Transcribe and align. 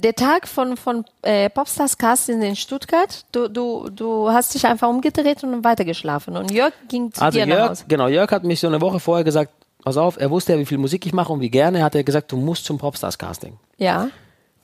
Der 0.00 0.14
Tag 0.14 0.46
von, 0.46 0.76
von 0.76 1.04
äh, 1.22 1.50
Popstars 1.50 1.98
Casting 1.98 2.40
in 2.42 2.54
Stuttgart, 2.54 3.24
du, 3.32 3.48
du, 3.48 3.88
du 3.90 4.30
hast 4.30 4.54
dich 4.54 4.64
einfach 4.64 4.88
umgedreht 4.88 5.42
und 5.42 5.64
weitergeschlafen. 5.64 6.36
Und 6.36 6.52
Jörg 6.52 6.72
ging 6.88 7.12
zu 7.12 7.20
Also 7.20 7.36
dir 7.38 7.46
nach 7.46 7.56
Jörg, 7.56 7.70
Hause. 7.70 7.84
genau, 7.88 8.06
Jörg 8.06 8.30
hat 8.30 8.44
mich 8.44 8.60
so 8.60 8.68
eine 8.68 8.80
Woche 8.80 9.00
vorher 9.00 9.24
gesagt, 9.24 9.50
pass 9.82 9.96
auf, 9.96 10.16
er 10.16 10.30
wusste 10.30 10.52
ja, 10.52 10.58
wie 10.60 10.66
viel 10.66 10.78
Musik 10.78 11.04
ich 11.04 11.12
mache 11.12 11.32
und 11.32 11.40
wie 11.40 11.50
gerne, 11.50 11.82
hat 11.82 11.96
er 11.96 12.04
gesagt, 12.04 12.30
du 12.30 12.36
musst 12.36 12.64
zum 12.64 12.78
Popstars 12.78 13.18
Casting. 13.18 13.58
Ja. 13.76 14.08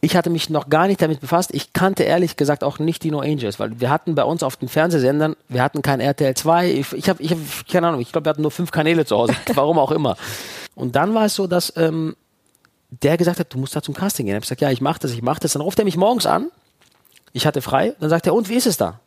Ich 0.01 0.15
hatte 0.17 0.31
mich 0.31 0.51
noch 0.51 0.69
gar 0.71 0.87
nicht 0.87 1.03
damit 1.03 1.19
befasst. 1.21 1.51
Ich 1.53 1.73
kannte 1.73 2.05
ehrlich 2.05 2.37
gesagt 2.37 2.63
auch 2.63 2.79
nicht 2.79 3.03
die 3.03 3.11
No 3.11 3.19
Angels, 3.19 3.59
weil 3.59 3.81
wir 3.81 3.91
hatten 3.91 4.15
bei 4.15 4.23
uns 4.23 4.45
auf 4.45 4.55
den 4.57 4.69
Fernsehsendern, 4.69 5.35
wir 5.49 5.65
hatten 5.65 5.83
kein 5.83 5.99
RTL 5.99 6.35
2, 6.35 6.71
ich, 6.71 6.93
ich 6.93 7.09
habe, 7.09 7.21
ich 7.21 7.33
hab, 7.33 7.39
keine 7.69 7.89
Ahnung, 7.89 8.01
ich 8.01 8.13
glaube, 8.13 8.27
wir 8.27 8.31
hatten 8.31 8.43
nur 8.43 8.53
fünf 8.53 8.71
Kanäle 8.71 9.05
zu 9.05 9.17
Hause, 9.17 9.35
warum 9.55 9.81
auch 9.81 9.91
immer. 9.91 10.17
Und 10.77 10.95
dann 10.95 11.13
war 11.13 11.25
es 11.25 11.35
so, 11.35 11.49
dass 11.49 11.73
ähm, 11.77 12.15
der 13.03 13.17
gesagt 13.17 13.41
hat, 13.41 13.53
du 13.53 13.59
musst 13.59 13.75
da 13.75 13.83
zum 13.83 13.95
Casting 13.95 14.27
gehen. 14.27 14.33
Ich 14.33 14.37
habe 14.37 14.43
gesagt, 14.43 14.61
ja, 14.61 14.71
ich 14.71 14.81
mache 14.81 15.01
das, 15.01 15.13
ich 15.13 15.23
mache 15.23 15.41
das. 15.41 15.53
Dann 15.53 15.63
ruft 15.63 15.79
er 15.79 15.85
mich 15.85 15.97
morgens 15.97 16.27
an, 16.27 16.51
ich 17.33 17.47
hatte 17.47 17.63
frei, 17.63 17.95
dann 18.01 18.11
sagt 18.11 18.27
er, 18.27 18.35
und 18.35 18.49
wie 18.49 18.55
ist 18.55 18.67
es 18.67 18.77
da? 18.77 19.01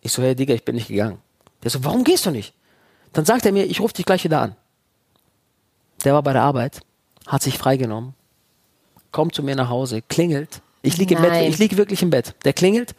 Ich 0.00 0.12
so, 0.12 0.22
hey 0.22 0.34
Digga, 0.34 0.54
ich 0.54 0.64
bin 0.64 0.74
nicht 0.74 0.88
gegangen. 0.88 1.18
Der 1.62 1.70
so, 1.70 1.84
warum 1.84 2.04
gehst 2.04 2.26
du 2.26 2.30
nicht? 2.30 2.54
Dann 3.12 3.24
sagt 3.24 3.46
er 3.46 3.52
mir, 3.52 3.64
ich 3.64 3.80
rufe 3.80 3.94
dich 3.94 4.06
gleich 4.06 4.24
wieder 4.24 4.40
an. 4.40 4.56
Der 6.04 6.14
war 6.14 6.22
bei 6.22 6.32
der 6.32 6.42
Arbeit, 6.42 6.80
hat 7.26 7.42
sich 7.42 7.58
freigenommen, 7.58 8.14
kommt 9.12 9.34
zu 9.34 9.42
mir 9.42 9.54
nach 9.56 9.68
Hause, 9.68 10.02
klingelt. 10.02 10.60
Ich 10.82 10.96
liege 10.96 11.14
im 11.14 11.22
Bett, 11.22 11.48
ich 11.48 11.58
liege 11.58 11.76
wirklich 11.76 12.02
im 12.02 12.10
Bett. 12.10 12.34
Der 12.44 12.52
klingelt. 12.52 12.94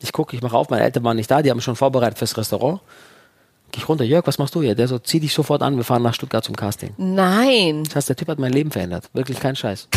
Ich 0.00 0.12
gucke, 0.12 0.36
ich 0.36 0.42
mache 0.42 0.56
auf, 0.56 0.68
meine 0.68 0.84
Eltern 0.84 1.02
waren 1.04 1.16
nicht 1.16 1.30
da, 1.30 1.42
die 1.42 1.50
haben 1.50 1.60
schon 1.60 1.74
vorbereitet 1.74 2.18
fürs 2.18 2.36
Restaurant. 2.36 2.80
Geh 3.72 3.78
ich 3.80 3.88
runter, 3.88 4.04
Jörg, 4.04 4.26
was 4.26 4.38
machst 4.38 4.54
du 4.54 4.62
hier? 4.62 4.74
Der 4.74 4.88
so, 4.88 4.98
zieh 4.98 5.20
dich 5.20 5.34
sofort 5.34 5.62
an, 5.62 5.76
wir 5.76 5.84
fahren 5.84 6.02
nach 6.02 6.14
Stuttgart 6.14 6.44
zum 6.44 6.56
Casting. 6.56 6.90
Nein. 6.96 7.84
Das 7.84 7.96
heißt, 7.96 8.08
der 8.08 8.16
Typ 8.16 8.28
hat 8.28 8.38
mein 8.38 8.52
Leben 8.52 8.70
verändert. 8.70 9.10
Wirklich 9.12 9.40
kein 9.40 9.56
Scheiß. 9.56 9.88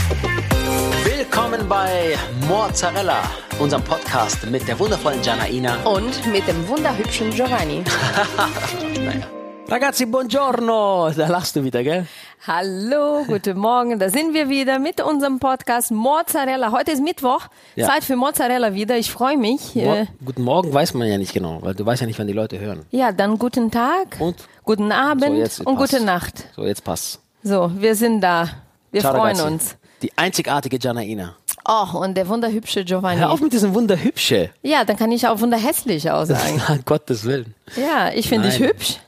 Willkommen 1.04 1.68
bei 1.70 2.18
Mozzarella, 2.48 3.22
unserem 3.60 3.84
Podcast 3.84 4.46
mit 4.50 4.68
der 4.68 4.78
wundervollen 4.80 5.22
Janaina. 5.24 5.76
Und 5.84 6.26
mit 6.32 6.48
dem 6.48 6.68
wunderhübschen 6.68 7.30
Giovanni. 7.32 7.84
Ragazzi, 9.70 10.06
buongiorno. 10.08 11.12
Da 11.16 11.28
lachst 11.28 11.56
du 11.56 11.64
wieder, 11.64 11.84
gell? 11.84 12.08
Hallo, 12.48 13.24
guten 13.28 13.58
Morgen. 13.60 14.00
Da 14.00 14.10
sind 14.10 14.34
wir 14.34 14.50
wieder 14.50 14.80
mit 14.80 15.00
unserem 15.02 15.38
Podcast 15.40 15.92
Mozzarella. 15.92 16.72
Heute 16.72 16.92
ist 16.92 17.04
Mittwoch. 17.04 17.42
Ja. 17.76 17.88
Zeit 17.88 18.04
für 18.04 18.16
Mozzarella 18.16 18.74
wieder. 18.74 18.98
Ich 18.98 19.12
freue 19.12 19.38
mich. 19.38 19.76
Mo 19.76 19.94
Äh, 19.94 20.06
Guten 20.26 20.42
Morgen 20.44 20.74
weiß 20.74 20.96
man 20.96 21.08
ja 21.08 21.18
nicht 21.20 21.34
genau, 21.34 21.60
weil 21.62 21.76
du 21.76 21.86
weißt 21.86 22.02
ja 22.02 22.08
nicht, 22.08 22.18
wann 22.18 22.26
die 22.28 22.34
Leute 22.34 22.60
hören. 22.60 22.86
ja, 22.90 23.12
dann 23.12 23.38
guten 23.38 23.70
Tag. 23.70 24.18
Und? 24.20 24.38
Guten 24.64 24.92
Abend 24.92 25.26
So, 25.26 25.34
jetzt 25.34 25.60
und 25.60 25.78
passt. 25.78 25.92
gute 25.92 26.04
Nacht. 26.04 26.34
So, 26.56 26.66
jetzt 26.66 26.84
passt. 26.84 27.20
So, 27.44 27.72
wir 27.76 27.96
sind 27.96 28.22
da. 28.22 28.50
Wir 28.92 29.02
Ciao, 29.02 29.14
freuen 29.14 29.38
ragazzi. 29.38 29.54
uns. 29.54 29.76
Die 30.02 30.12
einzigartige 30.18 30.80
Janaina. 30.82 31.36
Oh, 31.68 32.00
und 32.00 32.16
der 32.16 32.28
wunderhübsche 32.28 32.84
Giovanni. 32.86 33.20
Hör 33.20 33.30
auf 33.32 33.42
mit 33.42 33.54
diesem 33.54 33.76
Wunderhübsche. 33.76 34.50
Ja, 34.64 34.84
dann 34.86 34.98
kann 34.98 35.12
ich 35.12 35.28
auch 35.28 35.40
wunderhässlich 35.40 36.04
sagen. 36.04 36.62
An 36.66 36.80
Gottes 36.86 37.26
Willen. 37.26 37.54
Ja, 37.76 38.10
ich 38.12 38.28
finde 38.28 38.50
dich 38.50 38.60
Nein. 38.60 38.70
hübsch. 38.70 39.00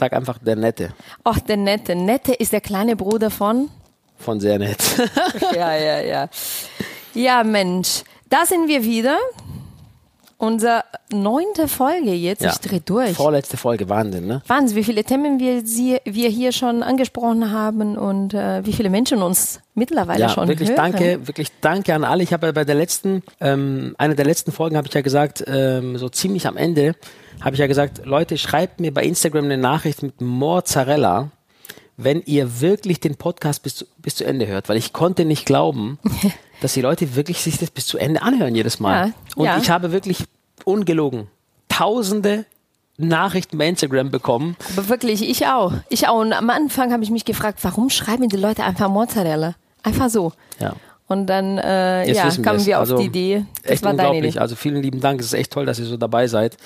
Sag 0.00 0.14
einfach 0.14 0.38
der 0.38 0.56
Nette. 0.56 0.94
Ach, 1.24 1.38
der 1.40 1.58
Nette. 1.58 1.94
Nette 1.94 2.32
ist 2.32 2.52
der 2.54 2.62
kleine 2.62 2.96
Bruder 2.96 3.28
von. 3.30 3.68
Von 4.16 4.40
sehr 4.40 4.58
nett. 4.58 4.78
Ja, 5.54 5.76
ja, 5.76 6.00
ja. 6.00 6.28
Ja, 7.12 7.44
Mensch. 7.44 8.02
Da 8.30 8.46
sind 8.46 8.66
wir 8.66 8.82
wieder. 8.82 9.18
Unsere 10.38 10.84
neunte 11.12 11.68
Folge 11.68 12.12
jetzt. 12.14 12.42
Ich 12.42 12.54
dreh 12.60 12.80
durch. 12.82 13.12
Vorletzte 13.12 13.58
Folge, 13.58 13.90
Wahnsinn, 13.90 14.26
ne? 14.26 14.40
Wahnsinn, 14.46 14.74
wie 14.78 14.84
viele 14.84 15.04
Themen 15.04 15.38
wir, 15.38 15.66
sie, 15.66 15.98
wir 16.06 16.30
hier 16.30 16.52
schon 16.52 16.82
angesprochen 16.82 17.50
haben 17.52 17.98
und 17.98 18.32
äh, 18.32 18.64
wie 18.64 18.72
viele 18.72 18.88
Menschen 18.88 19.20
uns 19.22 19.60
mittlerweile 19.74 20.20
Ja, 20.20 20.28
schon 20.30 20.48
wirklich 20.48 20.70
hören. 20.70 20.76
danke, 20.92 21.26
wirklich 21.26 21.48
danke 21.60 21.94
an 21.94 22.04
alle. 22.04 22.22
Ich 22.22 22.32
habe 22.32 22.46
ja 22.46 22.52
bei 22.52 22.64
der 22.64 22.74
letzten, 22.74 23.22
ähm, 23.38 23.94
einer 23.98 24.14
der 24.14 24.24
letzten 24.24 24.50
Folgen 24.50 24.78
habe 24.78 24.88
ich 24.88 24.94
ja 24.94 25.02
gesagt, 25.02 25.44
ähm, 25.46 25.98
so 25.98 26.08
ziemlich 26.08 26.46
am 26.46 26.56
Ende, 26.56 26.94
habe 27.40 27.54
ich 27.54 27.60
ja 27.60 27.66
gesagt, 27.66 28.02
Leute, 28.04 28.38
schreibt 28.38 28.80
mir 28.80 28.92
bei 28.92 29.04
Instagram 29.04 29.44
eine 29.44 29.58
Nachricht 29.58 30.02
mit 30.02 30.20
Mozzarella, 30.20 31.30
wenn 31.96 32.22
ihr 32.22 32.60
wirklich 32.60 33.00
den 33.00 33.16
Podcast 33.16 33.62
bis 33.62 33.76
zu, 33.76 33.86
bis 33.98 34.14
zu 34.14 34.24
Ende 34.24 34.46
hört, 34.46 34.68
weil 34.68 34.76
ich 34.76 34.92
konnte 34.92 35.24
nicht 35.24 35.46
glauben, 35.46 35.98
dass 36.60 36.74
die 36.74 36.80
Leute 36.80 37.14
wirklich 37.14 37.40
sich 37.42 37.58
das 37.58 37.70
bis 37.70 37.86
zu 37.86 37.98
Ende 37.98 38.22
anhören 38.22 38.54
jedes 38.54 38.80
Mal. 38.80 39.08
Ja, 39.08 39.12
Und 39.36 39.46
ja. 39.46 39.58
ich 39.58 39.70
habe 39.70 39.92
wirklich 39.92 40.24
ungelogen 40.64 41.28
tausende 41.68 42.44
Nachrichten 42.98 43.56
bei 43.56 43.66
Instagram 43.66 44.10
bekommen. 44.10 44.56
Aber 44.76 44.88
wirklich, 44.90 45.26
ich 45.26 45.46
auch. 45.46 45.72
Ich 45.88 46.08
auch. 46.08 46.20
Und 46.20 46.34
am 46.34 46.50
Anfang 46.50 46.92
habe 46.92 47.02
ich 47.02 47.10
mich 47.10 47.24
gefragt, 47.24 47.60
warum 47.62 47.88
schreiben 47.88 48.28
die 48.28 48.36
Leute 48.36 48.62
einfach 48.64 48.90
Mozzarella? 48.90 49.54
Einfach 49.82 50.10
so. 50.10 50.32
Ja. 50.58 50.74
Und 51.10 51.26
dann 51.26 51.58
äh, 51.58 52.06
Jetzt 52.06 52.16
ja, 52.18 52.42
kamen 52.42 52.58
wir's. 52.58 52.66
wir 52.66 52.76
auf 52.76 52.82
Also, 52.82 52.98
die 52.98 53.06
Idee. 53.06 53.44
Das 53.62 53.72
echt 53.72 53.82
war 53.82 53.94
deine 53.94 54.10
unglaublich. 54.10 54.34
Idee. 54.36 54.38
Also 54.38 54.54
vielen 54.54 54.80
lieben 54.80 55.00
Dank. 55.00 55.18
Es 55.18 55.26
ist 55.26 55.32
echt 55.32 55.52
toll, 55.52 55.66
dass 55.66 55.80
ihr 55.80 55.86
so 55.86 55.96
dabei 55.96 56.28
seid. 56.28 56.56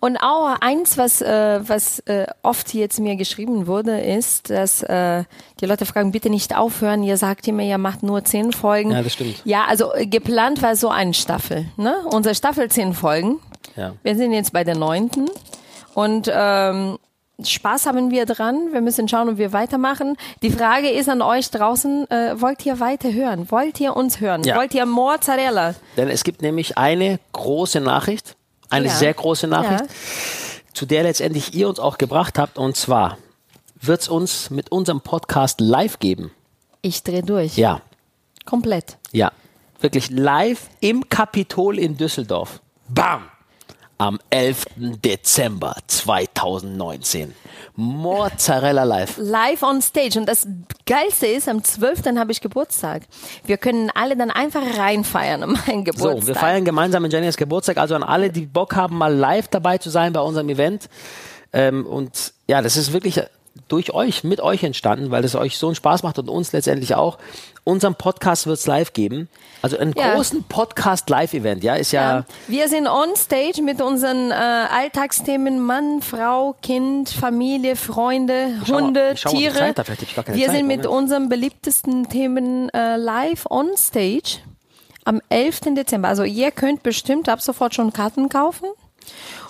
Und 0.00 0.16
auch 0.16 0.56
eins, 0.60 0.98
was, 0.98 1.22
äh, 1.22 1.60
was 1.62 2.00
äh, 2.00 2.26
oft 2.42 2.74
jetzt 2.74 2.98
mir 2.98 3.14
geschrieben 3.14 3.68
wurde, 3.68 4.00
ist, 4.00 4.50
dass 4.50 4.82
äh, 4.82 5.22
die 5.60 5.66
Leute 5.66 5.86
fragen, 5.86 6.10
bitte 6.10 6.30
nicht 6.30 6.56
aufhören. 6.56 7.04
Ihr 7.04 7.16
sagt 7.16 7.46
immer, 7.46 7.62
ihr 7.62 7.78
macht 7.78 8.02
nur 8.02 8.24
zehn 8.24 8.50
Folgen. 8.50 8.90
Ja, 8.90 9.02
das 9.02 9.12
stimmt. 9.12 9.40
Ja, 9.44 9.66
also 9.68 9.94
äh, 9.94 10.04
geplant 10.06 10.62
war 10.62 10.74
so 10.74 10.88
eine 10.88 11.14
Staffel. 11.14 11.66
Ne? 11.76 11.94
Unsere 12.10 12.34
Staffel 12.34 12.68
zehn 12.72 12.94
Folgen. 12.94 13.38
Ja. 13.76 13.92
Wir 14.02 14.16
sind 14.16 14.32
jetzt 14.32 14.52
bei 14.52 14.64
der 14.64 14.74
neunten. 14.76 15.30
Und 15.94 16.28
ähm, 16.34 16.98
Spaß 17.44 17.86
haben 17.86 18.10
wir 18.10 18.26
dran. 18.26 18.72
Wir 18.72 18.80
müssen 18.80 19.08
schauen, 19.08 19.28
ob 19.28 19.38
wir 19.38 19.52
weitermachen. 19.52 20.16
Die 20.42 20.50
Frage 20.50 20.90
ist 20.90 21.08
an 21.08 21.22
euch 21.22 21.50
draußen, 21.50 22.10
äh, 22.10 22.40
wollt 22.40 22.64
ihr 22.66 22.80
weiter 22.80 23.12
hören? 23.12 23.50
Wollt 23.50 23.80
ihr 23.80 23.96
uns 23.96 24.20
hören? 24.20 24.42
Ja. 24.44 24.56
Wollt 24.56 24.74
ihr 24.74 24.86
Mozzarella? 24.86 25.74
Denn 25.96 26.08
es 26.08 26.24
gibt 26.24 26.42
nämlich 26.42 26.78
eine 26.78 27.18
große 27.32 27.80
Nachricht, 27.80 28.36
eine 28.70 28.86
Ja. 28.86 28.92
sehr 28.94 29.14
große 29.14 29.46
Nachricht, 29.46 29.82
Ja. 29.84 29.88
zu 30.74 30.86
der 30.86 31.02
letztendlich 31.04 31.54
ihr 31.54 31.68
uns 31.68 31.78
auch 31.80 31.98
gebracht 31.98 32.38
habt. 32.38 32.58
Und 32.58 32.76
zwar 32.76 33.18
wird 33.80 34.00
es 34.02 34.08
uns 34.08 34.50
mit 34.50 34.70
unserem 34.72 35.00
Podcast 35.00 35.60
live 35.60 35.98
geben. 35.98 36.30
Ich 36.82 37.02
drehe 37.02 37.22
durch. 37.22 37.56
Ja, 37.56 37.80
Komplett. 38.44 38.96
ja. 39.12 39.32
Wirklich 39.80 40.10
live 40.10 40.68
im 40.80 41.08
Kapitol 41.08 41.78
in 41.78 41.96
Düsseldorf. 41.96 42.60
Bam! 42.88 43.22
Am 43.98 44.18
11. 44.30 44.64
Dezember 44.76 45.76
2019. 45.86 47.34
Mozzarella 47.76 48.84
live. 48.84 49.16
Live 49.18 49.62
on 49.62 49.80
stage. 49.80 50.18
Und 50.18 50.26
das 50.26 50.46
Geilste 50.86 51.26
ist, 51.26 51.48
am 51.48 51.62
12. 51.62 52.16
habe 52.16 52.32
ich 52.32 52.40
Geburtstag. 52.40 53.02
Wir 53.44 53.56
können 53.56 53.90
alle 53.94 54.16
dann 54.16 54.30
einfach 54.30 54.62
reinfeiern 54.76 55.42
an 55.42 55.52
meinen 55.66 55.84
Geburtstag. 55.84 56.22
So, 56.22 56.26
wir 56.26 56.34
feiern 56.34 56.64
gemeinsam 56.64 57.04
in 57.04 57.10
Jennys 57.10 57.36
Geburtstag. 57.36 57.76
Also 57.76 57.94
an 57.94 58.02
alle, 58.02 58.30
die 58.30 58.46
Bock 58.46 58.74
haben, 58.74 58.98
mal 58.98 59.14
live 59.14 59.48
dabei 59.48 59.78
zu 59.78 59.90
sein 59.90 60.12
bei 60.12 60.20
unserem 60.20 60.48
Event. 60.48 60.88
Ähm, 61.52 61.86
und 61.86 62.32
ja, 62.48 62.60
das 62.62 62.76
ist 62.76 62.92
wirklich 62.92 63.20
durch 63.68 63.92
euch, 63.94 64.24
mit 64.24 64.40
euch 64.40 64.62
entstanden, 64.64 65.10
weil 65.10 65.24
es 65.24 65.34
euch 65.34 65.58
so 65.58 65.66
einen 65.68 65.74
Spaß 65.76 66.02
macht 66.02 66.18
und 66.18 66.28
uns 66.28 66.52
letztendlich 66.52 66.94
auch. 66.94 67.18
Unseren 67.64 67.94
Podcast 67.94 68.46
wird 68.46 68.58
es 68.58 68.66
live 68.66 68.92
geben. 68.92 69.28
Also 69.62 69.78
einen 69.78 69.92
Ja. 69.96 70.14
großen 70.14 70.42
Podcast-Live-Event, 70.44 71.62
ja, 71.62 71.74
ist 71.76 71.92
ja, 71.92 72.18
Ja. 72.18 72.24
Wir 72.48 72.68
sind 72.68 72.86
on 72.88 73.14
stage 73.16 73.62
mit 73.62 73.80
unseren 73.80 74.30
äh, 74.30 74.34
Alltagsthemen 74.34 75.60
Mann, 75.60 76.02
Frau, 76.02 76.54
Kind, 76.62 77.08
Familie, 77.10 77.76
Freunde, 77.76 78.54
Schau 78.66 78.78
Hunde, 78.78 79.14
Tiere. 79.14 79.54
Zeit 79.54 79.78
da, 79.78 79.84
Wir 79.86 79.96
Zeit, 80.46 80.56
sind 80.56 80.66
mit 80.66 80.84
Moment. 80.84 80.86
unseren 80.86 81.28
beliebtesten 81.28 82.08
Themen 82.08 82.68
äh, 82.70 82.96
live 82.96 83.46
on 83.48 83.70
stage 83.76 84.38
am 85.04 85.20
11. 85.28 85.60
Dezember. 85.76 86.08
Also 86.08 86.24
ihr 86.24 86.50
könnt 86.50 86.82
bestimmt 86.82 87.28
ab 87.28 87.40
sofort 87.40 87.74
schon 87.74 87.92
Karten 87.92 88.28
kaufen. 88.28 88.66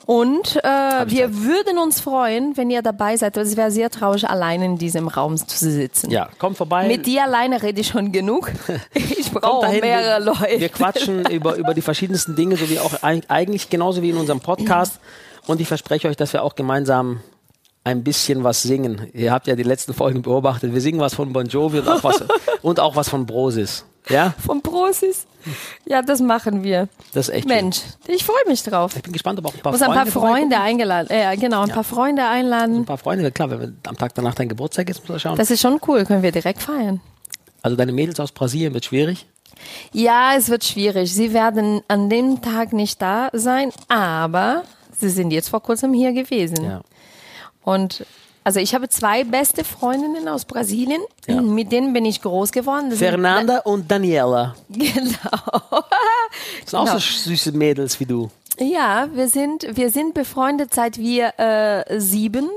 Und 0.07 0.57
äh, 0.65 0.69
wir 1.07 1.35
würden 1.45 1.79
uns 1.79 2.01
freuen, 2.01 2.57
wenn 2.57 2.71
ihr 2.71 2.83
dabei 2.83 3.17
seid. 3.17 3.37
Es 3.37 3.57
wäre 3.57 3.71
sehr 3.71 3.89
traurig, 3.91 4.29
allein 4.29 4.61
in 4.63 4.77
diesem 4.79 5.07
Raum 5.09 5.37
zu 5.37 5.71
sitzen. 5.71 6.11
ja, 6.11 6.29
kommt 6.39 6.57
vorbei. 6.57 6.89
Mit 6.89 7.07
dir 7.07 7.23
alleine 7.25 7.63
rede 7.63 7.81
ich 7.81 7.89
schon 7.89 8.11
genug. 8.13 8.51
Ich 8.95 9.31
brauche 9.41 9.67
mehrere 9.81 10.19
wir, 10.19 10.33
Leute. 10.33 10.61
Wir 10.61 10.69
quatschen 10.69 11.25
über, 11.31 11.55
über 11.57 11.73
die 11.73 11.81
verschiedensten 11.81 12.37
Dinge, 12.37 12.57
so 12.57 12.69
wie 12.69 12.79
auch 12.81 12.93
eig- 13.03 13.25
eigentlich 13.29 13.71
genauso 13.71 14.03
wie 14.03 14.11
in 14.11 14.17
unserem 14.19 14.41
Podcast. 14.41 14.99
Und 15.47 15.61
ich 15.61 15.69
verspreche 15.69 16.09
euch, 16.09 16.17
dass 16.17 16.33
wir 16.35 16.43
auch 16.43 16.55
gemeinsam 16.55 17.21
ein 17.85 18.05
bisschen 18.05 18.45
was 18.45 18.63
singen. 18.63 19.09
Ihr 19.15 19.33
habt 19.33 19.47
ja 19.47 19.57
die 19.57 19.63
letzten 19.63 19.95
Folgen 19.95 20.21
beobachtet. 20.23 20.75
Wir 20.75 20.81
singen 20.83 21.01
was 21.01 21.15
von 21.15 21.33
Bon 21.33 21.47
Jovi 21.47 21.79
und 21.79 21.89
auch 21.89 22.05
was, 22.05 22.23
und 22.63 22.79
auch 22.79 22.95
was 22.95 23.09
von 23.09 23.25
Brosis. 23.25 23.85
Ja, 24.09 24.35
Vom 24.45 24.61
Prosis. 24.63 25.27
Ja, 25.85 26.03
das 26.03 26.21
machen 26.21 26.63
wir. 26.63 26.89
das 27.15 27.29
ist 27.29 27.35
echt 27.35 27.49
schön. 27.49 27.57
Mensch, 27.57 27.81
ich 28.07 28.25
freue 28.25 28.45
mich 28.47 28.63
drauf. 28.63 28.95
Ich 28.97 29.03
bin 29.03 29.13
gespannt, 29.13 29.39
ob 29.41 29.47
auch 29.47 29.55
ein 29.55 29.61
paar 29.61 29.73
Muss 29.73 29.81
Freunde 29.81 30.01
ein 30.01 30.11
paar 30.11 30.23
Freunde 30.23 30.61
eingeladen. 30.61 31.09
Äh, 31.11 31.37
genau, 31.37 31.63
ein 31.63 31.69
paar 31.71 31.85
Freunde 31.85 32.25
einladen. 32.25 32.79
Ein 32.79 32.85
paar 32.85 32.99
Freunde, 32.99 33.31
klar, 33.33 33.51
wenn 33.51 33.61
wir 33.61 33.73
am 33.89 33.97
Tag 33.97 34.15
danach 34.15 34.35
dein 34.35 34.49
Geburtstag 34.49 34.89
ist, 34.91 35.01
muss 35.01 35.09
man 35.09 35.19
schauen. 35.21 35.37
Das 35.37 35.51
ist 35.51 35.61
schon 35.61 35.81
cool, 35.89 36.05
können 36.05 36.23
wir 36.23 36.33
direkt 36.33 36.63
feiern. 36.63 37.01
also 37.63 37.77
deine 37.77 37.93
Mädels 37.93 38.19
aus 38.21 38.33
Brasilien 38.33 38.73
wird 38.75 38.85
schwierig. 38.85 39.27
Ja, 39.93 40.35
es 40.37 40.49
wird 40.49 40.65
schwierig. 40.65 41.13
Sie 41.13 41.33
werden 41.33 41.83
an 41.89 42.09
dem 42.11 42.41
Tag 42.43 42.73
nicht 42.73 43.01
da 43.03 43.29
sein, 43.33 43.71
aber 43.89 44.65
sie 44.97 45.09
sind 45.11 45.31
jetzt 45.33 45.49
vor 45.49 45.61
kurzem 45.63 45.93
hier 45.93 46.13
gewesen. 46.13 46.65
Ja. 46.65 46.81
Und 47.65 48.05
also 48.45 48.61
ich 48.61 48.75
habe 48.75 48.89
zwei 48.89 49.25
beste 49.25 49.65
Freundinnen 49.65 50.29
aus 50.29 50.45
Brasilien, 50.45 51.03
Ja. 51.27 51.41
mit 51.41 51.71
denen 51.73 51.93
bin 51.93 52.05
ich 52.05 52.21
groß 52.23 52.53
geworden. 52.53 52.91
Das 52.91 52.99
Fernanda 52.99 53.59
und 53.61 53.91
Daniela. 53.91 54.55
Genau. 54.69 55.13
Das 56.61 56.71
sind 56.71 56.79
auch 56.79 56.85
Genau. 56.87 56.99
so 56.99 56.99
süße 56.99 57.53
Mädels 57.53 57.99
wie 58.01 58.07
du. 58.07 58.31
Ja, 58.59 59.09
wir 59.15 59.29
sind, 59.29 59.67
wir 59.77 59.91
sind 59.91 60.15
befreundet 60.15 60.75
seit 60.75 60.99
wir 60.99 61.39
äh, 61.39 61.99
sieben 62.01 62.49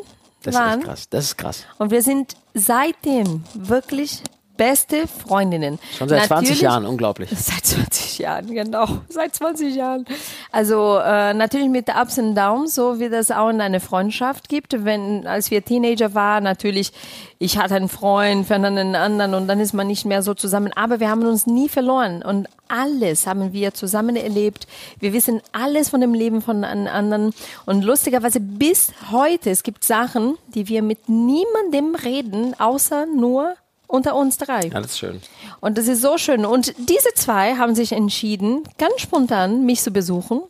Das 0.43 0.53
ist 0.55 0.59
waren. 0.61 0.79
echt 0.79 0.87
krass. 0.87 1.09
Das 1.09 1.23
ist 1.25 1.37
krass. 1.37 1.63
Und 1.77 1.91
wir 1.91 2.01
sind 2.01 2.35
seitdem 2.53 3.43
wirklich 3.53 4.21
beste 4.57 5.07
Freundinnen. 5.07 5.79
Schon 5.97 6.09
seit 6.09 6.25
20 6.25 6.29
Natürlich- 6.49 6.61
Jahren, 6.61 6.85
unglaublich. 6.85 7.29
Seit 7.35 7.65
20 7.65 8.19
Jahren, 8.19 8.47
genau. 8.47 8.87
Seit 9.09 9.35
20 9.35 9.75
Jahren. 9.75 10.05
Also 10.51 10.97
äh, 10.97 11.33
natürlich 11.33 11.69
mit 11.69 11.89
Ups 11.89 12.17
und 12.17 12.35
Downs, 12.35 12.75
so 12.75 12.99
wie 12.99 13.09
das 13.09 13.31
auch 13.31 13.49
in 13.49 13.61
einer 13.61 13.79
Freundschaft 13.79 14.49
gibt. 14.49 14.85
Wenn, 14.85 15.27
als 15.27 15.51
wir 15.51 15.63
Teenager 15.63 16.13
waren, 16.13 16.43
natürlich, 16.43 16.91
ich 17.39 17.57
hatte 17.57 17.75
einen 17.75 17.89
Freund, 17.89 18.47
Fernand 18.47 18.77
einen 18.77 18.95
anderen 18.95 19.33
und 19.33 19.47
dann 19.47 19.59
ist 19.59 19.73
man 19.73 19.87
nicht 19.87 20.05
mehr 20.05 20.21
so 20.21 20.33
zusammen. 20.33 20.71
Aber 20.75 20.99
wir 20.99 21.09
haben 21.09 21.23
uns 21.25 21.45
nie 21.45 21.69
verloren 21.69 22.21
und 22.23 22.47
alles 22.67 23.27
haben 23.27 23.53
wir 23.53 23.73
zusammen 23.73 24.15
erlebt. 24.15 24.67
Wir 24.99 25.13
wissen 25.13 25.41
alles 25.51 25.89
von 25.89 26.01
dem 26.01 26.13
Leben 26.13 26.41
von 26.41 26.63
einem 26.63 26.87
anderen. 26.87 27.33
Und 27.65 27.83
lustigerweise 27.83 28.39
bis 28.39 28.91
heute, 29.11 29.51
es 29.51 29.63
gibt 29.63 29.83
Sachen, 29.83 30.37
die 30.47 30.67
wir 30.67 30.81
mit 30.81 31.09
niemandem 31.09 31.95
reden, 31.95 32.59
außer 32.59 33.05
nur 33.05 33.55
unter 33.87 34.15
uns 34.15 34.37
drei. 34.37 34.67
Ja, 34.67 34.81
das 34.81 34.91
ist 34.91 34.99
schön. 34.99 35.21
Und 35.61 35.77
das 35.77 35.87
ist 35.87 36.01
so 36.01 36.17
schön. 36.17 36.45
Und 36.45 36.73
diese 36.89 37.13
zwei 37.15 37.55
haben 37.55 37.75
sich 37.75 37.91
entschieden, 37.91 38.63
ganz 38.77 39.01
spontan 39.01 39.65
mich 39.65 39.81
zu 39.81 39.91
besuchen 39.91 40.41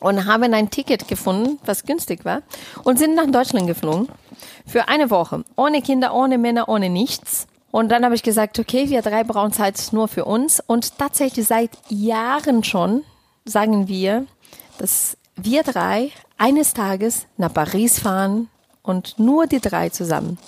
und 0.00 0.26
haben 0.26 0.52
ein 0.54 0.70
Ticket 0.70 1.08
gefunden, 1.08 1.58
was 1.64 1.84
günstig 1.84 2.24
war, 2.24 2.42
und 2.84 2.98
sind 2.98 3.14
nach 3.14 3.26
Deutschland 3.26 3.66
geflogen 3.66 4.08
für 4.66 4.88
eine 4.88 5.10
Woche. 5.10 5.44
Ohne 5.56 5.82
Kinder, 5.82 6.14
ohne 6.14 6.38
Männer, 6.38 6.68
ohne 6.68 6.88
nichts. 6.88 7.46
Und 7.70 7.90
dann 7.90 8.04
habe 8.04 8.14
ich 8.14 8.22
gesagt, 8.22 8.58
okay, 8.58 8.88
wir 8.88 9.02
drei 9.02 9.22
brauchen 9.22 9.52
Zeit 9.52 9.78
nur 9.92 10.08
für 10.08 10.24
uns. 10.24 10.60
Und 10.66 10.98
tatsächlich 10.98 11.46
seit 11.46 11.70
Jahren 11.88 12.64
schon 12.64 13.04
sagen 13.44 13.86
wir, 13.86 14.26
dass 14.78 15.16
wir 15.36 15.62
drei 15.62 16.10
eines 16.36 16.74
Tages 16.74 17.26
nach 17.36 17.52
Paris 17.52 18.00
fahren 18.00 18.48
und 18.82 19.18
nur 19.18 19.46
die 19.46 19.60
drei 19.60 19.90
zusammen. 19.90 20.38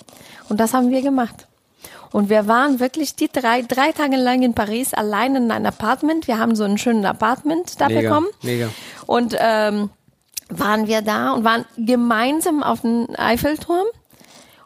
Und 0.49 0.59
das 0.59 0.73
haben 0.73 0.89
wir 0.89 1.01
gemacht. 1.01 1.47
Und 2.13 2.29
wir 2.29 2.47
waren 2.47 2.79
wirklich 2.79 3.15
die 3.15 3.27
drei, 3.27 3.63
drei 3.63 3.91
Tage 3.91 4.15
lang 4.17 4.43
in 4.43 4.53
Paris 4.53 4.93
allein 4.93 5.35
in 5.35 5.51
einem 5.51 5.65
Apartment. 5.65 6.27
Wir 6.27 6.37
haben 6.37 6.55
so 6.55 6.63
einen 6.63 6.77
schönen 6.77 7.05
Apartment 7.05 7.81
da 7.81 7.89
Mega, 7.89 8.01
bekommen. 8.01 8.27
mega. 8.43 8.69
Und 9.07 9.35
ähm, 9.39 9.89
waren 10.49 10.87
wir 10.87 11.01
da 11.01 11.31
und 11.33 11.43
waren 11.43 11.65
gemeinsam 11.75 12.61
auf 12.61 12.81
dem 12.81 13.07
Eiffelturm. 13.17 13.87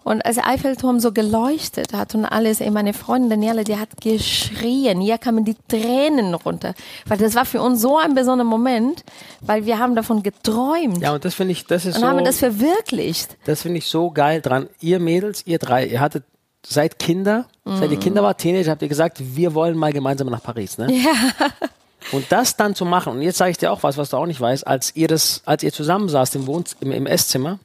Und 0.03 0.25
als 0.25 0.35
der 0.35 0.47
Eiffelturm 0.47 0.99
so 0.99 1.11
geleuchtet 1.13 1.93
hat 1.93 2.15
und 2.15 2.25
alles, 2.25 2.59
ey, 2.61 2.69
meine 2.69 2.93
Freundin 2.93 3.29
Daniela, 3.29 3.63
die 3.63 3.77
hat 3.77 3.89
geschrien. 4.01 4.99
Hier 4.99 5.17
kamen 5.17 5.45
die 5.45 5.55
Tränen 5.69 6.33
runter. 6.33 6.73
Weil 7.05 7.17
das 7.17 7.35
war 7.35 7.45
für 7.45 7.61
uns 7.61 7.81
so 7.81 7.97
ein 7.97 8.13
besonderer 8.13 8.47
Moment, 8.47 9.05
weil 9.41 9.65
wir 9.65 9.79
haben 9.79 9.95
davon 9.95 10.21
geträumt. 10.21 11.01
Ja, 11.01 11.13
und 11.13 11.23
das 11.23 11.33
finde 11.33 11.53
ich, 11.53 11.65
das 11.65 11.85
ist 11.85 11.95
und 11.95 12.01
so. 12.01 12.07
haben 12.07 12.23
das 12.25 12.39
verwirklicht. 12.39 13.37
Das 13.45 13.61
finde 13.61 13.77
ich 13.77 13.87
so 13.87 14.11
geil 14.11 14.41
dran. 14.41 14.67
Ihr 14.81 14.99
Mädels, 14.99 15.45
ihr 15.45 15.59
drei, 15.59 15.85
ihr 15.85 16.01
hattet 16.01 16.23
seit 16.69 16.99
Kinder, 16.99 17.45
seit 17.65 17.87
Mhm. 17.87 17.93
ihr 17.93 17.99
Kinder 17.99 18.23
war, 18.23 18.35
Teenager, 18.37 18.71
habt 18.71 18.81
ihr 18.81 18.87
gesagt, 18.87 19.17
wir 19.19 19.53
wollen 19.53 19.77
mal 19.77 19.93
gemeinsam 19.93 20.27
nach 20.29 20.43
Paris, 20.43 20.77
ne? 20.77 20.87
Ja. 20.91 21.13
Und 22.11 22.25
das 22.31 22.55
dann 22.55 22.75
zu 22.75 22.85
machen, 22.85 23.13
und 23.13 23.21
jetzt 23.21 23.37
sage 23.37 23.51
ich 23.51 23.57
dir 23.57 23.71
auch 23.71 23.83
was, 23.83 23.97
was 23.97 24.09
du 24.11 24.17
auch 24.17 24.25
nicht 24.25 24.39
weißt, 24.39 24.65
als 24.65 24.95
ihr 24.95 25.07
das, 25.07 25.41
als 25.45 25.63
ihr 25.63 25.73
zusammensaßt 25.73 26.35
im 26.35 26.47
Wohnz 26.47 26.75
im, 26.79 26.91
im 26.91 27.05
Esszimmer, 27.05 27.59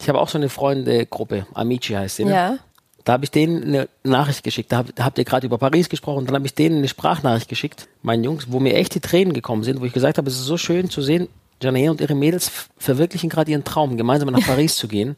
ich 0.00 0.08
habe 0.08 0.20
auch 0.20 0.28
so 0.28 0.38
eine 0.38 0.48
Freundegruppe, 0.48 1.46
Amici 1.54 1.92
heißt 1.94 2.16
sie, 2.16 2.24
ne? 2.24 2.32
Ja. 2.32 2.58
Da 3.04 3.14
habe 3.14 3.24
ich 3.24 3.30
denen 3.30 3.64
eine 3.64 3.88
Nachricht 4.04 4.44
geschickt. 4.44 4.70
Da, 4.70 4.78
hab, 4.78 4.94
da 4.94 5.04
habt 5.04 5.16
ihr 5.16 5.24
gerade 5.24 5.46
über 5.46 5.56
Paris 5.56 5.88
gesprochen. 5.88 6.26
Dann 6.26 6.34
habe 6.34 6.44
ich 6.44 6.54
denen 6.54 6.76
eine 6.78 6.88
Sprachnachricht 6.88 7.48
geschickt, 7.48 7.88
meinen 8.02 8.22
Jungs, 8.22 8.52
wo 8.52 8.60
mir 8.60 8.74
echt 8.74 8.94
die 8.94 9.00
Tränen 9.00 9.32
gekommen 9.32 9.62
sind, 9.62 9.80
wo 9.80 9.86
ich 9.86 9.94
gesagt 9.94 10.18
habe, 10.18 10.28
es 10.28 10.34
ist 10.38 10.44
so 10.44 10.58
schön 10.58 10.90
zu 10.90 11.00
sehen, 11.00 11.26
Janine 11.62 11.90
und 11.90 12.02
ihre 12.02 12.14
Mädels 12.14 12.50
verwirklichen 12.76 13.30
gerade 13.30 13.50
ihren 13.50 13.64
Traum, 13.64 13.96
gemeinsam 13.96 14.28
nach 14.28 14.42
Paris 14.46 14.76
zu 14.76 14.88
gehen. 14.88 15.16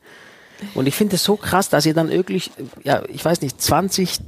Und 0.75 0.87
ich 0.87 0.95
finde 0.95 1.17
es 1.17 1.25
so 1.25 1.37
krass, 1.37 1.69
dass 1.69 1.87
ihr 1.87 1.95
dann 1.95 2.11
wirklich, 2.11 2.51
ja, 2.85 3.03
ich 3.09 3.25
weiß 3.25 3.41
nicht, 3.43 3.61
20, 3.61 4.19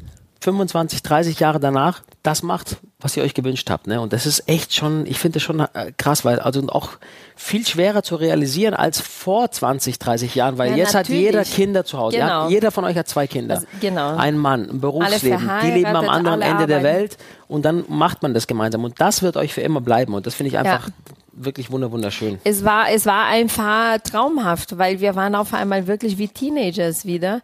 25, 0.40 1.02
30 1.02 1.38
Jahre 1.40 1.60
danach 1.60 2.02
das 2.24 2.42
macht, 2.42 2.76
was 3.00 3.16
ihr 3.16 3.22
euch 3.22 3.34
gewünscht 3.34 3.68
habt. 3.70 3.86
Ne? 3.86 4.00
Und 4.00 4.12
das 4.12 4.26
ist 4.26 4.48
echt 4.48 4.74
schon, 4.74 5.06
ich 5.06 5.18
finde 5.18 5.34
das 5.36 5.42
schon 5.44 5.60
äh, 5.60 5.92
krass, 5.96 6.24
weil 6.24 6.38
also 6.40 6.60
auch 6.68 6.90
viel 7.36 7.64
schwerer 7.66 8.02
zu 8.02 8.16
realisieren 8.16 8.74
als 8.74 9.00
vor 9.00 9.50
20, 9.50 9.98
30 10.00 10.34
Jahren, 10.34 10.58
weil 10.58 10.70
Ja, 10.70 10.76
jetzt 10.78 10.94
hat 10.94 11.04
natürlich. 11.08 11.22
jeder 11.22 11.44
Kinder 11.44 11.84
zu 11.84 11.98
Hause. 11.98 12.16
Genau. 12.16 12.44
Ja, 12.44 12.48
jeder 12.48 12.70
von 12.72 12.84
euch 12.84 12.96
hat 12.96 13.08
zwei 13.08 13.26
Kinder. 13.26 13.56
Das- 13.56 13.66
genau. 13.80 14.16
Ein 14.16 14.36
Mann, 14.36 14.68
ein 14.68 14.80
Berufsleben. 14.80 15.50
Die 15.64 15.70
leben 15.70 15.86
am 15.96 16.08
anderen 16.08 16.42
Ende 16.42 16.66
der 16.66 16.78
arbeiten. 16.78 16.96
Welt 17.00 17.18
und 17.48 17.64
dann 17.64 17.84
macht 17.88 18.22
man 18.22 18.34
das 18.34 18.46
gemeinsam. 18.48 18.82
Und 18.84 19.00
das 19.00 19.22
wird 19.22 19.36
euch 19.36 19.52
für 19.54 19.60
immer 19.62 19.80
bleiben. 19.80 20.14
Und 20.14 20.26
das 20.26 20.34
finde 20.34 20.48
ich 20.48 20.58
einfach 20.58 20.88
wirklich 21.32 21.70
wunder- 21.70 21.90
wunderschön. 21.92 22.38
Es 22.44 22.64
war, 22.64 22.90
es 22.90 23.06
war 23.06 23.26
einfach 23.26 23.98
traumhaft, 23.98 24.78
weil 24.78 25.00
wir 25.00 25.14
waren 25.14 25.34
auf 25.34 25.54
einmal 25.54 25.86
wirklich 25.86 26.18
wie 26.18 26.28
Teenagers 26.28 27.04
wieder. 27.06 27.40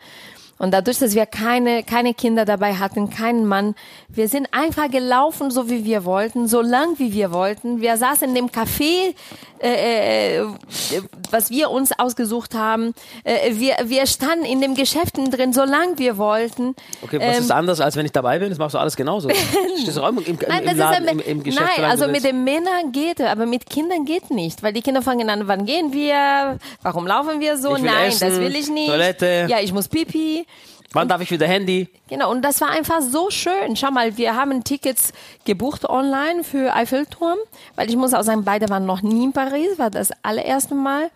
Und 0.58 0.72
dadurch, 0.72 0.99
dass 0.99 1.14
wir 1.14 1.26
keine, 1.26 1.82
keine 1.84 2.14
Kinder 2.14 2.44
dabei 2.44 2.75
hatten, 2.75 3.10
keinen 3.10 3.46
Mann, 3.46 3.75
wir 4.08 4.28
sind 4.28 4.49
einfach 4.52 4.90
gelaufen, 4.90 5.50
so 5.50 5.70
wie 5.70 5.84
wir 5.84 6.05
wollten, 6.05 6.49
so 6.49 6.60
lang 6.60 6.99
wie 6.99 7.12
wir 7.12 7.31
wollten. 7.31 7.81
Wir 7.81 7.96
saßen 7.96 8.28
in 8.28 8.34
dem 8.34 8.49
Café, 8.49 9.14
äh, 9.60 10.38
äh, 10.38 10.46
was 11.31 11.50
wir 11.50 11.70
uns 11.70 11.96
ausgesucht 11.99 12.55
haben. 12.55 12.93
Äh, 13.25 13.55
wir, 13.55 13.76
wir 13.84 14.06
standen 14.06 14.44
in 14.44 14.60
den 14.60 14.75
Geschäften 14.75 15.31
drin, 15.31 15.52
so 15.52 15.62
lang 15.64 15.99
wir 15.99 16.16
wollten. 16.16 16.75
Okay, 17.02 17.20
was 17.20 17.37
Ähm, 17.37 17.43
ist 17.44 17.50
anders, 17.52 17.81
als 17.81 17.96
wenn 17.96 18.06
ich 18.06 18.12
dabei 18.12 18.38
bin? 18.38 18.49
Das 18.50 18.58
machst 18.58 18.75
du 18.75 18.78
alles 18.78 18.96
genauso. 18.96 19.28
Stehst 19.82 19.96
du 19.96 20.02
auch 20.02 20.08
im, 20.08 20.19
im, 20.19 20.25
im, 20.26 20.38
Nein, 20.49 20.64
im 20.64 20.76
Laden, 20.76 21.05
ist 21.05 21.12
im, 21.12 21.19
ein, 21.19 21.25
im 21.25 21.43
Geschäft. 21.43 21.70
Nein, 21.76 21.90
also 21.90 22.08
mit 22.08 22.25
den 22.25 22.43
Männern 22.44 22.90
geht, 22.93 23.20
aber 23.20 23.46
mit 23.46 23.69
Kindern 23.70 24.05
geht 24.05 24.31
nicht, 24.31 24.62
weil 24.62 24.72
die 24.72 24.82
Kinder 24.82 25.02
fangen 25.02 25.31
an, 25.31 25.46
wann 25.46 25.66
gehen 25.66 25.93
wir? 25.93 26.58
Warum 26.82 27.06
laufen 27.06 27.40
wir 27.40 27.56
so? 27.58 27.76
Nein, 27.76 28.08
essen, 28.08 28.28
das 28.28 28.40
will 28.40 28.56
ich 28.56 28.69
nicht. 28.69 28.88
Toilette. 28.88 29.46
Ja, 29.49 29.60
ich 29.60 29.72
muss 29.72 29.88
pipi. 29.88 30.46
Wann 30.93 31.06
darf 31.06 31.21
ich 31.21 31.31
wieder 31.31 31.47
Handy? 31.47 31.89
Genau, 32.09 32.31
und 32.31 32.43
das 32.43 32.62
war 32.62 32.71
einfach 32.71 33.03
so 33.03 33.31
schön. 33.31 33.77
Schau 33.77 33.91
mal, 33.91 34.17
wir 34.17 34.35
haben 34.35 34.65
Tickets 34.65 35.12
gebucht 35.45 35.85
online 35.85 36.45
für 36.45 36.75
Eiffelturm, 36.75 37.39
weil 37.77 37.91
ich 37.91 37.97
muss 37.97 38.15
auch 38.15 38.23
sagen, 38.23 38.45
beide 38.45 38.71
waren 38.71 38.87
noch 38.87 39.03
nie 39.03 39.25
in 39.25 39.33
Paris, 39.33 39.79
war 39.79 39.91
das 39.91 40.11
allererste 40.23 40.75
Mal. 40.75 41.11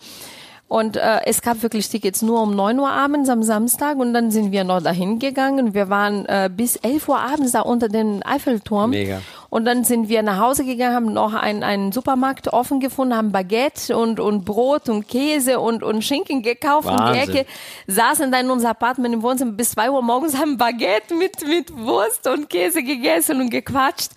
Und 0.72 0.96
äh, 0.96 1.20
es 1.26 1.42
gab 1.42 1.62
wirklich 1.62 1.90
Tickets 1.90 2.22
nur 2.22 2.40
um 2.40 2.56
9 2.56 2.78
Uhr 2.78 2.88
abends 2.88 3.28
am 3.28 3.42
Samstag 3.42 3.98
und 3.98 4.14
dann 4.14 4.30
sind 4.30 4.52
wir 4.52 4.64
noch 4.64 4.80
dahin 4.80 5.18
gegangen. 5.18 5.74
Wir 5.74 5.90
waren 5.90 6.24
äh, 6.24 6.48
bis 6.50 6.76
11 6.76 7.10
Uhr 7.10 7.20
abends 7.20 7.52
da 7.52 7.60
unter 7.60 7.90
dem 7.90 8.22
Eiffelturm. 8.24 8.88
Mega. 8.88 9.20
Und 9.50 9.66
dann 9.66 9.84
sind 9.84 10.08
wir 10.08 10.22
nach 10.22 10.38
Hause 10.38 10.64
gegangen, 10.64 10.94
haben 10.94 11.12
noch 11.12 11.34
einen, 11.34 11.62
einen 11.62 11.92
Supermarkt 11.92 12.54
offen 12.54 12.80
gefunden, 12.80 13.14
haben 13.14 13.32
Baguette 13.32 13.94
und, 13.94 14.18
und 14.18 14.46
Brot 14.46 14.88
und 14.88 15.06
Käse 15.08 15.60
und, 15.60 15.82
und 15.82 16.02
Schinken 16.02 16.40
gekauft 16.40 16.88
um 16.88 16.96
die 16.96 17.02
Wahnsinn. 17.02 17.36
Ecke, 17.36 17.46
saßen 17.88 18.32
dann 18.32 18.46
in 18.46 18.50
unser 18.50 18.70
Apartment 18.70 19.14
im 19.14 19.22
Wohnzimmer 19.22 19.52
bis 19.52 19.72
zwei 19.72 19.90
Uhr 19.90 20.00
morgens, 20.00 20.38
haben 20.38 20.56
Baguette 20.56 21.14
mit, 21.14 21.46
mit 21.46 21.70
Wurst 21.76 22.26
und 22.26 22.48
Käse 22.48 22.82
gegessen 22.82 23.42
und 23.42 23.50
gequatscht. 23.50 24.12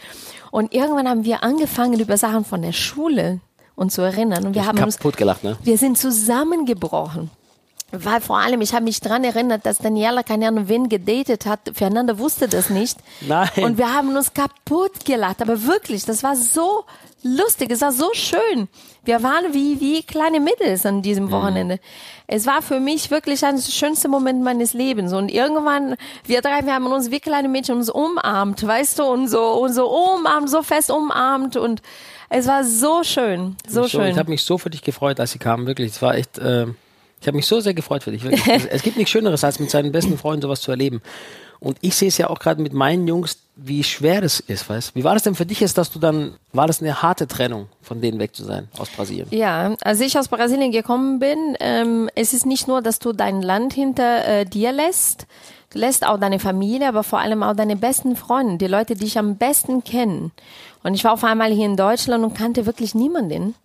Und 0.51 0.73
irgendwann 0.73 1.09
haben 1.09 1.25
wir 1.25 1.43
angefangen, 1.43 1.99
über 1.99 2.15
Sachen 2.15 2.45
von 2.45 2.61
der 2.61 2.71
Schule 2.71 3.41
uns 3.75 3.93
zu 3.95 4.01
erinnern. 4.01 4.45
Und 4.45 4.55
wir 4.55 4.65
haben 4.65 4.81
uns, 4.81 4.97
gelacht, 4.99 5.43
ne? 5.43 5.57
wir 5.63 5.77
sind 5.77 5.97
zusammengebrochen. 5.97 7.29
Weil 7.91 8.19
vor 8.19 8.39
allem, 8.39 8.61
ich 8.61 8.73
habe 8.73 8.83
mich 8.83 8.99
dran 8.99 9.23
erinnert, 9.23 9.65
dass 9.65 9.77
Daniela 9.77 10.23
keine 10.23 10.47
Ahnung 10.47 10.67
wen 10.67 10.89
gedatet 10.89 11.45
hat. 11.45 11.59
Fernanda 11.75 12.17
wusste 12.17 12.47
das 12.47 12.69
nicht. 12.69 12.97
Nein. 13.21 13.49
Und 13.57 13.77
wir 13.77 13.93
haben 13.93 14.15
uns 14.15 14.33
kaputt 14.33 15.05
gelacht. 15.05 15.41
Aber 15.41 15.63
wirklich, 15.63 16.03
das 16.03 16.23
war 16.23 16.35
so 16.35 16.83
lustig, 17.23 17.71
es 17.71 17.81
war 17.81 17.91
so 17.91 18.09
schön. 18.13 18.67
Wir 19.03 19.21
waren 19.23 19.53
wie, 19.53 19.79
wie 19.79 20.03
kleine 20.03 20.39
Mädels 20.39 20.85
an 20.85 20.97
Mhm. 20.97 21.01
diesem 21.03 21.31
Wochenende. 21.31 21.79
Es 22.27 22.45
war 22.47 22.61
für 22.61 22.79
mich 22.79 23.11
wirklich 23.11 23.45
ein 23.45 23.61
schönster 23.61 24.09
Moment 24.09 24.43
meines 24.43 24.73
Lebens. 24.73 25.13
Und 25.13 25.29
irgendwann, 25.29 25.95
wir 26.25 26.41
drei, 26.41 26.65
wir 26.65 26.73
haben 26.73 26.87
uns 26.87 27.11
wie 27.11 27.19
kleine 27.19 27.47
Mädchen 27.47 27.75
uns 27.77 27.89
umarmt, 27.89 28.65
weißt 28.65 28.99
du, 28.99 29.03
und 29.03 29.27
so, 29.27 29.41
und 29.53 29.73
so 29.73 29.87
umarmt, 29.87 30.49
so 30.49 30.63
fest 30.63 30.89
umarmt. 30.91 31.55
Und 31.55 31.81
es 32.29 32.47
war 32.47 32.63
so 32.63 33.03
schön, 33.03 33.55
so 33.67 33.85
Ich 33.85 33.91
schön. 33.91 34.07
Ich 34.07 34.17
habe 34.17 34.29
mich 34.29 34.43
so 34.43 34.57
für 34.57 34.69
dich 34.69 34.81
gefreut, 34.81 35.19
als 35.19 35.31
sie 35.31 35.39
kamen. 35.39 35.67
Wirklich, 35.67 35.91
es 35.91 36.01
war 36.01 36.15
echt. 36.15 36.37
Äh, 36.37 36.67
ich 37.21 37.27
habe 37.27 37.37
mich 37.37 37.47
so 37.47 37.59
sehr 37.59 37.73
gefreut 37.73 38.03
für 38.03 38.11
dich. 38.11 38.23
Es, 38.47 38.65
es 38.65 38.83
gibt 38.83 38.97
nichts 38.97 39.11
Schöneres, 39.11 39.43
als 39.43 39.59
mit 39.59 39.71
seinen 39.71 39.91
besten 39.91 40.17
Freunden 40.17 40.43
sowas 40.43 40.61
zu 40.61 40.71
erleben. 40.71 41.01
Und 41.59 41.77
ich 41.81 41.95
sehe 41.95 42.09
es 42.09 42.17
ja 42.17 42.29
auch 42.29 42.39
gerade 42.39 42.61
mit 42.61 42.73
meinen 42.73 43.07
Jungs, 43.07 43.39
wie 43.55 43.83
schwer 43.83 44.21
das 44.21 44.39
ist, 44.39 44.69
weißt 44.69 44.95
Wie 44.95 45.03
war 45.03 45.13
das 45.13 45.23
denn 45.23 45.35
für 45.35 45.45
dich 45.45 45.61
jetzt, 45.61 45.77
dass 45.77 45.89
du 45.91 45.99
dann, 45.99 46.35
war 46.51 46.67
das 46.67 46.81
eine 46.81 47.01
harte 47.01 47.27
Trennung, 47.27 47.67
von 47.81 48.01
denen 48.01 48.19
weg 48.19 48.35
zu 48.35 48.43
sein, 48.43 48.67
aus 48.77 48.89
Brasilien? 48.89 49.27
Ja, 49.31 49.75
als 49.81 50.01
ich 50.01 50.19
aus 50.19 50.27
Brasilien 50.27 50.71
gekommen 50.71 51.19
bin, 51.19 51.55
ähm, 51.59 52.09
es 52.15 52.33
ist 52.33 52.45
nicht 52.45 52.67
nur, 52.67 52.81
dass 52.81 52.99
du 52.99 53.13
dein 53.13 53.41
Land 53.41 53.73
hinter 53.73 54.25
äh, 54.27 54.45
dir 54.45 54.73
lässt, 54.73 55.25
du 55.71 55.79
lässt 55.79 56.05
auch 56.05 56.19
deine 56.19 56.39
Familie, 56.39 56.87
aber 56.89 57.03
vor 57.03 57.19
allem 57.19 57.43
auch 57.43 57.55
deine 57.55 57.77
besten 57.77 58.15
Freunde, 58.15 58.57
die 58.57 58.67
Leute, 58.67 58.95
die 58.95 59.05
dich 59.05 59.17
am 59.17 59.37
besten 59.37 59.83
kennen. 59.83 60.31
Und 60.85 60.93
ich 60.93 61.03
war 61.03 61.13
auf 61.13 61.23
einmal 61.23 61.51
hier 61.51 61.65
in 61.65 61.75
Deutschland 61.77 62.23
und 62.23 62.35
kannte 62.35 62.67
wirklich 62.67 62.93
niemanden. 62.93 63.55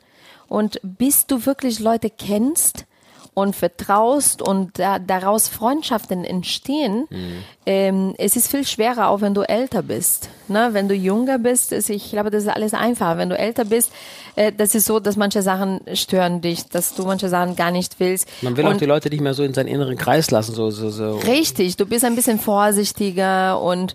Und 0.48 0.80
bis 0.82 1.26
du 1.26 1.44
wirklich 1.44 1.78
Leute 1.78 2.08
kennst 2.08 2.86
und 3.34 3.54
vertraust 3.54 4.40
und 4.42 4.78
da, 4.78 4.98
daraus 4.98 5.48
Freundschaften 5.48 6.24
entstehen, 6.24 7.06
Mhm. 7.10 7.32
ähm, 7.66 8.14
es 8.18 8.36
ist 8.36 8.50
viel 8.50 8.66
schwerer, 8.66 9.08
auch 9.10 9.20
wenn 9.20 9.34
du 9.34 9.42
älter 9.42 9.82
bist. 9.82 10.30
Ne? 10.48 10.70
Wenn 10.72 10.88
du 10.88 10.94
jünger 10.94 11.38
bist, 11.38 11.72
ist, 11.72 11.90
ich 11.90 12.10
glaube, 12.10 12.30
das 12.30 12.44
ist 12.44 12.48
alles 12.48 12.72
einfacher. 12.72 13.18
Wenn 13.18 13.28
du 13.28 13.38
älter 13.38 13.66
bist, 13.66 13.92
äh, 14.34 14.50
das 14.50 14.74
ist 14.74 14.86
so, 14.86 14.98
dass 14.98 15.16
manche 15.16 15.42
Sachen 15.42 15.80
stören 15.94 16.40
dich, 16.40 16.64
dass 16.70 16.94
du 16.94 17.04
manche 17.04 17.28
Sachen 17.28 17.54
gar 17.54 17.70
nicht 17.70 18.00
willst. 18.00 18.26
Man 18.42 18.56
will 18.56 18.64
auch 18.66 18.70
und 18.70 18.80
die 18.80 18.86
Leute 18.86 19.10
nicht 19.10 19.20
mehr 19.20 19.34
so 19.34 19.42
in 19.44 19.52
seinen 19.54 19.68
inneren 19.68 19.96
Kreis 19.98 20.30
lassen, 20.30 20.54
so, 20.54 20.70
so, 20.70 20.88
so. 20.88 21.18
Richtig, 21.18 21.76
du 21.76 21.84
bist 21.84 22.04
ein 22.04 22.16
bisschen 22.16 22.40
vorsichtiger 22.40 23.60
und 23.60 23.94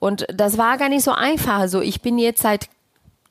und 0.00 0.26
das 0.34 0.58
war 0.58 0.76
gar 0.78 0.88
nicht 0.88 1.04
so 1.04 1.12
einfach. 1.12 1.60
Also 1.60 1.80
ich 1.80 2.00
bin 2.00 2.18
jetzt 2.18 2.42
seit 2.42 2.68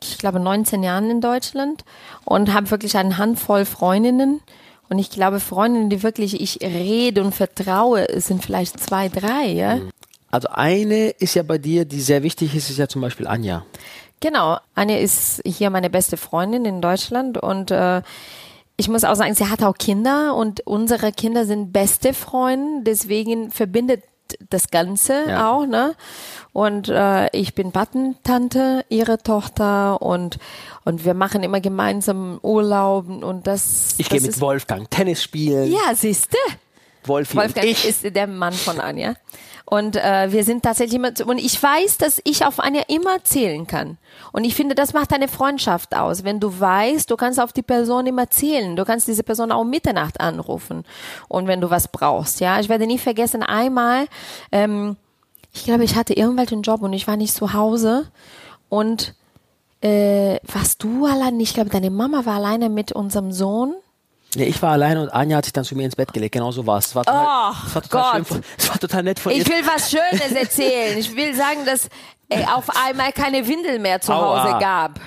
ich 0.02 0.18
glaube 0.18 0.40
19 0.40 0.82
Jahren 0.82 1.10
in 1.10 1.22
Deutschland 1.22 1.84
und 2.26 2.54
habe 2.54 2.72
wirklich 2.72 2.96
eine 2.96 3.18
Handvoll 3.18 3.66
Freundinnen 3.66 4.42
und 4.90 4.98
ich 4.98 5.10
glaube 5.10 5.40
Freundinnen, 5.40 5.90
die 5.90 6.04
wirklich 6.04 6.40
ich 6.40 6.62
rede 6.62 7.24
und 7.24 7.36
vertraue, 7.36 8.08
sind 8.20 8.44
vielleicht 8.44 8.80
zwei, 8.80 9.10
drei, 9.10 9.48
ja. 9.48 9.80
Also 10.32 10.48
eine 10.50 11.10
ist 11.10 11.36
ja 11.36 11.44
bei 11.44 11.58
dir, 11.58 11.86
die 11.86 12.02
sehr 12.02 12.24
wichtig 12.24 12.56
ist, 12.56 12.70
ist 12.70 12.78
ja 12.78 12.88
zum 12.88 13.02
Beispiel 13.02 13.28
Anja. 13.28 13.66
Genau, 14.20 14.58
Anja 14.76 14.98
ist 14.98 15.42
hier 15.46 15.70
meine 15.70 15.90
beste 15.90 16.18
Freundin 16.18 16.66
in 16.66 16.82
Deutschland 16.82 17.38
und 17.38 17.72
äh, 17.72 18.02
ich 18.78 18.88
muss 18.88 19.04
auch 19.04 19.16
sagen, 19.16 19.34
sie 19.34 19.50
hat 19.50 19.64
auch 19.64 19.78
Kinder 19.78 20.36
und 20.36 20.66
unsere 20.66 21.12
Kinder 21.12 21.46
sind 21.46 21.74
beste 21.74 22.14
Freunde, 22.14 22.84
deswegen 22.84 23.52
verbindet 23.52 24.04
das 24.50 24.70
Ganze 24.70 25.26
Ja. 25.28 25.52
auch, 25.52 25.66
ne? 25.66 25.96
Und 26.54 26.90
äh, 26.90 27.28
ich 27.36 27.54
bin 27.56 27.72
Patentante, 27.72 28.84
ihre 28.90 29.18
Tochter 29.20 30.02
und 30.02 30.38
und 30.86 31.06
wir 31.06 31.14
machen 31.14 31.44
immer 31.44 31.62
gemeinsam 31.62 32.40
Urlaub 32.42 33.08
und 33.08 33.46
das. 33.48 33.96
Ich 33.98 34.10
gehe 34.10 34.22
mit 34.22 34.40
Wolfgang 34.42 34.90
Tennis 34.90 35.22
spielen. 35.24 35.72
Ja, 35.72 35.94
siehste. 35.94 36.38
Wolfi 37.10 37.36
Wolfgang 37.36 37.68
ich. 37.68 37.86
ist 37.86 38.16
der 38.16 38.28
Mann 38.28 38.54
von 38.54 38.80
Anja. 38.80 39.16
Und 39.66 39.98
äh, 39.98 40.32
wir 40.32 40.44
sind 40.44 40.64
tatsächlich 40.64 40.96
immer, 40.96 41.12
und 41.28 41.38
ich 41.38 41.62
weiß, 41.62 42.00
dass 42.00 42.20
ich 42.24 42.44
auf 42.44 42.60
Anja 42.60 42.82
immer 42.88 43.24
zählen 43.24 43.68
kann. 43.68 44.00
Und 44.32 44.44
ich 44.44 44.56
finde, 44.56 44.74
das 44.74 44.94
macht 44.94 45.14
eine 45.14 45.28
Freundschaft 45.28 45.96
aus. 45.96 46.24
Wenn 46.24 46.40
du 46.40 46.60
weißt, 46.60 47.12
du 47.12 47.16
kannst 47.16 47.40
auf 47.40 47.54
die 47.54 47.62
Person 47.62 48.08
immer 48.08 48.32
zählen. 48.32 48.76
Du 48.76 48.84
kannst 48.84 49.08
diese 49.08 49.22
Person 49.22 49.52
auch 49.52 49.64
Mitternacht 49.64 50.22
anrufen. 50.22 50.86
Und 51.28 51.46
wenn 51.46 51.62
du 51.62 51.70
was 51.70 51.88
brauchst, 51.88 52.40
ja. 52.40 52.60
Ich 52.60 52.68
werde 52.68 52.88
nie 52.88 52.98
vergessen, 52.98 53.44
einmal, 53.44 54.08
ähm, 54.52 54.98
ich 55.54 55.66
glaube, 55.66 55.84
ich 55.84 55.96
hatte 55.96 56.14
irgendwelchen 56.14 56.64
Job 56.64 56.82
und 56.82 56.94
ich 56.94 57.08
war 57.08 57.18
nicht 57.18 57.36
zu 57.36 57.54
Hause. 57.54 58.08
Und 58.70 59.14
äh, 59.82 60.40
warst 60.52 60.84
du 60.84 61.06
allein? 61.06 61.40
Ich 61.40 61.54
glaube, 61.54 61.70
deine 61.70 61.92
Mama 61.92 62.26
war 62.26 62.38
alleine 62.38 62.70
mit 62.70 62.92
unserem 62.92 63.32
Sohn. 63.32 63.76
Nee, 64.36 64.46
ich 64.46 64.62
war 64.62 64.72
alleine 64.74 65.02
und 65.02 65.10
Anja 65.10 65.38
hat 65.38 65.46
sich 65.46 65.54
dann 65.54 65.64
zu 65.64 65.76
mir 65.76 65.86
ins 65.86 65.96
Bett 65.96 66.14
gelegt. 66.14 66.34
Genau 66.34 66.52
so 66.52 66.66
war 66.68 66.78
es. 66.78 66.88
Es 66.88 66.96
war 66.96 67.04
total, 67.04 67.26
Oh, 67.52 67.56
es 67.68 67.76
war 67.76 67.82
total, 67.82 68.12
schön 68.12 68.20
Gott. 68.20 68.28
von, 68.28 68.42
es 68.58 68.70
war 68.70 68.80
total 68.80 69.04
nett 69.04 69.20
von 69.20 69.32
ihr. 69.32 69.42
Ich 69.42 69.50
will 69.50 69.66
was 69.66 69.90
Schönes 69.90 70.32
erzählen. 70.34 70.98
Ich 70.98 71.16
will 71.16 71.34
sagen, 71.36 71.66
dass 71.66 71.90
äh, 72.30 72.44
auf 72.46 72.66
einmal 72.86 73.12
keine 73.12 73.48
Windel 73.48 73.80
mehr 73.80 74.00
zu 74.02 74.14
Aua. 74.14 74.44
Hause 74.44 74.60
gab. 74.60 75.00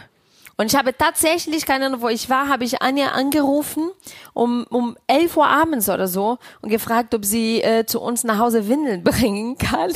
Und 0.56 0.66
ich 0.66 0.76
habe 0.76 0.96
tatsächlich, 0.96 1.64
keine 1.66 1.86
Ahnung, 1.86 2.02
wo 2.02 2.08
ich 2.08 2.28
war, 2.28 2.48
habe 2.48 2.64
ich 2.64 2.82
Anja 2.82 3.08
angerufen 3.12 3.90
um, 4.34 4.64
um 4.68 4.96
11 5.06 5.36
Uhr 5.36 5.46
abends 5.46 5.88
oder 5.88 6.06
so 6.08 6.38
und 6.60 6.68
gefragt, 6.68 7.14
ob 7.14 7.24
sie 7.24 7.62
äh, 7.62 7.86
zu 7.86 8.00
uns 8.00 8.22
nach 8.24 8.38
Hause 8.38 8.68
Windeln 8.68 9.02
bringen 9.04 9.56
kann. 9.56 9.92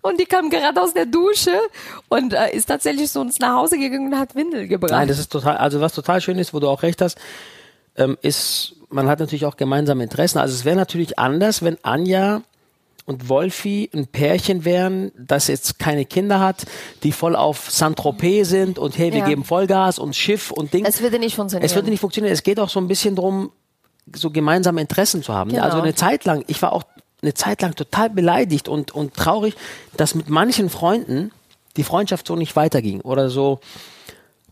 Und 0.00 0.20
die 0.20 0.26
kam 0.26 0.50
gerade 0.50 0.80
aus 0.80 0.94
der 0.94 1.06
Dusche 1.06 1.58
und 2.08 2.32
äh, 2.32 2.52
ist 2.54 2.66
tatsächlich 2.66 3.10
zu 3.10 3.20
uns 3.20 3.38
nach 3.40 3.54
Hause 3.56 3.78
gegangen 3.78 4.12
und 4.12 4.18
hat 4.18 4.34
Windel 4.34 4.68
gebracht. 4.68 4.92
Nein, 4.92 5.08
das 5.08 5.18
ist 5.18 5.32
total, 5.32 5.56
also 5.56 5.80
was 5.80 5.92
total 5.94 6.20
schön 6.20 6.38
ist, 6.38 6.54
wo 6.54 6.60
du 6.60 6.68
auch 6.68 6.82
recht 6.82 7.00
hast, 7.02 7.18
ähm, 7.98 8.16
ist, 8.22 8.74
man 8.90 9.08
hat 9.08 9.20
natürlich 9.20 9.44
auch 9.44 9.56
gemeinsame 9.56 10.02
Interessen. 10.02 10.38
Also 10.38 10.54
es 10.54 10.64
wäre 10.64 10.76
natürlich 10.76 11.18
anders, 11.18 11.62
wenn 11.62 11.76
Anja 11.82 12.42
und 13.04 13.28
Wolfi 13.28 13.90
ein 13.94 14.06
Pärchen 14.06 14.64
wären, 14.64 15.12
das 15.18 15.46
jetzt 15.48 15.78
keine 15.78 16.04
Kinder 16.04 16.40
hat, 16.40 16.66
die 17.02 17.12
voll 17.12 17.36
auf 17.36 17.70
Saint-Tropez 17.70 18.48
sind 18.48 18.78
und 18.78 18.96
hey, 18.98 19.12
wir 19.12 19.20
Ja. 19.20 19.26
geben 19.26 19.44
Vollgas 19.44 19.98
und 19.98 20.14
Schiff 20.14 20.50
und 20.50 20.72
Ding. 20.74 20.84
es 20.84 21.00
würde 21.00 21.18
nicht 21.18 21.34
funktionieren. 21.36 21.64
Es 21.66 21.74
würde 21.74 21.90
nicht 21.90 22.00
funktionieren. 22.00 22.32
Es 22.32 22.42
geht 22.42 22.60
auch 22.60 22.68
so 22.68 22.80
ein 22.80 22.88
bisschen 22.88 23.16
drum, 23.16 23.50
so 24.14 24.30
gemeinsame 24.30 24.80
Interessen 24.80 25.22
zu 25.22 25.32
haben. 25.34 25.50
Genau. 25.50 25.62
Also 25.62 25.80
eine 25.80 25.94
Zeit 25.94 26.24
lang, 26.24 26.44
ich 26.48 26.60
war 26.62 26.72
auch 26.72 26.84
eine 27.22 27.34
Zeit 27.34 27.62
lang 27.62 27.74
total 27.74 28.10
beleidigt 28.10 28.68
und, 28.68 28.94
und 28.94 29.14
traurig, 29.14 29.54
dass 29.96 30.14
mit 30.14 30.28
manchen 30.28 30.70
Freunden 30.70 31.30
die 31.76 31.84
Freundschaft 31.84 32.26
so 32.26 32.36
nicht 32.36 32.56
weiterging 32.56 33.00
oder 33.00 33.28
so, 33.30 33.60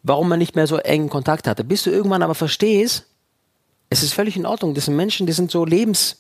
warum 0.03 0.29
man 0.29 0.38
nicht 0.38 0.57
mehr 0.57 0.67
so 0.67 0.76
engen 0.79 1.11
Kontakt 1.11 1.47
hatte. 1.47 1.62
Bis 1.62 1.83
du 1.85 1.91
irgendwann 1.91 2.23
aber 2.23 2.35
verstehst, 2.35 3.05
es 3.90 4.02
ist 4.02 4.14
völlig 4.14 4.37
in 4.37 4.47
Ordnung. 4.47 4.75
Das 4.75 4.87
sind 4.87 4.97
Menschen, 4.97 5.26
die 5.26 5.33
sind 5.33 5.50
so 5.50 5.64
Lebens, 5.64 6.19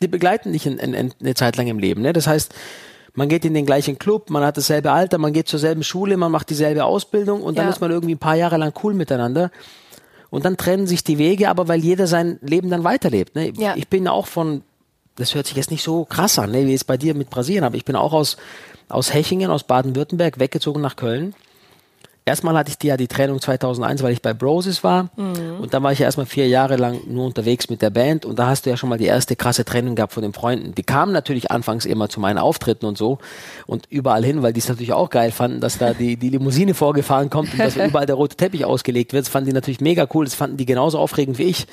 die 0.00 0.08
begleiten 0.08 0.52
dich 0.52 0.66
in, 0.66 0.78
in, 0.78 0.94
in 0.94 1.12
eine 1.20 1.34
Zeit 1.34 1.56
lang 1.56 1.66
im 1.66 1.78
Leben. 1.78 2.02
Ne? 2.02 2.12
Das 2.12 2.26
heißt, 2.26 2.54
man 3.14 3.28
geht 3.28 3.44
in 3.44 3.54
den 3.54 3.66
gleichen 3.66 3.98
Club, 3.98 4.30
man 4.30 4.44
hat 4.44 4.56
dasselbe 4.56 4.92
Alter, 4.92 5.18
man 5.18 5.32
geht 5.32 5.48
zur 5.48 5.58
selben 5.58 5.82
Schule, 5.82 6.16
man 6.16 6.30
macht 6.30 6.50
dieselbe 6.50 6.84
Ausbildung 6.84 7.42
und 7.42 7.58
dann 7.58 7.66
Ja. 7.66 7.70
ist 7.72 7.80
man 7.80 7.90
irgendwie 7.90 8.14
ein 8.14 8.18
paar 8.18 8.36
Jahre 8.36 8.56
lang 8.58 8.72
cool 8.82 8.94
miteinander. 8.94 9.50
Und 10.30 10.44
dann 10.44 10.56
trennen 10.56 10.86
sich 10.86 11.02
die 11.04 11.18
Wege, 11.18 11.48
aber 11.48 11.68
weil 11.68 11.80
jeder 11.80 12.06
sein 12.06 12.38
Leben 12.42 12.70
dann 12.70 12.84
weiterlebt. 12.84 13.34
Ne? 13.34 13.52
Ja. 13.56 13.74
Ich 13.76 13.88
bin 13.88 14.06
auch 14.06 14.26
von, 14.26 14.62
das 15.16 15.34
hört 15.34 15.46
sich 15.46 15.56
jetzt 15.56 15.70
nicht 15.70 15.82
so 15.82 16.04
krass 16.04 16.38
an, 16.38 16.52
ne? 16.52 16.66
wie 16.66 16.74
es 16.74 16.84
bei 16.84 16.96
dir 16.96 17.14
mit 17.14 17.30
Brasilien, 17.30 17.64
aber 17.64 17.76
ich 17.76 17.84
bin 17.84 17.96
auch 17.96 18.12
aus, 18.12 18.36
aus 18.88 19.12
Hechingen, 19.12 19.50
aus 19.50 19.64
Baden-Württemberg, 19.64 20.38
weggezogen 20.38 20.80
nach 20.82 20.96
Köln. 20.96 21.34
Erstmal 22.28 22.56
hatte 22.56 22.68
ich 22.70 22.78
die, 22.78 22.88
ja 22.88 22.96
die 22.96 23.08
Trennung 23.08 23.40
2001, 23.40 24.02
weil 24.02 24.12
ich 24.12 24.20
bei 24.20 24.34
Broses 24.34 24.84
war. 24.84 25.08
Und 25.16 25.72
dann 25.72 25.82
war 25.82 25.92
ich 25.92 25.98
ja 25.98 26.04
erstmal 26.04 26.26
vier 26.26 26.46
Jahre 26.46 26.76
lang 26.76 27.00
nur 27.06 27.24
unterwegs 27.24 27.70
mit 27.70 27.80
der 27.80 27.88
Band. 27.88 28.26
Und 28.26 28.38
da 28.38 28.48
hast 28.48 28.66
du 28.66 28.70
ja 28.70 28.76
schon 28.76 28.90
mal 28.90 28.98
die 28.98 29.06
erste 29.06 29.34
krasse 29.34 29.64
Trennung 29.64 29.94
gehabt 29.94 30.12
von 30.12 30.22
den 30.22 30.34
Freunden. 30.34 30.74
Die 30.74 30.82
kamen 30.82 31.12
natürlich 31.12 31.50
anfangs 31.50 31.86
immer 31.86 32.08
zu 32.08 32.20
meinen 32.20 32.38
Auftritten 32.38 32.84
und 32.84 32.98
so. 32.98 33.18
Und 33.66 33.86
überall 33.90 34.24
hin, 34.24 34.42
weil 34.42 34.52
die 34.52 34.60
es 34.60 34.68
natürlich 34.68 34.92
auch 34.92 35.10
geil 35.10 35.32
fanden, 35.32 35.60
dass 35.60 35.78
da 35.78 35.94
die, 35.94 36.16
die 36.16 36.28
Limousine 36.28 36.74
vorgefahren 36.74 37.30
kommt 37.30 37.52
und 37.52 37.58
dass 37.58 37.76
überall 37.88 38.06
der 38.06 38.16
rote 38.16 38.36
Teppich 38.36 38.64
ausgelegt 38.64 39.14
wird. 39.14 39.24
Das 39.24 39.32
fanden 39.32 39.48
die 39.48 39.54
natürlich 39.54 39.80
mega 39.80 40.06
cool. 40.12 40.26
Das 40.26 40.34
fanden 40.34 40.58
die 40.58 40.66
genauso 40.66 40.98
aufregend 40.98 41.38
wie 41.38 41.44
ich. 41.44 41.66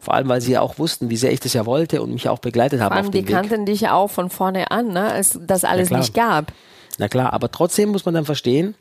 Vor 0.00 0.14
allem, 0.14 0.28
weil 0.28 0.40
sie 0.40 0.50
ja 0.50 0.62
auch 0.62 0.78
wussten, 0.80 1.10
wie 1.10 1.16
sehr 1.16 1.32
ich 1.32 1.38
das 1.38 1.52
ja 1.52 1.64
wollte 1.64 2.02
und 2.02 2.12
mich 2.12 2.28
auch 2.28 2.40
begleitet 2.40 2.80
haben 2.80 2.88
Vor 2.88 2.96
allem, 2.96 3.06
auf 3.06 3.12
die 3.12 3.18
Weg. 3.18 3.28
kannten 3.28 3.66
dich 3.66 3.82
ja 3.82 3.94
auch 3.94 4.10
von 4.10 4.30
vorne 4.30 4.72
an, 4.72 4.88
ne? 4.88 5.12
als 5.12 5.38
das 5.46 5.62
alles 5.62 5.90
nicht 5.90 6.12
gab. 6.12 6.52
Na 6.98 7.06
klar, 7.06 7.32
aber 7.32 7.52
trotzdem 7.52 7.90
muss 7.90 8.04
man 8.04 8.14
dann 8.14 8.24
verstehen, 8.24 8.74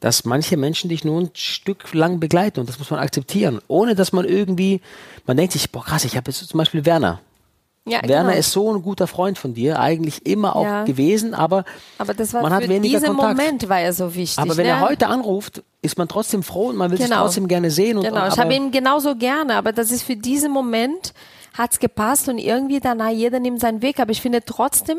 dass 0.00 0.24
manche 0.24 0.56
Menschen 0.56 0.88
dich 0.88 1.04
nur 1.04 1.20
ein 1.20 1.30
Stück 1.34 1.92
lang 1.92 2.20
begleiten 2.20 2.60
und 2.60 2.68
das 2.68 2.78
muss 2.78 2.90
man 2.90 3.00
akzeptieren, 3.00 3.60
ohne 3.68 3.94
dass 3.94 4.12
man 4.12 4.24
irgendwie, 4.24 4.80
man 5.26 5.36
denkt 5.36 5.52
sich, 5.52 5.70
boah 5.70 5.84
krass, 5.84 6.04
ich 6.04 6.16
habe 6.16 6.30
jetzt 6.30 6.46
zum 6.48 6.58
Beispiel 6.58 6.84
Werner. 6.84 7.20
Ja, 7.86 8.00
Werner 8.06 8.28
genau. 8.30 8.38
ist 8.40 8.52
so 8.52 8.72
ein 8.74 8.82
guter 8.82 9.06
Freund 9.06 9.38
von 9.38 9.54
dir, 9.54 9.80
eigentlich 9.80 10.26
immer 10.26 10.54
auch 10.56 10.64
Ja. 10.64 10.84
gewesen, 10.84 11.32
aber, 11.32 11.64
Aber 11.96 12.12
das 12.12 12.34
war 12.34 12.42
man 12.42 12.52
hat 12.52 12.68
weniger 12.68 13.00
Kontakt. 13.00 13.36
Moment 13.38 13.68
war 13.70 13.80
er 13.80 13.94
so 13.94 14.14
wichtig. 14.14 14.38
aber 14.38 14.56
wenn 14.58 14.66
ne? 14.66 14.72
er 14.72 14.80
heute 14.80 15.06
anruft, 15.06 15.62
ist 15.80 15.96
man 15.96 16.06
trotzdem 16.06 16.42
froh 16.42 16.68
und 16.68 16.76
man 16.76 16.90
will 16.90 16.98
sich 16.98 17.06
Genau. 17.06 17.22
trotzdem 17.22 17.48
gerne 17.48 17.70
sehen. 17.70 17.96
Und, 17.96 18.04
Genau, 18.04 18.28
ich 18.28 18.38
habe 18.38 18.54
ihn 18.54 18.70
genauso 18.72 19.14
gerne, 19.16 19.54
aber 19.54 19.72
das 19.72 19.90
ist 19.90 20.02
für 20.02 20.16
diesen 20.16 20.52
Moment 20.52 21.14
hat's 21.56 21.80
gepasst 21.80 22.28
und 22.28 22.38
irgendwie 22.38 22.78
danach 22.78 23.08
jeder 23.10 23.40
nimmt 23.40 23.60
seinen 23.60 23.80
Weg. 23.80 23.98
Aber 24.00 24.10
ich 24.12 24.20
finde 24.20 24.44
trotzdem, 24.44 24.98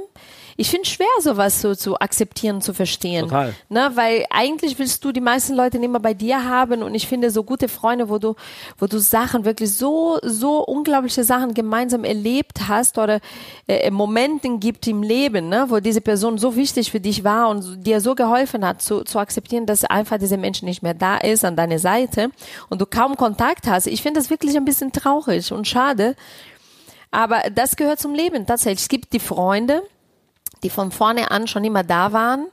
ich 0.59 0.69
finde 0.69 0.87
schwer, 0.89 1.07
sowas 1.21 1.61
so 1.61 1.73
zu 1.73 1.97
akzeptieren, 1.99 2.61
zu 2.61 2.73
verstehen. 2.73 3.25
Total. 3.29 3.53
Ne, 3.69 3.91
weil 3.95 4.25
eigentlich 4.29 4.77
willst 4.77 5.03
du 5.05 5.11
die 5.13 5.21
meisten 5.21 5.55
Leute 5.55 5.77
immer 5.77 5.99
bei 5.99 6.13
dir 6.13 6.43
haben 6.43 6.83
und 6.83 6.93
ich 6.95 7.07
finde 7.07 7.31
so 7.31 7.43
gute 7.43 7.69
Freunde, 7.69 8.09
wo 8.09 8.17
du, 8.17 8.35
wo 8.77 8.85
du 8.87 8.99
Sachen 8.99 9.45
wirklich 9.45 9.73
so, 9.73 10.19
so 10.21 10.63
unglaubliche 10.65 11.23
Sachen 11.23 11.53
gemeinsam 11.53 12.03
erlebt 12.03 12.67
hast 12.67 12.97
oder 12.97 13.21
äh, 13.67 13.89
Momenten 13.89 14.59
gibt 14.59 14.85
im 14.87 15.01
Leben, 15.01 15.47
ne, 15.47 15.65
wo 15.69 15.79
diese 15.79 16.01
Person 16.01 16.37
so 16.37 16.55
wichtig 16.55 16.91
für 16.91 16.99
dich 16.99 17.23
war 17.23 17.49
und 17.49 17.61
so- 17.61 17.75
dir 17.75 18.01
so 18.01 18.13
geholfen 18.13 18.65
hat, 18.65 18.81
zu, 18.81 19.03
zu 19.05 19.17
akzeptieren, 19.19 19.65
dass 19.65 19.85
einfach 19.85 20.17
dieser 20.17 20.37
Mensch 20.37 20.61
nicht 20.61 20.83
mehr 20.83 20.93
da 20.93 21.17
ist 21.17 21.45
an 21.45 21.55
deiner 21.55 21.79
Seite 21.79 22.31
und 22.69 22.81
du 22.81 22.85
kaum 22.85 23.15
Kontakt 23.15 23.65
hast. 23.65 23.87
Ich 23.87 24.01
finde 24.01 24.19
das 24.19 24.29
wirklich 24.29 24.57
ein 24.57 24.65
bisschen 24.65 24.91
traurig 24.91 25.51
und 25.53 25.67
schade. 25.67 26.15
Aber 27.11 27.41
das 27.55 27.75
gehört 27.75 27.99
zum 27.99 28.13
Leben 28.13 28.45
tatsächlich. 28.45 28.81
Es 28.81 28.89
gibt 28.89 29.13
die 29.13 29.19
Freunde, 29.19 29.81
die 30.63 30.69
von 30.69 30.91
vorne 30.91 31.31
an 31.31 31.47
schon 31.47 31.63
immer 31.63 31.83
da 31.83 32.11
waren. 32.13 32.47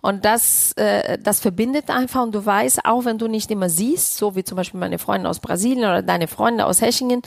Und 0.00 0.24
das, 0.24 0.72
äh, 0.72 1.18
das 1.18 1.40
verbindet 1.40 1.90
einfach. 1.90 2.22
Und 2.22 2.34
du 2.34 2.44
weißt, 2.44 2.84
auch 2.84 3.04
wenn 3.04 3.18
du 3.18 3.28
nicht 3.28 3.50
immer 3.50 3.68
siehst, 3.68 4.16
so 4.16 4.34
wie 4.36 4.44
zum 4.44 4.56
Beispiel 4.56 4.80
meine 4.80 4.98
Freunde 4.98 5.28
aus 5.28 5.40
Brasilien 5.40 5.84
oder 5.84 6.02
deine 6.02 6.26
Freunde 6.28 6.66
aus 6.66 6.80
Hechingen, 6.80 7.22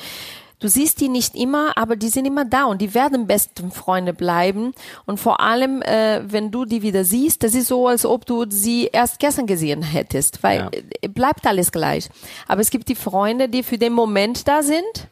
du 0.59 0.67
siehst 0.69 1.01
die 1.01 1.09
nicht 1.09 1.35
immer, 1.35 1.77
aber 1.77 1.95
die 1.95 2.07
sind 2.09 2.25
immer 2.25 2.45
da 2.45 2.63
und 2.65 2.81
die 2.81 2.93
werden 2.93 3.27
besten 3.27 3.71
Freunde 3.71 4.13
bleiben. 4.13 4.73
Und 5.05 5.19
vor 5.19 5.39
allem, 5.41 5.81
äh, 5.81 6.21
wenn 6.23 6.51
du 6.51 6.65
die 6.65 6.81
wieder 6.81 7.03
siehst, 7.03 7.43
das 7.43 7.53
ist 7.53 7.67
so, 7.67 7.87
als 7.87 8.05
ob 8.05 8.25
du 8.25 8.45
sie 8.49 8.87
erst 8.91 9.19
gestern 9.19 9.45
gesehen 9.45 9.83
hättest, 9.83 10.41
weil 10.41 10.59
Ja. 10.59 10.69
äh, 11.01 11.07
bleibt 11.09 11.45
alles 11.45 11.71
gleich. 11.71 12.09
Aber 12.47 12.61
es 12.61 12.69
gibt 12.69 12.87
die 12.89 12.95
Freunde, 12.95 13.49
die 13.49 13.61
für 13.63 13.77
den 13.77 13.93
Moment 13.93 14.47
da 14.47 14.63
sind 14.63 15.07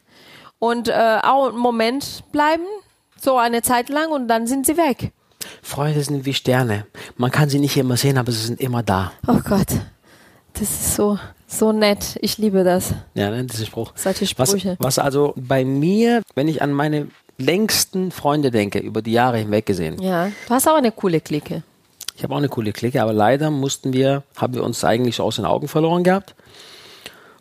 und 0.60 0.88
äh, 0.88 1.20
auch 1.22 1.50
einen 1.50 1.58
Moment 1.58 2.24
bleiben, 2.32 2.64
so 3.24 3.38
eine 3.38 3.62
Zeit 3.62 3.90
lang 3.90 4.10
und 4.12 4.28
dann 4.28 4.48
sind 4.48 4.66
sie 4.66 4.78
weg. 4.78 5.12
Freunde 5.62 6.04
sind 6.04 6.26
wie 6.26 6.34
Sterne. 6.34 6.86
Man 7.18 7.32
kann 7.32 7.50
sie 7.50 7.60
nicht 7.60 7.78
immer 7.78 7.98
sehen, 7.98 8.18
aber 8.18 8.32
sie 8.32 8.46
sind 8.46 8.60
immer 8.60 8.84
da. 8.84 9.12
Oh 9.28 9.40
Gott, 9.44 9.68
das 10.54 10.62
ist 10.64 10.96
so, 10.96 11.18
So 11.48 11.72
nett. 11.72 12.18
Ich 12.22 12.38
liebe 12.38 12.64
das. 12.64 12.94
Ja, 13.14 13.30
ne, 13.30 13.44
dieser 13.44 13.66
Spruch. 13.66 13.92
Solche 13.96 14.26
Was, 14.38 14.50
Sprüche. 14.50 14.78
was 14.80 15.00
also 15.00 15.34
bei 15.36 15.66
mir, 15.66 16.22
wenn 16.36 16.48
ich 16.48 16.62
an 16.62 16.72
meine 16.72 17.08
längsten 17.38 18.12
Freunde 18.12 18.52
denke, 18.52 18.80
über 18.80 19.02
die 19.02 19.12
Jahre 19.12 19.38
hinweg 19.38 19.66
gesehen. 19.66 20.02
Ja. 20.02 20.32
Du 20.48 20.54
hast 20.54 20.68
auch 20.68 20.76
eine 20.76 20.92
coole 20.92 21.20
Clique. 21.20 21.64
Ich 22.16 22.24
habe 22.24 22.34
auch 22.34 22.38
eine 22.38 22.50
coole 22.50 22.72
Clique, 22.72 23.02
aber 23.02 23.14
leider 23.14 23.50
mussten 23.50 23.94
wir, 23.94 24.24
haben 24.36 24.54
wir 24.54 24.64
uns 24.64 24.84
eigentlich 24.84 25.16
so 25.16 25.24
aus 25.24 25.38
den 25.38 25.46
Augen 25.46 25.68
verloren 25.68 26.04
gehabt. 26.04 26.36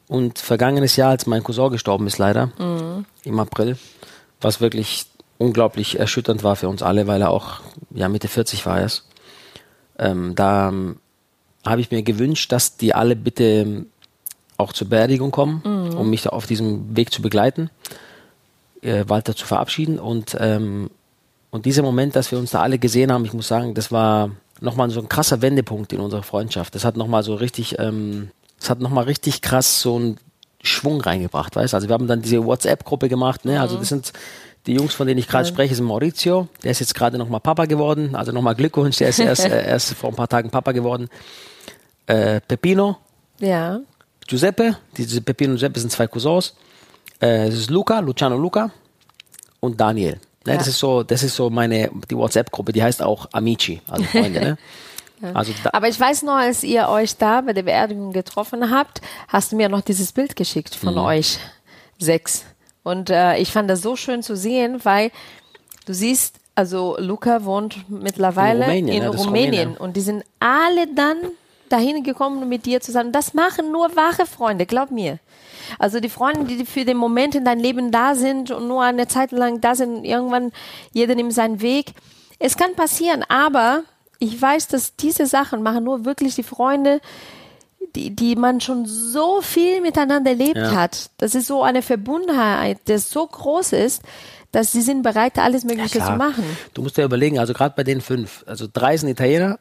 Und 0.09 0.39
vergangenes 0.39 0.97
Jahr, 0.97 1.11
als 1.11 1.27
mein 1.27 1.45
Cousin 1.45 1.71
gestorben 1.71 2.07
ist, 2.07 2.19
leider, 2.19 2.51
im 3.25 3.39
April, 3.39 3.77
was 4.41 4.61
wirklich 4.61 5.07
unglaublich 5.41 5.99
erschütternd 5.99 6.45
war 6.45 6.55
für 6.55 6.69
uns 6.69 6.83
alle, 6.83 7.07
weil 7.07 7.23
er 7.23 7.31
auch 7.31 7.61
ja 7.95 8.09
Mitte 8.09 8.29
40 8.29 8.67
war 8.67 8.79
erst. 8.79 9.07
Ähm, 9.99 10.35
da 10.35 10.69
ähm, 10.69 10.97
habe 11.67 11.81
ich 11.81 11.91
mir 11.91 12.03
gewünscht, 12.03 12.53
dass 12.53 12.77
die 12.77 12.95
alle 12.95 13.17
bitte 13.17 13.45
ähm, 13.45 13.87
auch 14.59 14.75
zur 14.75 14.91
Beerdigung 14.91 15.31
kommen, 15.31 15.63
um 15.97 16.11
mich 16.11 16.23
da 16.23 16.31
auf 16.31 16.47
diesem 16.47 16.95
Weg 16.95 17.13
zu 17.13 17.23
begleiten, 17.23 17.71
äh, 18.83 19.05
Walter 19.09 19.35
zu 19.35 19.47
verabschieden 19.47 19.99
und 19.99 20.37
ähm, 20.39 20.91
und 21.51 21.67
dieser 21.67 21.83
Moment, 21.83 22.15
dass 22.15 22.31
wir 22.31 22.39
uns 22.39 22.53
da 22.53 22.61
alle 22.61 22.79
gesehen 22.79 23.11
haben, 23.11 23.25
ich 23.25 23.33
muss 23.33 23.49
sagen, 23.49 23.75
das 23.75 23.91
war 23.91 24.31
nochmal 24.61 24.91
so 24.91 25.01
ein 25.01 25.09
krasser 25.09 25.43
Wendepunkt 25.43 25.93
in 25.93 25.99
unserer 26.01 26.23
Freundschaft. 26.23 26.75
Das 26.75 26.85
hat 26.85 26.97
nochmal 26.97 27.25
so 27.25 27.35
richtig, 27.35 27.79
ähm, 27.81 28.31
das 28.59 28.71
hat 28.71 28.81
nochmal 28.81 29.05
richtig 29.05 29.43
krass 29.43 29.81
so 29.81 29.97
einen 29.97 30.19
Schwung 30.63 31.01
reingebracht, 31.01 31.57
weißt 31.57 31.73
du? 31.73 31.77
Also 31.77 31.89
wir 31.89 31.95
haben 31.95 32.07
dann 32.07 32.23
diese 32.23 32.45
WhatsApp-Gruppe 32.45 33.09
gemacht, 33.09 33.45
ne? 33.45 33.61
Also 33.61 33.79
das 33.79 33.89
sind 33.89 34.13
die 34.71 34.77
Jungs, 34.77 34.95
von 34.95 35.07
denen 35.07 35.19
ich 35.19 35.29
gerade 35.29 35.47
spreche, 35.47 35.75
sind 35.75 35.85
Maurizio, 35.87 36.49
der 36.63 36.71
ist 36.71 36.81
jetzt 36.81 36.95
gerade 36.95 37.19
nochmal 37.19 37.41
Papa 37.41 37.65
geworden, 37.67 38.15
also 38.15 38.33
nochmal 38.33 38.55
Glückwunsch, 38.55 38.97
der 38.99 39.09
ist 39.09 39.19
erst, 39.19 39.45
äh, 39.49 39.67
erst 39.67 39.95
vor 39.95 40.11
ein 40.11 40.17
paar 40.17 40.29
Tagen 40.29 40.51
Papa 40.51 40.73
geworden. 40.73 41.09
Äh, 42.07 42.41
Pepino, 42.41 42.97
Ja. 43.39 43.81
Giuseppe, 44.27 44.77
diese 44.97 45.21
Pepino 45.21 45.51
und 45.53 45.57
Giuseppe 45.57 45.81
sind 45.81 45.91
zwei 45.91 46.07
Cousins. 46.07 46.55
Äh, 47.19 47.47
das 47.47 47.55
ist 47.55 47.71
Luca, 47.71 47.99
Luciano 48.01 48.37
Luca 48.37 48.71
und 49.61 49.81
Daniel. 49.81 50.21
Ne, 50.47 50.53
Ja. 50.53 50.59
Das 50.59 50.69
ist 50.69 50.79
so, 50.79 51.03
das 51.03 51.23
ist 51.23 51.35
so 51.37 51.51
meine 51.51 51.91
die 52.11 52.17
WhatsApp-Gruppe, 52.17 52.73
die 52.73 52.83
heißt 52.83 53.03
auch 53.03 53.29
Amici, 53.33 53.81
also 53.89 54.05
Freunde. 54.05 54.41
ne? 54.41 54.59
Also 55.35 55.53
da, 55.63 55.69
Aber 55.75 55.87
ich 55.87 56.01
weiß 56.01 56.23
noch, 56.23 56.37
als 56.37 56.63
ihr 56.65 56.89
euch 56.89 57.19
da 57.19 57.43
bei 57.43 57.53
der 57.53 57.65
Beerdigung 57.65 58.11
getroffen 58.15 58.71
habt, 58.71 59.03
hast 59.29 59.53
du 59.53 59.57
mir 59.57 59.69
noch 59.69 59.83
dieses 59.83 60.13
Bild 60.13 60.35
geschickt 60.35 60.75
von 60.75 60.95
Mhm. 60.95 61.01
euch 61.01 61.39
sechs. 61.99 62.47
Und 62.83 63.11
äh, 63.11 63.37
ich 63.39 63.53
fand 63.53 63.69
das 63.69 63.83
so 63.83 63.97
schön 63.97 64.23
zu 64.23 64.37
sehen, 64.37 64.81
weil 64.85 65.11
du 65.87 65.95
siehst, 65.95 66.37
also 66.55 66.97
Luca 66.99 67.45
wohnt 67.45 67.89
mittlerweile 67.89 68.77
In 68.77 68.89
in 68.89 69.03
Rumänien, 69.05 69.09
Rumänien, 69.09 69.53
ja, 69.53 69.61
Rumänien. 69.61 69.77
und 69.77 69.97
die 69.97 70.01
sind 70.01 70.25
alle 70.41 70.87
dann 70.95 71.17
dahin 71.69 72.03
gekommen 72.03 72.49
mit 72.49 72.67
dir 72.67 72.81
zusammen. 72.81 73.13
Das 73.13 73.33
machen 73.33 73.71
nur 73.71 73.95
wahre 73.97 74.27
Freunde, 74.27 74.67
glaub 74.67 74.91
mir. 74.91 75.19
Also 75.79 76.01
die 76.01 76.09
Freunde, 76.09 76.45
die 76.45 76.65
für 76.67 76.85
den 76.85 76.97
Moment 76.97 77.35
in 77.35 77.45
dein 77.45 77.61
Leben 77.61 77.93
da 77.93 78.15
sind 78.15 78.51
und 78.51 78.67
nur 78.67 78.83
eine 78.83 79.07
Zeit 79.07 79.31
lang 79.31 79.61
da 79.61 79.75
sind, 79.75 80.05
irgendwann 80.05 80.53
jeder 80.93 81.15
nimmt 81.15 81.33
seinen 81.33 81.61
Weg. 81.61 81.93
Es 82.39 82.57
kann 82.57 82.75
passieren, 82.75 83.25
aber 83.29 83.85
ich 84.19 84.41
weiß, 84.41 84.69
dass 84.69 84.97
diese 84.97 85.27
Sachen 85.27 85.63
machen 85.63 85.85
nur 85.85 86.05
wirklich 86.05 86.35
die 86.35 86.43
Freunde, 86.43 87.01
die, 87.97 88.15
die 88.15 88.37
man 88.37 88.61
schon 88.61 88.87
so 88.87 89.41
viel 89.43 89.81
miteinander 89.81 90.31
erlebt 90.31 90.57
Ja. 90.57 90.73
hat. 90.73 91.11
Das 91.19 91.35
ist 91.35 91.47
so 91.47 91.63
eine 91.63 91.83
Verbundenheit, 91.83 92.79
das 92.87 93.11
so 93.11 93.27
groß 93.27 93.73
ist, 93.73 94.03
dass 94.53 94.73
sie 94.73 94.81
sind 94.83 95.03
bereit, 95.03 95.39
alles 95.39 95.65
Mögliche 95.65 95.99
klar. 95.99 96.13
zu 96.13 96.17
machen. 96.17 96.45
du 96.75 96.83
musst 96.83 96.97
dir 96.97 97.05
überlegen, 97.05 97.39
also 97.39 97.53
gerade 97.53 97.75
bei 97.77 97.85
den 97.85 98.01
fünf, 98.01 98.45
also 98.47 98.67
drei 98.73 98.97
sind 98.97 99.09
Italiener, 99.09 99.59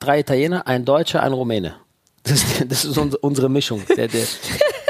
drei 0.00 0.20
Italiener, 0.20 0.66
ein 0.66 0.84
Deutscher, 0.84 1.22
ein 1.22 1.32
Rumäne. 1.32 1.74
Das, 2.24 2.32
ist- 2.42 2.64
das 2.70 2.84
ist 2.84 2.96
uns- 2.98 3.16
unsere 3.16 3.48
Mischung 3.50 3.82
der, 3.88 4.08
der, 4.08 4.22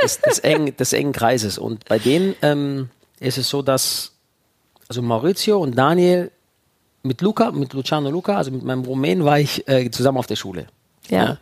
des, 0.03 0.21
des, 0.21 0.39
engen, 0.41 0.77
des 0.77 0.93
engen 0.93 1.13
Kreises. 1.13 1.59
Und 1.59 1.85
bei 1.87 1.99
denen 1.99 2.35
ähm, 2.43 2.91
ist 3.21 3.39
es 3.39 3.49
so, 3.49 3.63
dass 3.63 4.13
also 4.89 5.01
Maurizio 5.03 5.59
und 5.61 5.77
Daniel 5.79 6.31
mit 7.03 7.21
Luca, 7.23 7.51
mit 7.51 7.73
Luciano 7.73 8.11
Luca, 8.11 8.37
also 8.37 8.51
mit 8.51 8.63
meinem 8.63 8.85
Rumänen 8.85 9.25
war 9.25 9.41
ich 9.41 9.67
äh, 9.67 9.91
zusammen 9.91 10.19
auf 10.19 10.27
der 10.27 10.37
Schule. 10.37 10.67
Ja. 11.09 11.39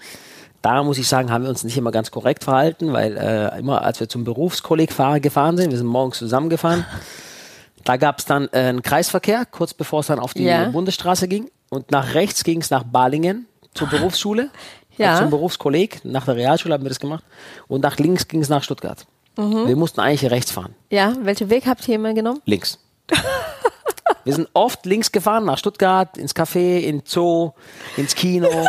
Da 0.63 0.83
muss 0.83 0.99
ich 0.99 1.09
sagen, 1.09 1.31
haben 1.33 1.45
wir 1.45 1.49
uns 1.51 1.65
nicht 1.65 1.77
immer 1.79 1.91
ganz 1.91 2.11
korrekt 2.11 2.45
verhalten, 2.45 2.93
weil 2.93 3.17
äh, 3.17 3.59
immer 3.59 3.83
als 3.83 3.99
wir 4.01 4.09
zum 4.09 4.25
Berufskolleg 4.25 4.93
fahr- 4.93 5.19
gefahren 5.21 5.57
sind, 5.57 5.71
wir 5.71 5.79
sind 5.79 5.87
morgens 5.87 6.19
zusammengefahren, 6.19 6.85
da 7.85 7.97
gab 7.97 8.19
es 8.19 8.27
dann 8.27 8.49
äh, 8.53 8.59
einen 8.59 8.83
Kreisverkehr, 8.83 9.47
kurz 9.47 9.73
bevor 9.73 10.01
es 10.01 10.09
dann 10.09 10.19
auf 10.19 10.35
die 10.35 10.45
Ja. 10.45 10.69
Bundesstraße 10.69 11.29
ging. 11.29 11.51
Und 11.71 11.91
nach 11.91 12.15
rechts 12.15 12.45
ging 12.45 12.61
es 12.61 12.69
nach 12.71 12.83
Balingen 12.83 13.47
zur 13.75 13.87
Berufsschule, 13.89 14.51
Ja. 14.99 15.15
äh, 15.17 15.19
zum 15.21 15.31
Berufskolleg. 15.31 16.05
Nach 16.05 16.25
der 16.27 16.37
Realschule 16.37 16.75
haben 16.75 16.83
wir 16.85 16.89
das 16.91 17.01
gemacht. 17.01 17.25
Und 17.69 17.83
nach 17.83 17.97
links 17.99 18.29
ging 18.29 18.43
es 18.43 18.49
nach 18.51 18.63
Stuttgart. 18.63 19.07
Mhm. 19.39 19.67
Wir 19.69 19.77
mussten 19.77 20.01
eigentlich 20.01 20.31
rechts 20.31 20.51
fahren. 20.51 20.75
Ja, 20.91 21.15
welchen 21.23 21.49
Weg 21.49 21.67
habt 21.67 21.87
ihr 21.89 21.95
immer 21.95 22.13
genommen? 22.13 22.43
Links. 22.45 22.79
Wir 24.25 24.35
sind 24.35 24.49
oft 24.53 24.85
links 24.85 25.11
gefahren, 25.13 25.47
nach 25.47 25.57
Stuttgart, 25.57 26.19
ins 26.19 26.37
Café, 26.37 26.81
in 26.81 27.03
Zoo, 27.07 27.53
ins 27.97 28.15
Kino. 28.15 28.49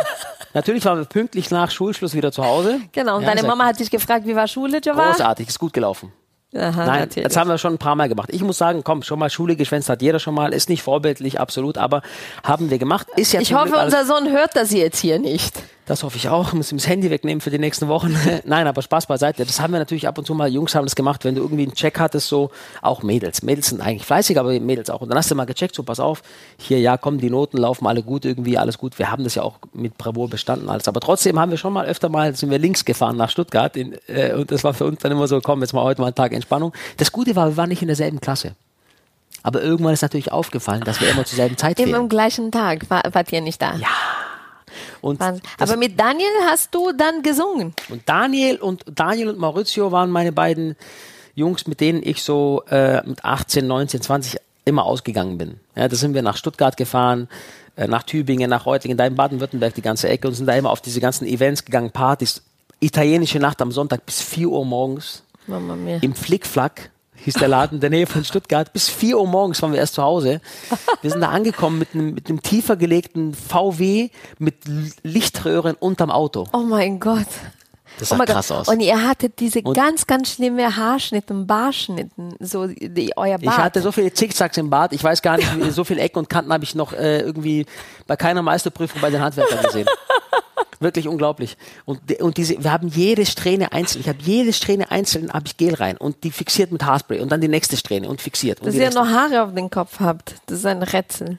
Natürlich 0.54 0.84
waren 0.86 1.00
wir 1.00 1.06
pünktlich 1.06 1.50
nach 1.52 1.72
Schulschluss 1.72 2.14
wieder 2.14 2.32
zu 2.32 2.44
Hause. 2.44 2.80
Genau, 2.92 3.18
und 3.18 3.24
Ja, 3.24 3.34
deine 3.34 3.48
Mama 3.48 3.66
hat 3.66 3.80
dich 3.80 3.90
gefragt, 3.90 4.26
wie 4.26 4.36
war 4.36 4.48
Schule, 4.48 4.80
Java? 4.84 5.08
Großartig, 5.12 5.48
ist 5.48 5.60
gut 5.60 5.74
gelaufen. 5.74 6.12
Aha, 6.54 6.86
Nein, 6.86 7.00
natürlich. 7.02 7.28
das 7.30 7.38
haben 7.38 7.50
wir 7.50 7.58
schon 7.58 7.76
ein 7.76 7.78
paar 7.78 7.96
Mal 7.96 8.10
gemacht. 8.10 8.30
Ich 8.34 8.42
muss 8.44 8.58
sagen, 8.58 8.84
komm, 8.84 9.04
schon 9.04 9.18
mal 9.20 9.30
Schule 9.30 9.56
geschwänzt 9.56 9.88
hat 9.88 10.02
jeder 10.02 10.20
schon 10.20 10.34
mal, 10.34 10.54
ist 10.54 10.68
nicht 10.68 10.84
vorbildlich, 10.84 11.40
absolut, 11.40 11.78
aber 11.78 12.02
haben 12.44 12.70
wir 12.70 12.78
gemacht. 12.78 13.08
Ist 13.16 13.32
ja 13.32 13.40
Ich 13.40 13.54
hoffe, 13.54 13.78
unser 13.78 14.04
Sohn 14.06 14.30
hört 14.32 14.56
das 14.56 14.72
jetzt 14.72 15.00
hier 15.00 15.18
nicht. 15.18 15.56
Das 15.92 16.04
hoffe 16.04 16.16
ich 16.16 16.30
auch. 16.30 16.54
Muss 16.54 16.72
ihm 16.72 16.78
das 16.78 16.88
Handy 16.88 17.10
wegnehmen 17.10 17.42
für 17.42 17.50
die 17.50 17.60
nächsten 17.60 17.90
Wochen. 17.90 18.16
Nein, 18.46 18.66
aber 18.66 18.82
Spaß 18.82 19.08
beiseite. 19.08 19.44
Das 19.44 19.60
haben 19.60 19.74
wir 19.74 19.80
natürlich 19.80 20.08
ab 20.08 20.18
und 20.18 20.26
zu 20.26 20.34
mal. 20.34 20.48
Jungs 20.48 20.74
haben 20.74 20.86
das 20.86 20.96
gemacht, 20.96 21.26
wenn 21.26 21.36
du 21.36 21.42
irgendwie 21.42 21.64
einen 21.64 21.74
Check 21.74 22.00
hattest, 22.00 22.30
so 22.30 22.50
auch 22.82 23.04
Mädels. 23.04 23.44
Mädels 23.44 23.68
sind 23.68 23.82
eigentlich 23.82 24.06
fleißig, 24.06 24.40
aber 24.40 24.58
Mädels 24.62 24.90
auch. 24.90 25.02
Und 25.02 25.10
dann 25.10 25.18
hast 25.18 25.30
du 25.30 25.36
mal 25.36 25.44
gecheckt, 25.44 25.76
so 25.76 25.84
pass 25.84 26.00
auf, 26.00 26.24
hier, 26.58 26.80
ja, 26.80 26.96
komm, 26.96 27.18
die 27.18 27.30
Noten 27.30 27.58
laufen 27.58 27.88
alle 27.88 28.04
gut 28.04 28.24
irgendwie, 28.24 28.58
alles 28.58 28.78
gut. 28.78 29.00
Wir 29.00 29.12
haben 29.12 29.26
das 29.26 29.36
ja 29.36 29.44
auch 29.44 29.60
mit 29.74 29.98
Bravour 29.98 30.30
bestanden, 30.30 30.70
alles. 30.70 30.88
Aber 30.88 31.02
trotzdem 31.02 31.38
haben 31.38 31.52
wir 31.52 31.58
schon 31.58 31.74
mal 31.74 31.86
öfter 31.86 32.08
mal, 32.08 32.34
sind 32.38 32.52
wir 32.52 32.60
links 32.60 32.86
gefahren 32.86 33.18
nach 33.18 33.30
Stuttgart. 33.30 33.76
In, 33.76 33.98
äh, 34.08 34.34
und 34.34 34.50
das 34.50 34.64
war 34.64 34.74
für 34.74 34.86
uns 34.86 35.02
dann 35.02 35.12
immer 35.12 35.28
so, 35.28 35.42
komm, 35.42 35.60
jetzt 35.60 35.74
mal 35.74 35.84
heute 35.84 36.00
mal 36.00 36.08
einen 36.08 36.16
Tag 36.16 36.32
Entspannung. 36.32 36.72
Das 36.96 37.12
Gute 37.12 37.36
war, 37.36 37.50
wir 37.50 37.58
waren 37.58 37.68
nicht 37.68 37.82
in 37.82 37.90
derselben 37.90 38.22
Klasse. 38.22 38.56
Aber 39.44 39.62
irgendwann 39.62 39.94
ist 39.94 40.04
natürlich 40.04 40.32
aufgefallen, 40.32 40.84
dass 40.86 41.02
wir 41.02 41.10
immer 41.10 41.26
zur 41.26 41.36
selben 41.36 41.58
Zeit 41.58 41.80
Immer 41.80 41.88
fehlen. 41.88 42.00
am 42.00 42.08
gleichen 42.08 42.50
Tag 42.50 42.90
war, 42.90 43.04
wart 43.12 43.34
ihr 43.34 43.42
nicht 43.42 43.62
da. 43.62 43.76
Ja. 43.76 43.88
Und 45.02 45.22
Aber 45.22 45.78
mit 45.78 46.00
Daniel 46.00 46.30
hast 46.48 46.74
du 46.74 46.92
dann 46.92 47.22
gesungen. 47.22 47.74
Und 47.90 48.08
Daniel 48.08 48.58
und 48.58 48.84
Daniel 48.94 49.30
und 49.30 49.40
Maurizio 49.40 49.92
waren 49.92 50.12
meine 50.12 50.32
beiden 50.32 50.76
Jungs, 51.36 51.68
mit 51.68 51.80
denen 51.80 52.02
ich 52.04 52.24
so 52.24 52.64
äh, 52.70 53.02
mit 53.08 53.24
18, 53.24 53.66
19, 53.66 54.02
20 54.02 54.40
immer 54.66 54.86
ausgegangen 54.86 55.38
bin. 55.38 55.60
Ja, 55.76 55.88
da 55.88 55.96
sind 55.96 56.14
wir 56.14 56.22
nach 56.22 56.38
Stuttgart 56.38 56.78
gefahren, 56.78 57.28
äh, 57.76 57.88
nach 57.88 58.04
Tübingen, 58.04 58.50
nach 58.50 58.66
Reutlingen, 58.66 58.98
da 58.98 59.06
in 59.06 59.16
Baden-Württemberg 59.16 59.74
die 59.74 59.82
ganze 59.82 60.10
Ecke 60.10 60.28
und 60.28 60.34
sind 60.34 60.46
da 60.46 60.56
immer 60.56 60.70
auf 60.70 60.82
diese 60.82 61.00
ganzen 61.00 61.26
Events 61.26 61.66
gegangen, 61.66 61.92
Partys. 61.92 62.42
Italienische 62.80 63.40
Nacht 63.40 63.62
am 63.62 63.72
Sonntag 63.72 64.06
bis 64.06 64.22
4 64.22 64.50
Uhr 64.50 64.66
morgens 64.66 65.24
Mama 65.48 65.76
mia. 65.76 66.00
im 66.02 66.16
Flickflack 66.16 66.90
hieß 67.24 67.36
der 67.36 67.48
Laden 67.48 67.76
in 67.76 67.82
der 67.82 67.90
Nähe 67.90 68.08
von 68.08 68.24
Stuttgart. 68.24 68.72
Bis 68.74 68.90
4 68.90 69.18
Uhr 69.20 69.28
morgens 69.28 69.62
waren 69.62 69.72
wir 69.72 69.80
erst 69.80 69.96
zu 69.96 70.04
Hause. 70.04 70.42
Wir 71.02 71.12
sind 71.12 71.22
da 71.22 71.30
angekommen 71.30 71.80
mit 71.80 71.94
einem, 71.94 72.14
mit 72.14 72.30
einem 72.30 72.42
tiefer 72.42 72.76
gelegten 72.76 73.34
VW 73.34 74.10
mit 74.40 74.56
Lichtröhren 75.04 75.76
unterm 75.80 76.12
Auto. 76.12 76.48
Oh 76.54 76.60
mein 76.60 77.00
Gott. 77.00 77.28
Das 78.00 78.10
Oh 78.10 78.16
sah 78.16 78.18
mein 78.18 78.28
krass 78.28 78.48
Gott. 78.48 78.58
aus. 78.58 78.68
Und 78.70 78.80
ihr 78.80 79.06
hattet 79.08 79.40
diese 79.40 79.62
Und- 79.62 79.76
ganz, 79.76 80.08
ganz 80.08 80.34
schlimme 80.34 80.76
Haarschnitten, 80.78 81.46
Barschnitten, 81.46 82.36
so 82.40 82.66
die, 82.68 83.12
euer 83.18 83.38
Bart. 83.38 83.44
Ich 83.44 83.64
hatte 83.64 83.82
so 83.82 83.92
viele 83.92 84.14
Zickzacks 84.14 84.58
im 84.58 84.70
Bad, 84.70 84.94
ich 84.94 85.04
weiß 85.04 85.22
gar 85.22 85.36
nicht, 85.38 85.50
so 85.74 85.84
viele 85.84 86.00
Ecken 86.02 86.20
und 86.20 86.30
Kanten 86.30 86.54
habe 86.54 86.64
ich 86.64 86.74
noch 86.74 86.94
äh, 86.94 87.20
irgendwie 87.20 87.66
bei 88.08 88.16
keiner 88.16 88.42
Meisterprüfung 88.42 89.02
bei 89.02 89.10
den 89.10 89.22
Handwerkern 89.22 89.62
gesehen. 89.64 89.88
Wirklich 90.82 91.08
unglaublich. 91.08 91.56
Und, 91.86 92.02
die- 92.10 92.16
und 92.18 92.36
diese, 92.38 92.62
wir 92.62 92.72
haben 92.74 92.90
jede 92.90 93.26
Strähne 93.26 93.72
einzeln, 93.72 94.02
ich 94.02 94.10
habe 94.10 94.18
jede 94.22 94.52
Strähne 94.52 94.92
einzeln, 94.92 95.32
habe 95.32 95.46
ich 95.48 95.56
Gel 95.56 95.76
rein 95.76 95.96
und 95.96 96.24
die 96.26 96.32
fixiert 96.32 96.72
mit 96.72 96.84
Haarspray 96.84 97.20
und 97.22 97.32
dann 97.32 97.40
die 97.40 97.48
nächste 97.48 97.78
Strähne 97.78 98.10
und 98.10 98.20
fixiert. 98.20 98.60
Und 98.60 98.66
Dass 98.66 98.74
die 98.74 98.80
ihr 98.80 98.86
nächste. 98.88 99.00
noch 99.02 99.10
Haare 99.10 99.44
auf 99.44 99.54
den 99.54 99.70
Kopf 99.70 100.00
habt. 100.00 100.36
Das 100.48 100.58
ist 100.60 100.66
ein 100.66 100.84
Rätsel. 100.84 101.38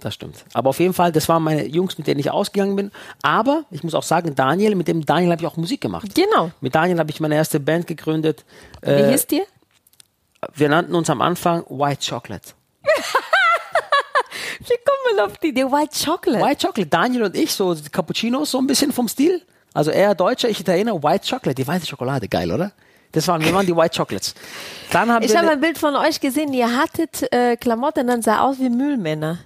Das 0.00 0.14
stimmt. 0.14 0.44
Aber 0.52 0.70
auf 0.70 0.78
jeden 0.80 0.94
Fall, 0.94 1.10
das 1.12 1.28
waren 1.28 1.42
meine 1.42 1.64
Jungs, 1.66 1.96
mit 1.96 2.06
denen 2.08 2.18
ich 2.20 2.30
ausgegangen 2.30 2.74
bin. 2.76 2.90
Aber 3.22 3.64
ich 3.70 3.82
muss 3.84 3.94
auch 3.94 4.02
sagen, 4.02 4.34
Daniel, 4.34 4.74
mit 4.74 4.88
dem 4.88 5.06
Daniel 5.06 5.30
habe 5.32 5.42
ich 5.42 5.46
auch 5.46 5.56
Musik 5.56 5.80
gemacht. 5.80 6.12
Genau. 6.14 6.50
Mit 6.60 6.74
Daniel 6.74 6.98
habe 6.98 7.10
ich 7.10 7.20
meine 7.20 7.36
erste 7.36 7.60
Band 7.60 7.86
gegründet. 7.86 8.44
Wie 8.82 8.90
Äh, 8.90 9.10
hieß 9.12 9.26
dir? 9.28 9.44
wir 10.54 10.68
nannten 10.68 10.94
uns 10.96 11.08
am 11.08 11.20
Anfang 11.22 11.62
White 11.68 12.04
Chocolate. 12.10 12.50
Wie 14.68 14.76
kommen 14.84 15.16
wir 15.16 15.24
auf 15.24 15.38
die 15.38 15.48
Idee? 15.48 15.64
White 15.64 15.96
Chocolate. 16.04 16.44
White 16.44 16.66
Chocolate, 16.66 16.86
Daniel 16.88 17.22
und 17.24 17.36
ich, 17.36 17.52
so 17.52 17.76
Cappuccinos, 17.90 18.50
so 18.50 18.58
ein 18.58 18.66
bisschen 18.66 18.92
vom 18.92 19.08
Stil. 19.08 19.42
Also 19.74 19.90
er 19.90 20.14
Deutscher, 20.14 20.48
ich 20.48 20.60
Italiener, 20.60 21.02
White 21.02 21.26
Chocolate, 21.28 21.54
die 21.54 21.66
weiße 21.66 21.86
Schokolade, 21.86 22.28
geil, 22.28 22.50
oder? 22.52 22.72
Das 23.12 23.28
waren, 23.28 23.44
wir 23.44 23.52
waren 23.52 23.66
die 23.66 23.76
White 23.76 23.96
Chocolates. 23.96 24.34
Dann 24.90 25.12
haben 25.12 25.22
Ich 25.22 25.36
habe 25.36 25.50
ein 25.50 25.60
Bild 25.60 25.78
von 25.78 25.94
euch 25.96 26.18
gesehen. 26.18 26.52
Ihr 26.54 26.74
hattet 26.74 27.30
äh, 27.32 27.56
Klamotten, 27.56 28.06
dann 28.06 28.22
sah 28.22 28.40
aus 28.40 28.58
wie 28.58 28.70
Müllmänner. 28.70 29.38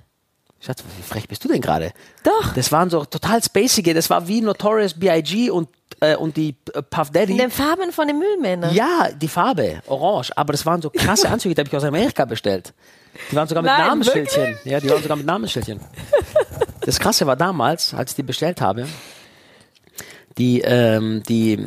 Schatz, 0.60 0.82
wie 0.96 1.02
frech 1.02 1.28
bist 1.28 1.44
du 1.44 1.48
denn 1.48 1.60
gerade? 1.60 1.92
Doch. 2.22 2.54
Das 2.54 2.72
waren 2.72 2.90
so 2.90 3.04
total 3.04 3.42
spacige, 3.42 3.92
das 3.92 4.08
war 4.08 4.26
wie 4.26 4.40
Notorious 4.40 4.94
B.I.G. 4.94 5.50
und 5.50 5.68
äh, 6.00 6.16
und 6.16 6.36
die 6.36 6.56
äh, 6.74 6.82
Puff 6.82 7.10
Daddy. 7.10 7.32
In 7.32 7.38
den 7.38 7.50
Farben 7.50 7.92
von 7.92 8.06
den 8.06 8.18
Müllmännern. 8.18 8.74
Ja, 8.74 9.08
die 9.12 9.28
Farbe, 9.28 9.82
orange. 9.86 10.30
Aber 10.36 10.52
das 10.52 10.64
waren 10.66 10.82
so 10.82 10.90
krasse 10.90 11.28
Anzüge, 11.30 11.54
die 11.54 11.60
habe 11.60 11.68
ich 11.68 11.76
aus 11.76 11.84
Amerika 11.84 12.24
bestellt. 12.24 12.72
Die 13.30 13.36
waren 13.36 13.48
sogar 13.48 13.62
mit 13.62 13.70
Nein, 13.72 13.86
Namensschildchen. 13.86 14.58
Ja, 14.64 14.80
die 14.80 14.88
waren 14.90 15.02
sogar 15.02 15.16
mit 15.16 15.26
Namensschildchen. 15.26 15.80
Das 16.82 16.98
Krasse 17.00 17.26
war 17.26 17.36
damals, 17.36 17.94
als 17.94 18.12
ich 18.12 18.16
die 18.16 18.22
bestellt 18.22 18.60
habe, 18.60 18.86
die, 20.38 20.60
ähm, 20.60 21.22
die, 21.28 21.58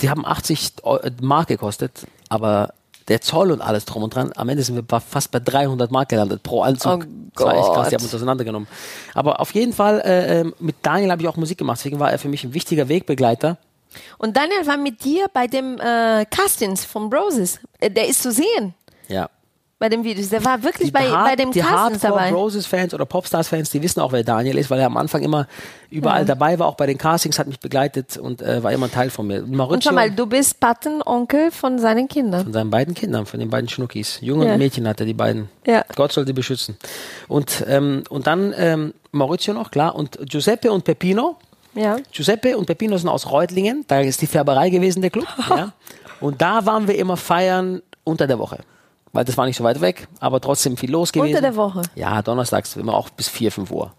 die 0.00 0.10
haben 0.10 0.24
80 0.24 0.72
Eu- 0.84 0.98
Mark 1.20 1.48
gekostet, 1.48 2.06
aber 2.28 2.72
der 3.08 3.20
Zoll 3.20 3.50
und 3.50 3.60
alles 3.60 3.84
drum 3.84 4.04
und 4.04 4.14
dran, 4.14 4.32
am 4.36 4.48
Ende 4.48 4.62
sind 4.62 4.76
wir 4.76 5.00
fast 5.00 5.32
bei 5.32 5.40
300 5.40 5.90
Mark 5.90 6.08
gelandet 6.08 6.42
pro 6.42 6.62
Anzug. 6.62 7.04
Oh 7.04 7.30
das 7.34 7.44
war 7.46 7.54
echt 7.56 7.72
krass, 7.74 7.88
die 7.88 7.94
haben 7.96 8.02
uns 8.04 8.14
auseinandergenommen. 8.14 8.68
Aber 9.14 9.40
auf 9.40 9.52
jeden 9.54 9.72
Fall, 9.72 10.00
äh, 10.04 10.40
ähm, 10.40 10.54
mit 10.60 10.76
Daniel 10.82 11.10
habe 11.10 11.20
ich 11.22 11.28
auch 11.28 11.36
Musik 11.36 11.58
gemacht, 11.58 11.78
deswegen 11.80 11.98
war 11.98 12.12
er 12.12 12.18
für 12.18 12.28
mich 12.28 12.44
ein 12.44 12.54
wichtiger 12.54 12.88
Wegbegleiter. 12.88 13.58
Und 14.18 14.36
Daniel 14.36 14.66
war 14.66 14.76
mit 14.78 15.04
dir 15.04 15.26
bei 15.34 15.48
dem 15.48 15.78
äh, 15.78 16.24
Castings 16.30 16.84
von 16.84 17.12
Roses. 17.12 17.58
Äh, 17.80 17.90
Der 17.90 18.06
ist 18.08 18.22
zu 18.22 18.30
sehen 18.32 18.72
Ja. 19.08 19.28
Bei 19.82 19.88
dem 19.88 20.04
Videos. 20.04 20.28
Der 20.28 20.44
war 20.44 20.62
wirklich 20.62 20.92
bei, 20.92 21.10
Hard- 21.10 21.26
bei 21.30 21.34
dem 21.34 21.50
die 21.50 21.58
Castings 21.58 22.02
dabei. 22.02 22.30
Roses-Fans 22.30 22.94
oder 22.94 23.04
Popstars-Fans, 23.04 23.68
die 23.70 23.82
wissen 23.82 23.98
auch, 23.98 24.12
wer 24.12 24.22
Daniel 24.22 24.56
ist, 24.56 24.70
weil 24.70 24.78
er 24.78 24.86
am 24.86 24.96
Anfang 24.96 25.24
immer 25.24 25.48
überall 25.90 26.24
dabei 26.24 26.56
war, 26.60 26.68
auch 26.68 26.76
bei 26.76 26.86
den 26.86 26.98
Castings, 26.98 27.36
hat 27.40 27.48
mich 27.48 27.58
begleitet 27.58 28.16
und 28.16 28.40
äh, 28.42 28.62
war 28.62 28.70
immer 28.70 28.86
ein 28.86 28.92
Teil 28.92 29.10
von 29.10 29.26
mir. 29.26 29.42
Und 29.42 29.50
Maurizio 29.50 29.90
schau 29.90 29.94
mal, 29.96 30.08
du 30.08 30.26
bist 30.26 30.60
Patenonkel 30.60 31.50
von 31.50 31.80
seinen 31.80 32.06
Kindern. 32.06 32.44
von 32.44 32.52
seinen 32.52 32.70
beiden 32.70 32.94
Kindern, 32.94 33.26
von 33.26 33.40
den 33.40 33.50
beiden 33.50 33.68
Schnuckis. 33.68 34.18
Junge 34.20 34.46
Ja. 34.46 34.52
und 34.52 34.58
Mädchen 34.58 34.86
hat 34.86 35.00
er, 35.00 35.06
die 35.06 35.14
beiden. 35.14 35.48
Ja. 35.66 35.84
Gott 35.96 36.12
soll 36.12 36.24
die 36.26 36.32
beschützen. 36.32 36.76
Und, 37.26 37.64
ähm, 37.66 38.04
und 38.08 38.28
dann 38.28 38.54
ähm, 38.56 38.94
Maurizio 39.10 39.52
noch, 39.52 39.72
klar. 39.72 39.96
Und 39.96 40.16
Giuseppe 40.30 40.70
und 40.70 40.84
Peppino. 40.84 41.38
Ja. 41.74 41.96
Giuseppe 42.12 42.56
und 42.56 42.66
Peppino 42.66 42.96
sind 42.98 43.08
aus 43.08 43.28
Reutlingen. 43.28 43.84
Da 43.88 43.98
ist 44.00 44.20
die 44.22 44.28
Färberei 44.28 44.70
gewesen, 44.70 45.00
der 45.02 45.10
Club. 45.10 45.26
ja. 45.50 45.72
Und 46.20 46.40
da 46.40 46.64
waren 46.66 46.86
wir 46.86 46.96
immer 46.96 47.16
feiern 47.16 47.82
unter 48.04 48.28
der 48.28 48.38
Woche. 48.38 48.58
Weil 49.12 49.24
das 49.24 49.36
war 49.36 49.44
nicht 49.46 49.56
so 49.58 49.64
weit 49.64 49.80
weg, 49.80 50.08
aber 50.20 50.40
trotzdem 50.40 50.76
viel 50.76 50.90
los 50.90 51.12
gewesen. 51.12 51.34
Unter 51.36 51.42
der 51.42 51.56
Woche. 51.56 51.82
Ja, 51.94 52.22
donnerstags 52.22 52.76
immer 52.76 52.94
auch 52.94 53.10
bis 53.10 53.28
4, 53.28 53.52
5 53.52 53.70
Uhr. 53.70 53.92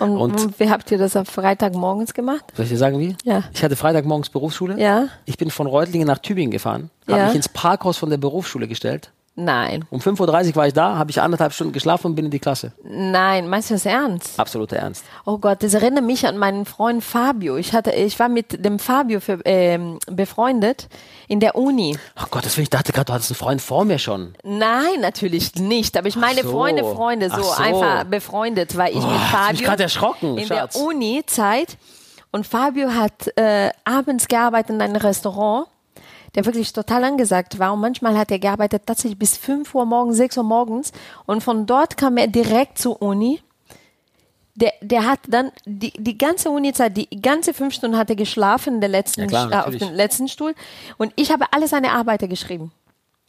Und, 0.00 0.16
Und- 0.16 0.58
wie 0.58 0.68
habt 0.68 0.90
ihr 0.90 0.98
das 0.98 1.14
am 1.14 1.26
Freitagmorgens 1.26 2.12
gemacht? 2.12 2.44
Soll 2.56 2.64
ich 2.64 2.72
dir 2.72 2.78
sagen, 2.78 2.98
wie? 2.98 3.16
Ja. 3.22 3.44
Ich 3.52 3.62
hatte 3.62 3.76
Freitagmorgens 3.76 4.30
Berufsschule. 4.30 4.80
Ja. 4.80 5.06
Ich 5.26 5.38
bin 5.38 5.50
von 5.50 5.68
Reutlingen 5.68 6.08
nach 6.08 6.18
Tübingen 6.18 6.50
gefahren, 6.50 6.90
habe 7.06 7.18
Ja. 7.20 7.26
mich 7.26 7.36
ins 7.36 7.48
Parkhaus 7.48 7.98
von 7.98 8.10
der 8.10 8.16
Berufsschule 8.16 8.66
gestellt. 8.66 9.12
Nein. 9.34 9.86
Um 9.88 10.00
5.30 10.00 10.48
Uhr 10.50 10.56
war 10.56 10.66
ich 10.66 10.74
da, 10.74 10.96
habe 10.98 11.10
ich 11.10 11.20
anderthalb 11.20 11.54
Stunden 11.54 11.72
geschlafen 11.72 12.08
und 12.08 12.14
bin 12.14 12.26
in 12.26 12.30
die 12.30 12.38
Klasse. 12.38 12.72
Nein, 12.84 13.48
meinst 13.48 13.70
du 13.70 13.74
das 13.74 13.86
ernst? 13.86 14.38
Absoluter 14.38 14.76
Ernst. 14.76 15.04
Oh 15.24 15.38
Gott, 15.38 15.62
das 15.62 15.72
erinnert 15.72 16.04
mich 16.04 16.26
an 16.26 16.36
meinen 16.36 16.66
Freund 16.66 17.02
Fabio. 17.02 17.56
Ich 17.56 17.72
hatte, 17.72 17.92
ich 17.92 18.18
war 18.18 18.28
mit 18.28 18.62
dem 18.62 18.78
Fabio 18.78 19.20
für, 19.20 19.40
ähm, 19.46 19.98
befreundet 20.10 20.88
in 21.28 21.40
der 21.40 21.54
Uni. 21.54 21.96
Ach 22.14 22.30
Gott, 22.30 22.44
das 22.44 22.58
ich 22.58 22.68
dachte 22.68 22.92
gerade, 22.92 23.06
du 23.06 23.12
hattest 23.14 23.30
einen 23.30 23.36
Freund 23.38 23.62
vor 23.62 23.86
mir 23.86 23.98
schon. 23.98 24.34
Nein, 24.44 25.00
natürlich 25.00 25.54
nicht. 25.54 25.96
Aber 25.96 26.08
ich 26.08 26.16
meine 26.16 26.42
so. 26.42 26.50
Freunde, 26.50 26.82
Freunde, 26.84 27.30
so, 27.30 27.42
so. 27.42 27.52
einfach 27.62 28.04
befreundet, 28.04 28.76
weil 28.76 28.90
ich 28.90 28.96
mit 28.96 29.06
Oh, 29.06 29.14
ich 29.14 29.18
bin 29.18 29.28
Fabio 29.30 29.66
grad 29.66 29.80
erschrocken, 29.80 30.36
in 30.36 30.46
Schatz. 30.46 30.74
der 30.74 30.82
Uni-Zeit 30.82 31.78
und 32.32 32.46
Fabio 32.46 32.90
hat 32.90 33.34
äh, 33.36 33.70
abends 33.84 34.28
gearbeitet 34.28 34.70
in 34.70 34.82
einem 34.82 34.96
Restaurant, 34.96 35.68
der 36.34 36.44
wirklich 36.46 36.72
total 36.72 37.04
angesagt 37.04 37.58
war. 37.58 37.72
Und 37.72 37.80
manchmal 37.80 38.16
hat 38.16 38.30
er 38.30 38.38
gearbeitet 38.38 38.82
tatsächlich 38.86 39.18
bis 39.18 39.36
5 39.36 39.74
Uhr 39.74 39.84
morgens, 39.84 40.16
6 40.16 40.38
Uhr 40.38 40.44
morgens. 40.44 40.92
Und 41.26 41.42
von 41.42 41.66
dort 41.66 41.96
kam 41.96 42.16
er 42.16 42.26
direkt 42.26 42.78
zur 42.78 43.00
Uni. 43.02 43.40
Der, 44.54 44.72
der 44.82 45.06
hat 45.06 45.20
dann 45.28 45.50
die, 45.64 45.92
die 45.92 46.18
ganze 46.18 46.50
Uni-Zeit, 46.50 46.96
die 46.96 47.08
ganze 47.22 47.54
fünf 47.54 47.74
Stunden 47.74 47.96
hat 47.96 48.10
er 48.10 48.16
geschlafen 48.16 48.74
in 48.74 48.80
der 48.80 48.90
letzten, 48.90 49.22
Ja, 49.22 49.46
klar, 49.46 49.66
auf 49.66 49.76
dem 49.76 49.94
letzten 49.94 50.28
Stuhl. 50.28 50.54
Und 50.98 51.12
ich 51.16 51.30
habe 51.30 51.46
alle 51.52 51.68
seine 51.68 51.92
Arbeiter 51.92 52.28
geschrieben. 52.28 52.70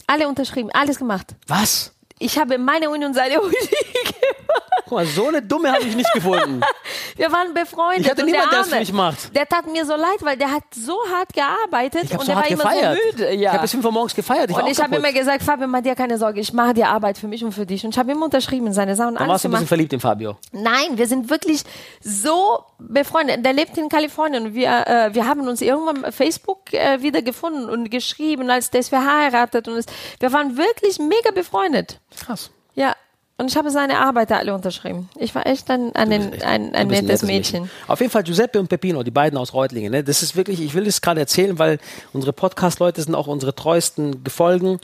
Alle 0.06 0.28
unterschrieben, 0.28 0.70
alles 0.74 1.00
gemacht. 1.00 1.36
Was? 1.48 1.94
Ich 2.20 2.38
habe 2.38 2.58
meine 2.58 2.90
Uni 2.90 3.06
und 3.06 3.14
seine 3.14 3.42
Uni 3.42 3.56
gemacht. 3.56 4.64
Guck 4.84 4.92
mal, 4.92 5.06
so 5.06 5.28
eine 5.28 5.42
Dumme 5.42 5.72
habe 5.72 5.84
ich 5.84 5.96
nicht 5.96 6.12
gefunden. 6.14 6.62
Wir 7.16 7.32
waren 7.32 7.54
befreundet. 7.54 8.02
Ich 8.06 8.10
hatte 8.10 8.22
und 8.22 8.28
niemand, 8.32 8.46
der 8.46 8.52
der 8.52 8.60
das 8.60 8.70
für 8.70 8.80
mich 8.80 8.94
macht. 8.94 9.36
Der 9.36 9.48
tat 9.48 9.66
mir 9.72 9.86
so 9.86 9.96
leid, 9.96 10.18
weil 10.22 10.38
der 10.38 10.52
hat 10.52 10.64
so 10.74 10.98
hart 11.14 11.34
gearbeitet 11.34 12.06
Ich 12.06 12.12
und 12.14 12.22
so 12.22 12.26
der 12.28 12.36
war 12.38 12.48
immer 12.48 12.64
gefeiert. 12.64 12.98
so 12.98 13.12
müde. 13.18 13.30
Ich 13.32 13.42
Ja. 13.42 13.52
habe 13.54 13.62
bis 13.62 13.72
5 13.72 13.86
Uhr 13.86 13.92
morgens 13.92 14.16
gefeiert. 14.16 14.50
Ich 14.50 14.58
und 14.58 14.68
ich 14.68 14.82
habe 14.82 14.96
immer 14.96 15.12
gesagt, 15.12 15.44
Fabio, 15.44 15.68
mach 15.68 15.82
dir 15.82 15.96
keine 15.96 16.18
Sorge, 16.18 16.40
ich 16.40 16.52
mache 16.54 16.74
die 16.74 16.84
Arbeit 16.84 17.18
für 17.18 17.28
mich 17.28 17.44
und 17.44 17.52
für 17.52 17.66
dich. 17.66 17.84
Und 17.84 17.92
ich 17.92 17.98
habe 18.00 18.12
immer 18.12 18.26
unterschrieben 18.26 18.68
in 18.68 18.74
seine 18.74 18.96
Sachen. 18.96 19.18
Alles 19.18 19.30
warst 19.30 19.44
du 19.46 19.50
ein 19.50 19.52
bisschen 19.52 19.68
verliebt 19.68 19.94
in 19.94 20.00
Fabio. 20.00 20.38
Nein, 20.52 20.98
wir 20.98 21.08
sind 21.08 21.30
wirklich 21.30 21.64
so 22.02 22.64
befreundet. 22.80 23.46
Der 23.46 23.54
lebt 23.54 23.78
in 23.78 23.90
Kalifornien 23.90 24.54
wir, 24.54 24.88
äh, 24.88 25.14
wir 25.14 25.28
haben 25.28 25.48
uns 25.48 25.62
irgendwann 25.62 26.12
Facebook 26.12 26.74
äh, 26.74 27.02
wieder 27.02 27.22
gefunden 27.22 27.70
und 27.70 27.90
geschrieben, 27.90 28.50
als 28.50 28.70
der 28.72 28.82
ist 28.82 28.90
verheiratet 28.90 29.68
und 29.68 29.76
es, 29.76 29.86
wir 30.20 30.32
waren 30.34 30.58
wirklich 30.58 31.00
mega 31.00 31.32
befreundet. 31.34 32.00
Krass. 32.26 32.52
Ja. 32.76 32.96
Und 33.38 33.50
ich 33.50 33.58
habe 33.58 33.72
seine 33.72 33.98
Arbeiter 33.98 34.38
alle 34.38 34.54
unterschrieben. 34.54 35.10
Ich 35.18 35.34
war 35.34 35.48
echt 35.48 35.70
ein, 35.72 35.94
ein, 35.96 36.12
ein, 36.12 36.42
ein, 36.44 36.76
ein 36.76 36.88
bist 36.88 37.02
nettes 37.02 37.24
Mädchen. 37.24 37.70
Auf 37.88 38.00
jeden 38.00 38.12
Fall 38.12 38.24
Giuseppe 38.24 38.60
und 38.60 38.68
Peppino, 38.68 39.02
die 39.02 39.12
beiden 39.12 39.38
aus 39.40 39.54
Reutlingen. 39.54 39.92
Ne? 39.92 40.04
Das 40.04 40.22
ist 40.22 40.36
wirklich, 40.36 40.62
ich 40.62 40.76
will 40.76 40.86
das 40.86 41.02
gerade 41.02 41.20
erzählen, 41.20 41.58
weil 41.58 41.80
unsere 42.14 42.32
Podcast-Leute 42.32 43.02
sind 43.02 43.16
auch 43.16 43.28
unsere 43.28 43.56
treuesten 43.56 44.24
Gefolgen. 44.24 44.80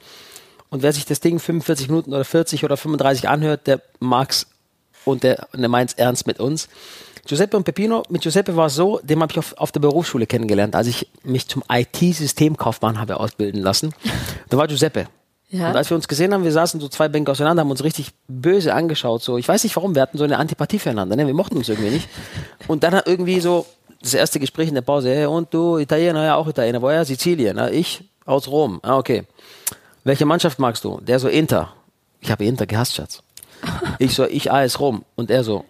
Und 0.72 0.82
wer 0.82 0.94
sich 0.94 1.06
das 1.06 1.20
Ding 1.20 1.40
45 1.40 1.90
Minuten 1.90 2.12
oder 2.12 2.26
40 2.26 2.64
oder 2.64 2.76
35 2.76 3.30
anhört, 3.30 3.68
der 3.68 3.82
mag's 4.00 4.48
und 5.06 5.24
der, 5.24 5.48
der 5.54 5.70
meint's 5.70 5.94
ernst 5.94 6.26
mit 6.26 6.40
uns. 6.40 6.70
Giuseppe 7.28 7.56
und 7.56 7.64
Peppino, 7.64 8.04
mit 8.10 8.24
Giuseppe 8.24 8.56
war 8.56 8.68
es 8.68 8.76
so, 8.76 9.00
den 9.04 9.22
habe 9.22 9.32
ich 9.32 9.38
auf, 9.38 9.56
auf 9.58 9.72
der 9.72 9.80
Berufsschule 9.80 10.26
kennengelernt, 10.26 10.76
als 10.76 10.88
ich 10.88 11.08
mich 11.24 11.48
zum 11.48 11.64
IT-Systemkaufmann 11.70 13.00
habe 13.00 13.20
ausbilden 13.20 13.62
lassen. 13.62 13.94
Da 14.50 14.58
war 14.58 14.68
Giuseppe. 14.68 15.08
Ja. 15.52 15.70
Und 15.70 15.76
als 15.76 15.90
wir 15.90 15.96
uns 15.96 16.08
gesehen 16.08 16.34
haben, 16.34 16.44
wir 16.44 16.52
saßen 16.52 16.80
so 16.80 16.88
zwei 16.90 17.08
Bänke 17.08 17.32
auseinander, 17.32 17.62
haben 17.62 17.72
uns 17.72 17.84
richtig 17.84 18.12
böse 18.28 18.74
angeschaut. 18.74 19.24
So, 19.24 19.38
ich 19.38 19.48
weiß 19.48 19.64
nicht 19.64 19.76
warum, 19.76 19.96
wir 19.96 20.02
hatten 20.04 20.18
so 20.18 20.24
eine 20.24 20.38
Antipathie 20.38 20.78
füreinander, 20.78 21.16
ne? 21.16 21.26
wir 21.26 21.34
mochten 21.34 21.58
uns 21.58 21.70
irgendwie 21.70 21.90
nicht. 21.90 22.08
Und 22.68 22.84
dann 22.84 22.94
hat 22.94 23.08
irgendwie 23.08 23.40
so 23.40 23.66
das 24.02 24.14
erste 24.14 24.40
Gespräch 24.40 24.70
in 24.70 24.76
der 24.76 24.82
Pause, 24.82 25.10
hey, 25.10 25.26
und 25.26 25.54
du, 25.54 25.78
Italiener, 25.78 26.24
ja 26.24 26.36
auch 26.36 26.48
Italiener, 26.48 26.82
woher? 26.82 27.04
Sizilien, 27.04 27.56
na, 27.58 27.70
ich 27.70 28.04
aus 28.26 28.48
Rom, 28.48 28.80
ah, 28.84 28.98
okay. 28.98 29.26
Welche 30.04 30.26
Mannschaft 30.26 30.60
magst 30.60 30.84
du? 30.86 31.02
Der 31.02 31.20
so 31.20 31.28
Inter. 31.28 31.74
Ich 32.22 32.32
habe 32.32 32.46
Inter 32.46 32.66
gehasst, 32.66 32.96
Schatz. 32.96 33.22
Ich 34.00 34.14
so, 34.16 34.26
ich 34.26 34.52
AS 34.52 34.80
Rom. 34.80 35.04
Und 35.16 35.30
er 35.30 35.44
so, 35.44 35.66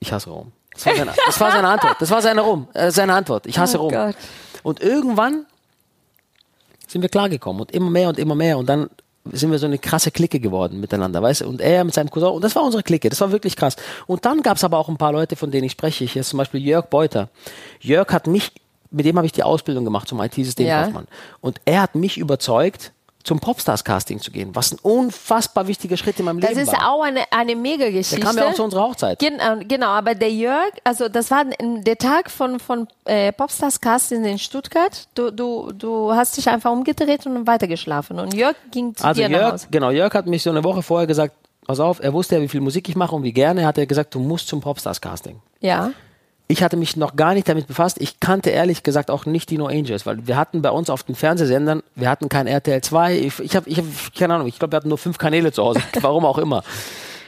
ich 0.00 0.12
hasse 0.12 0.28
Rom. 0.28 0.52
Das 0.74 0.84
war 0.84 0.96
seine, 0.96 1.12
das 1.26 1.40
war 1.40 1.52
seine 1.52 1.68
Antwort. 1.68 1.96
Das 2.00 2.10
war 2.10 2.22
seine 2.22 2.40
Rom, 2.42 2.68
äh, 2.74 2.90
seine 2.90 3.14
Antwort. 3.14 3.46
Ich 3.46 3.58
hasse 3.58 3.78
Oh 3.78 3.84
Rom. 3.84 3.92
Gott. 3.92 4.16
Und 4.62 4.80
irgendwann 4.80 5.46
sind 6.88 7.00
wir 7.00 7.08
klargekommen 7.08 7.62
und 7.62 7.72
immer 7.72 7.88
mehr 7.88 8.08
und 8.10 8.18
immer 8.18 8.34
mehr 8.34 8.58
und 8.58 8.66
dann 8.68 8.90
sind 9.30 9.50
wir 9.50 9.58
so 9.58 9.66
eine 9.66 9.78
krasse 9.78 10.10
Clique 10.10 10.40
geworden 10.40 10.80
miteinander, 10.80 11.22
weißt 11.22 11.42
du? 11.42 11.48
Und 11.48 11.60
er 11.60 11.84
mit 11.84 11.94
seinem 11.94 12.10
Cousin 12.10 12.30
und 12.30 12.42
das 12.42 12.56
war 12.56 12.64
unsere 12.64 12.82
Clique, 12.82 13.08
das 13.08 13.20
war 13.20 13.30
wirklich 13.30 13.56
krass. 13.56 13.76
Und 14.06 14.24
dann 14.24 14.42
gab 14.42 14.56
es 14.56 14.64
aber 14.64 14.78
auch 14.78 14.88
ein 14.88 14.96
paar 14.96 15.12
Leute, 15.12 15.36
von 15.36 15.50
denen 15.50 15.64
ich 15.64 15.72
spreche. 15.72 16.04
Hier 16.04 16.20
ist 16.20 16.30
zum 16.30 16.38
Beispiel 16.38 16.60
Jörg 16.60 16.86
Beuter. 16.86 17.28
Jörg 17.80 18.08
hat 18.12 18.26
mich, 18.26 18.52
mit 18.90 19.06
dem 19.06 19.16
habe 19.16 19.26
ich 19.26 19.32
die 19.32 19.44
Ausbildung 19.44 19.84
gemacht 19.84 20.08
zum 20.08 20.20
IT-Systemkaufmann. 20.20 21.06
Und 21.40 21.60
er 21.64 21.82
hat 21.82 21.94
mich 21.94 22.18
überzeugt, 22.18 22.92
zum 23.24 23.40
Popstars-Casting 23.40 24.20
zu 24.20 24.30
gehen, 24.30 24.50
was 24.54 24.72
ein 24.72 24.78
unfassbar 24.82 25.66
wichtiger 25.66 25.96
Schritt 25.96 26.18
in 26.18 26.24
meinem 26.24 26.40
Das 26.40 26.50
Leben 26.50 26.62
ist 26.62 26.72
war. 26.72 26.92
auch 26.92 27.02
eine, 27.02 27.24
eine 27.30 27.54
Mega-Geschichte. 27.56 28.16
Der 28.16 28.24
kam 28.24 28.36
ja 28.36 28.48
auch 28.48 28.54
zu 28.54 28.64
unserer 28.64 28.82
Hochzeit. 28.82 29.18
Genau, 29.18 29.56
genau, 29.66 29.86
aber 29.88 30.14
der 30.14 30.32
Jörg, 30.32 30.70
also 30.84 31.08
das 31.08 31.30
war 31.30 31.44
der 31.44 31.98
Tag 31.98 32.30
von, 32.30 32.58
von 32.58 32.88
äh, 33.04 33.32
Popstars 33.32 33.80
Casting 33.80 34.24
in 34.24 34.38
Stuttgart. 34.38 35.06
Du, 35.14 35.30
du, 35.30 35.72
du 35.72 36.12
hast 36.12 36.36
dich 36.36 36.48
einfach 36.48 36.70
umgedreht 36.72 37.26
und 37.26 37.46
weitergeschlafen. 37.46 38.18
Und 38.18 38.34
Jörg 38.34 38.56
ging 38.70 38.94
zu 38.94 39.04
Also 39.04 39.20
dir 39.22 39.28
nach 39.28 39.38
Jörg, 39.38 39.52
Hause. 39.52 39.66
genau, 39.70 39.90
Jörg 39.90 40.12
hat 40.14 40.26
mich 40.26 40.42
so 40.42 40.50
eine 40.50 40.64
Woche 40.64 40.82
vorher 40.82 41.06
gesagt, 41.06 41.34
pass 41.66 41.80
auf, 41.80 42.00
er 42.02 42.12
wusste 42.12 42.36
ja, 42.36 42.42
wie 42.42 42.48
viel 42.48 42.60
Musik 42.60 42.88
ich 42.88 42.96
mache 42.96 43.14
und 43.14 43.22
wie 43.22 43.32
gerne, 43.32 43.66
hat 43.66 43.78
er 43.78 43.86
gesagt, 43.86 44.14
du 44.14 44.18
musst 44.20 44.48
zum 44.48 44.60
Popstars-Casting. 44.60 45.40
Ja. 45.60 45.92
Ich 46.52 46.62
hatte 46.62 46.76
mich 46.76 46.96
noch 46.98 47.16
gar 47.16 47.32
nicht 47.32 47.48
damit 47.48 47.66
befasst. 47.66 47.96
Ich 47.98 48.20
kannte 48.20 48.50
ehrlich 48.50 48.82
gesagt 48.82 49.10
auch 49.10 49.24
nicht 49.24 49.48
die 49.48 49.56
No 49.56 49.68
Angels, 49.68 50.04
weil 50.04 50.26
wir 50.26 50.36
hatten 50.36 50.60
bei 50.60 50.68
uns 50.70 50.90
auf 50.90 51.02
den 51.02 51.14
Fernsehsendern, 51.14 51.82
wir 51.94 52.10
hatten 52.10 52.28
kein 52.28 52.46
RTL 52.46 52.82
2. 52.82 53.16
Ich, 53.18 53.38
ich 53.40 53.56
habe, 53.56 53.70
ich 53.70 53.78
hab, 53.78 53.84
keine 54.14 54.34
Ahnung, 54.34 54.46
ich 54.48 54.58
glaube, 54.58 54.72
wir 54.72 54.76
hatten 54.76 54.90
nur 54.90 54.98
fünf 54.98 55.16
Kanäle 55.16 55.50
zu 55.50 55.62
Hause. 55.62 55.80
Warum 56.02 56.26
auch 56.26 56.36
immer. 56.36 56.62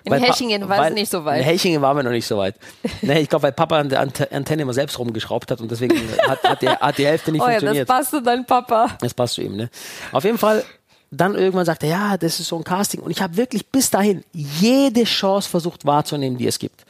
In 0.05 0.13
Weil 0.13 0.21
Hechingen 0.21 0.69
war 0.69 0.89
es 0.89 0.93
nicht 0.93 1.11
so 1.11 1.25
weit. 1.25 1.39
In 1.39 1.45
Hechingen 1.45 1.81
waren 1.81 1.97
wir 1.97 2.03
noch 2.03 2.11
nicht 2.11 2.27
so 2.27 2.37
weit. 2.37 2.57
nee, 3.01 3.21
ich 3.21 3.31
glaube, 3.31 3.45
weil 3.45 3.53
Papa 3.53 3.79
an 3.79 3.89
der 3.89 4.01
Ante- 4.01 4.31
Antenne 4.31 4.61
immer 4.61 4.75
selbst 4.75 4.99
rumgeschraubt 4.99 5.51
hat 5.51 5.63
und 5.63 5.71
deswegen 5.71 5.97
hat, 6.29 6.43
hat, 6.45 6.61
die, 6.61 6.69
hat 6.69 6.99
die 6.99 7.07
Hälfte 7.07 7.33
nicht 7.33 7.41
Oh 7.41 7.47
ja, 7.47 7.53
das 7.55 7.61
funktioniert. 7.61 7.89
passt 7.89 8.11
zu 8.11 8.21
deinem 8.21 8.45
Papa. 8.45 8.89
Das 9.01 9.15
passt 9.15 9.35
zu 9.37 9.41
ihm, 9.43 9.57
ne? 9.57 9.71
Auf 10.13 10.25
jeden 10.25 10.37
Fall, 10.37 10.63
dann 11.11 11.35
irgendwann 11.35 11.65
sagt 11.65 11.83
er, 11.85 11.89
ja, 11.89 12.17
das 12.19 12.39
ist 12.41 12.49
so 12.49 12.59
ein 12.59 12.65
Casting. 12.65 13.01
Und 13.01 13.11
ich 13.11 13.23
habe 13.23 13.39
wirklich 13.39 13.67
bis 13.69 13.91
dahin 13.91 14.23
jede 14.35 15.05
Chance 15.05 15.49
versucht 15.49 15.87
wahrzunehmen, 15.87 16.37
die 16.37 16.47
es 16.47 16.59
gibt. 16.59 16.85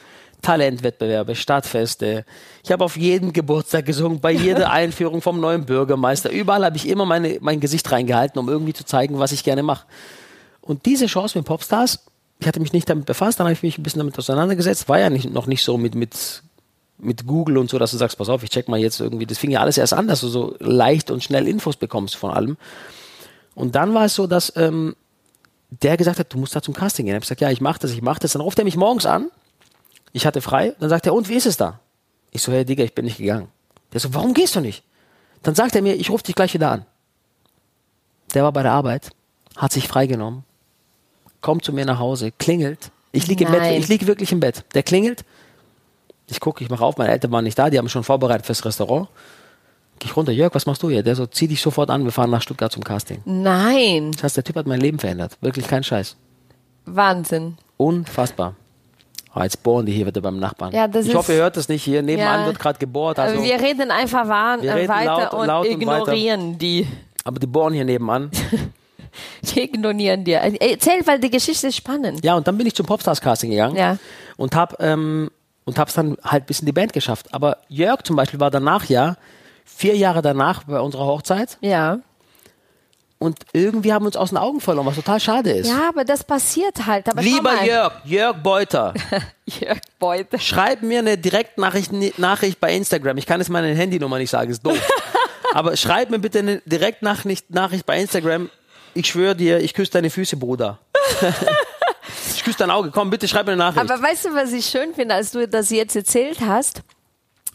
Talentwettbewerbe, 0.45 1.35
Stadtfeste. 1.35 2.23
Ich 2.63 2.71
habe 2.71 2.83
auf 2.83 2.97
jedem 2.97 3.33
Geburtstag 3.33 3.85
gesungen, 3.85 4.19
bei 4.19 4.31
jeder 4.31 4.71
Einführung 4.71 5.21
vom 5.23 5.39
neuen 5.39 5.65
Bürgermeister. 5.65 6.29
Überall 6.29 6.63
habe 6.63 6.77
ich 6.77 6.87
immer 6.87 7.05
meine, 7.05 7.39
mein 7.41 7.59
Gesicht 7.59 7.91
reingehalten, 7.91 8.39
um 8.39 8.47
irgendwie 8.47 8.73
zu 8.73 8.85
zeigen, 8.85 9.17
was 9.17 9.31
ich 9.31 9.43
gerne 9.43 9.63
mache. 9.63 9.87
Und 10.61 10.85
diese 10.85 11.07
Chance 11.07 11.37
mit 11.37 11.47
Popstars, 11.47 12.05
ich 12.39 12.47
hatte 12.47 12.59
mich 12.59 12.73
nicht 12.73 12.87
damit 12.87 13.07
befasst, 13.07 13.39
dann 13.39 13.45
habe 13.45 13.53
ich 13.53 13.63
mich 13.63 13.79
ein 13.79 13.83
bisschen 13.83 13.99
damit 13.99 14.19
auseinandergesetzt, 14.19 14.87
war 14.87 14.99
ja 14.99 15.09
nicht, 15.09 15.33
noch 15.33 15.47
nicht 15.47 15.63
so 15.63 15.77
mit, 15.77 15.95
mit 15.95 16.43
mit 16.97 17.27
Google 17.27 17.57
und 17.57 17.69
so, 17.69 17.77
dass 17.77 17.91
du 17.91 17.97
sagst, 17.97 18.17
pass 18.17 18.29
auf, 18.29 18.41
ich 18.41 18.49
check 18.49 18.69
mal 18.69 18.79
jetzt 18.79 19.01
irgendwie, 19.01 19.25
das 19.25 19.37
fing 19.37 19.51
ja 19.51 19.59
alles 19.59 19.77
erst 19.77 19.93
an, 19.93 20.07
dass 20.07 20.21
du 20.21 20.29
so 20.29 20.55
leicht 20.59 21.11
und 21.11 21.21
schnell 21.21 21.45
Infos 21.45 21.75
bekommst 21.75 22.15
von 22.15 22.31
allem. 22.31 22.55
Und 23.53 23.75
dann 23.75 23.93
war 23.93 24.05
es 24.05 24.15
so, 24.15 24.27
dass 24.27 24.53
ähm, 24.55 24.95
der 25.69 25.97
gesagt 25.97 26.19
hat, 26.19 26.31
du 26.31 26.37
musst 26.37 26.55
da 26.55 26.61
zum 26.61 26.73
Casting 26.73 27.05
gehen. 27.05 27.13
Ich 27.13 27.15
habe 27.15 27.25
gesagt, 27.25 27.41
ja, 27.41 27.51
ich 27.51 27.59
mache 27.59 27.79
das, 27.79 27.91
ich 27.91 28.01
mache 28.01 28.21
das. 28.21 28.31
Dann 28.31 28.41
ruft 28.41 28.59
er 28.59 28.63
mich 28.63 28.77
morgens 28.77 29.05
an. 29.05 29.29
Ich 30.15 30.25
hatte 30.25 30.39
frei. 30.39 30.73
Dann 30.79 30.87
sagt 30.89 31.05
er, 31.05 31.13
und 31.13 31.27
wie 31.27 31.35
ist 31.35 31.45
es 31.45 31.57
da? 31.57 31.81
Ich 32.31 32.41
so, 32.41 32.53
hey 32.53 32.63
Digga, 32.63 32.85
ich 32.85 32.95
bin 32.95 33.03
nicht 33.03 33.17
gegangen. 33.17 33.49
Der 33.91 33.99
so, 33.99 34.13
warum 34.13 34.33
gehst 34.33 34.55
du 34.55 34.61
nicht? 34.61 34.81
Dann 35.43 35.55
sagt 35.55 35.75
er 35.75 35.81
mir, 35.81 35.93
ich 35.95 36.09
rufe 36.09 36.23
dich 36.23 36.35
gleich 36.35 36.53
wieder 36.53 36.71
an. 36.71 36.85
Der 38.33 38.43
war 38.43 38.53
bei 38.53 38.63
der 38.63 38.71
Arbeit, 38.71 39.09
hat 39.57 39.73
sich 39.73 39.89
freigenommen, 39.89 40.45
kommt 41.41 41.65
zu 41.65 41.73
mir 41.73 41.83
nach 41.85 41.99
Hause, 41.99 42.31
klingelt. 42.31 42.91
Ich 43.11 43.27
liege 43.27 43.43
im 43.43 43.51
Bett, 43.51 43.77
ich 43.77 43.89
liege 43.89 44.07
wirklich 44.07 44.31
im 44.31 44.39
Bett. 44.39 44.63
Der 44.73 44.83
klingelt. 44.83 45.25
Ich 46.27 46.39
gucke, 46.39 46.63
ich 46.63 46.69
mache 46.69 46.85
auf, 46.85 46.95
meine 46.95 47.11
Eltern 47.11 47.33
waren 47.33 47.43
nicht 47.43 47.59
da, 47.59 47.69
die 47.69 47.77
haben 47.77 47.89
schon 47.89 48.05
vorbereitet 48.05 48.45
fürs 48.45 48.63
Restaurant. 48.63 49.09
Geh 49.99 50.05
ich 50.07 50.15
runter, 50.15 50.31
Jörg, 50.31 50.55
was 50.55 50.65
machst 50.65 50.81
du 50.81 50.89
hier? 50.89 51.03
Der 51.03 51.17
so, 51.17 51.25
zieh 51.25 51.49
dich 51.49 51.61
sofort 51.61 51.89
an, 51.89 52.05
wir 52.05 52.13
fahren 52.13 52.29
nach 52.29 52.41
Stuttgart 52.41 52.71
zum 52.71 52.85
Casting. 52.85 53.21
Nein, 53.25 54.13
Das 54.13 54.23
heißt, 54.23 54.37
der 54.37 54.45
Typ 54.45 54.55
hat 54.55 54.65
mein 54.65 54.79
Leben 54.79 54.97
verändert. 54.97 55.37
Wirklich 55.41 55.67
kein 55.67 55.83
Scheiß. 55.83 56.15
Wahnsinn. 56.85 57.57
Unfassbar. 57.75 58.55
Oh, 59.37 59.41
jetzt 59.43 59.61
bohren 59.63 59.85
die 59.85 59.91
hier 59.91 60.05
wieder 60.07 60.21
beim 60.21 60.39
Nachbarn. 60.39 60.73
Ja, 60.73 60.87
ich 60.93 61.13
hoffe, 61.13 61.33
ihr 61.33 61.39
hört 61.39 61.57
das 61.57 61.67
nicht 61.67 61.83
hier. 61.83 62.01
Nebenan 62.01 62.41
Ja. 62.41 62.45
wird 62.47 62.57
gerade 62.57 62.79
gebohrt. 62.79 63.19
Also, 63.19 63.43
wir 63.43 63.59
reden 63.61 63.91
einfach 63.91 64.27
wahr, 64.29 64.61
Wir 64.61 64.73
reden 64.75 64.87
weiter 64.87 65.05
laut- 65.05 65.33
und 65.33 65.47
laut 65.47 65.65
und 65.67 65.71
ignorieren 65.73 66.57
die. 66.57 66.87
aber 67.25 67.39
die 67.39 67.47
bohren 67.47 67.73
hier 67.73 67.85
nebenan. 67.85 68.31
Die 69.43 69.61
ignorieren 69.61 70.25
dir. 70.25 70.41
Äh, 70.41 70.71
Erzähl, 70.71 71.05
weil 71.07 71.19
die 71.19 71.29
Geschichte 71.29 71.67
ist 71.67 71.77
spannend. 71.77 72.23
Ja, 72.25 72.35
und 72.35 72.45
dann 72.47 72.57
bin 72.57 72.67
ich 72.67 72.75
zum 72.75 72.85
Popstars-Casting 72.85 73.49
gegangen 73.49 73.77
Ja. 73.77 73.97
und 74.35 74.55
hab 74.55 74.81
ähm, 74.81 75.31
und 75.63 75.79
hab's 75.79 75.93
dann 75.93 76.17
halt 76.23 76.45
bis 76.47 76.59
in 76.59 76.65
die 76.65 76.73
Band 76.73 76.91
geschafft. 76.91 77.33
Aber 77.33 77.57
Jörg 77.69 78.03
zum 78.03 78.17
Beispiel 78.17 78.41
war 78.41 78.51
danach 78.51 78.85
ja 78.89 79.15
vier 79.63 79.95
Jahre 79.95 80.21
danach 80.21 80.63
bei 80.65 80.79
unserer 80.81 81.05
Hochzeit 81.05 81.57
Ja. 81.61 81.99
Und 83.17 83.39
irgendwie 83.53 83.93
haben 83.93 84.03
wir 84.03 84.07
uns 84.07 84.17
aus 84.17 84.29
den 84.29 84.37
Augen 84.37 84.59
verloren, 84.59 84.85
was 84.85 84.95
total 84.95 85.19
schade 85.19 85.51
ist. 85.51 85.67
Ja, 85.69 85.89
aber 85.89 86.03
das 86.03 86.23
passiert 86.23 86.85
halt. 86.85 87.07
Aber 87.07 87.21
Lieber. 87.21 87.63
Jörg, 87.63 87.93
Jörg 88.03 88.37
Beuter, 88.43 88.93
Jörg 89.45 89.79
Beuter. 89.99 90.37
schreib 90.37 90.81
mir 90.81 90.99
eine 90.99 91.17
Direktnachricht 91.17 92.19
Nachricht 92.19 92.59
bei 92.59 92.75
Instagram. 92.75 93.17
Ich 93.17 93.25
kann 93.25 93.39
jetzt 93.39 93.49
meine 93.49 93.73
Handynummer 93.73 94.17
nicht 94.17 94.29
sagen, 94.29 94.51
ist 94.51 94.65
doof. 94.65 94.79
Aber 95.53 95.77
schreib 95.77 96.09
mir 96.09 96.19
bitte 96.19 96.39
eine 96.39 96.61
Direktnachricht 96.65 97.49
Nachricht 97.51 97.85
bei 97.85 97.99
Instagram. 97.99 98.49
Ich 98.93 99.07
schwöre 99.07 99.35
dir, 99.35 99.59
ich 99.59 99.73
küsse 99.73 99.91
deine 99.91 100.09
Füße, 100.09 100.35
Bruder. 100.35 100.79
ich 102.35 102.43
küsse 102.43 102.57
dein 102.57 102.71
Auge. 102.71 102.91
Komm, 102.91 103.09
bitte 103.09 103.27
schreib 103.29 103.45
mir 103.45 103.53
eine 103.53 103.59
Nachricht. 103.59 103.89
Aber 103.89 104.01
weißt 104.01 104.25
du, 104.25 104.35
was 104.35 104.51
ich 104.51 104.65
schön 104.65 104.93
finde, 104.93 105.15
als 105.15 105.31
du 105.31 105.47
das 105.47 105.69
jetzt 105.69 105.95
erzählt 105.95 106.39
hast? 106.45 106.81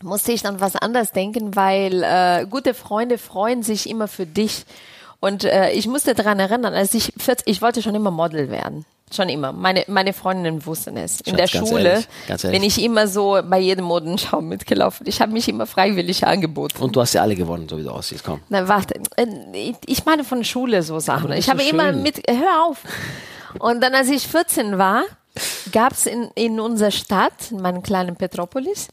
Musste 0.03 0.33
ich 0.33 0.46
an 0.46 0.61
was 0.61 0.77
anderes 0.77 1.12
denken, 1.12 1.55
weil 1.55 2.03
äh, 2.03 2.46
gute 2.49 2.73
Freunde 2.73 3.18
freuen 3.18 3.62
sich 3.62 3.88
immer 3.88 4.09
für 4.09 4.25
dich. 4.25 4.64
Und 5.20 5.44
äh, 5.44 5.70
ich 5.72 5.87
musste 5.87 6.14
daran 6.14 6.38
erinnern, 6.40 6.72
als 6.74 6.94
ich 6.94 7.12
40, 7.18 7.46
ich 7.46 7.62
wollte 7.62 7.83
schon 7.83 7.94
immer 7.94 8.11
Model 8.11 8.50
werden. 8.50 8.87
Schon 9.14 9.28
immer. 9.28 9.52
Meine, 9.52 9.85
meine 9.88 10.12
Freundinnen 10.12 10.64
wussten 10.64 10.96
es. 10.96 11.20
In 11.22 11.37
Schatz, 11.37 11.50
der 11.50 11.59
Schule 11.59 11.88
ehrlich, 11.90 12.06
ehrlich. 12.28 12.42
bin 12.52 12.62
ich 12.62 12.80
immer 12.83 13.09
so 13.09 13.40
bei 13.44 13.59
jedem 13.59 13.85
Modenschau 13.85 14.40
mitgelaufen. 14.40 15.06
Ich 15.09 15.20
habe 15.20 15.33
mich 15.33 15.48
immer 15.48 15.66
freiwillig 15.66 16.24
angeboten. 16.26 16.80
Und 16.80 16.94
du 16.94 17.00
hast 17.00 17.14
ja 17.14 17.22
alle 17.22 17.35
gewonnen, 17.35 17.68
so 17.68 17.76
wie 17.76 17.83
du 17.83 17.90
aussiehst. 17.90 18.22
Komm. 18.24 18.40
Na, 18.48 18.68
warte. 18.68 19.00
Äh, 19.16 19.74
Ich 19.87 20.04
meine 20.04 20.22
von 20.22 20.44
Schule 20.44 20.83
so 20.85 21.00
Sachen. 21.00 21.33
Ich 21.33 21.50
habe 21.50 21.61
so 21.61 21.68
immer 21.68 21.92
schön. 21.92 22.02
mit, 22.02 22.22
hör 22.28 22.66
auf. 22.66 22.78
Und 23.59 23.83
dann, 23.83 23.94
als 23.94 24.09
ich 24.09 24.28
14 24.28 24.78
war, 24.78 25.02
gab 25.72 25.92
es 25.92 26.06
in, 26.06 26.30
in 26.37 26.61
unserer 26.61 26.92
Stadt, 26.92 27.50
in 27.50 27.61
meinem 27.61 27.83
kleinen 27.83 28.14
Petropolis, 28.14 28.88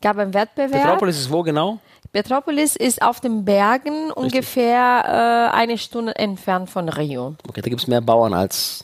gab 0.00 0.16
einen 0.16 0.32
Wettbewerb. 0.32 0.82
Petropolis 0.82 1.18
ist 1.18 1.30
wo 1.30 1.42
genau? 1.42 1.78
Petropolis 2.12 2.76
ist 2.76 3.02
auf 3.02 3.20
den 3.20 3.44
Bergen 3.44 4.10
ungefähr 4.10 5.50
äh, 5.52 5.56
eine 5.56 5.78
Stunde 5.78 6.16
entfernt 6.16 6.70
von 6.70 6.88
Rio. 6.88 7.34
Okay, 7.46 7.60
da 7.60 7.68
gibt 7.68 7.82
es 7.82 7.86
mehr 7.86 8.00
Bauern 8.00 8.32
als. 8.32 8.80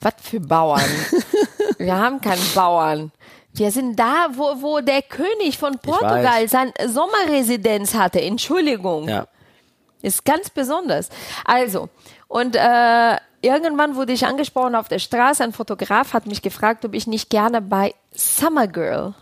Was 0.00 0.14
für 0.20 0.40
Bauern? 0.40 0.82
Wir 1.78 1.96
haben 1.96 2.20
keinen 2.20 2.44
Bauern. 2.54 3.12
Wir 3.54 3.70
sind 3.70 3.98
da, 3.98 4.28
wo, 4.32 4.60
wo 4.60 4.80
der 4.80 5.00
König 5.00 5.56
von 5.56 5.78
Portugal 5.78 6.46
seine 6.46 6.72
Sommerresidenz 6.86 7.94
hatte. 7.94 8.20
Entschuldigung. 8.20 9.08
Ja. 9.08 9.26
Ist 10.02 10.26
ganz 10.26 10.50
besonders. 10.50 11.08
Also, 11.46 11.88
und 12.28 12.54
äh, 12.54 13.16
irgendwann 13.40 13.96
wurde 13.96 14.12
ich 14.12 14.26
angesprochen 14.26 14.74
auf 14.74 14.88
der 14.88 14.98
Straße. 14.98 15.42
Ein 15.42 15.54
Fotograf 15.54 16.12
hat 16.12 16.26
mich 16.26 16.42
gefragt, 16.42 16.84
ob 16.84 16.92
ich 16.92 17.06
nicht 17.06 17.30
gerne 17.30 17.62
bei 17.62 17.94
Summer 18.12 18.66
Girl 18.66 19.14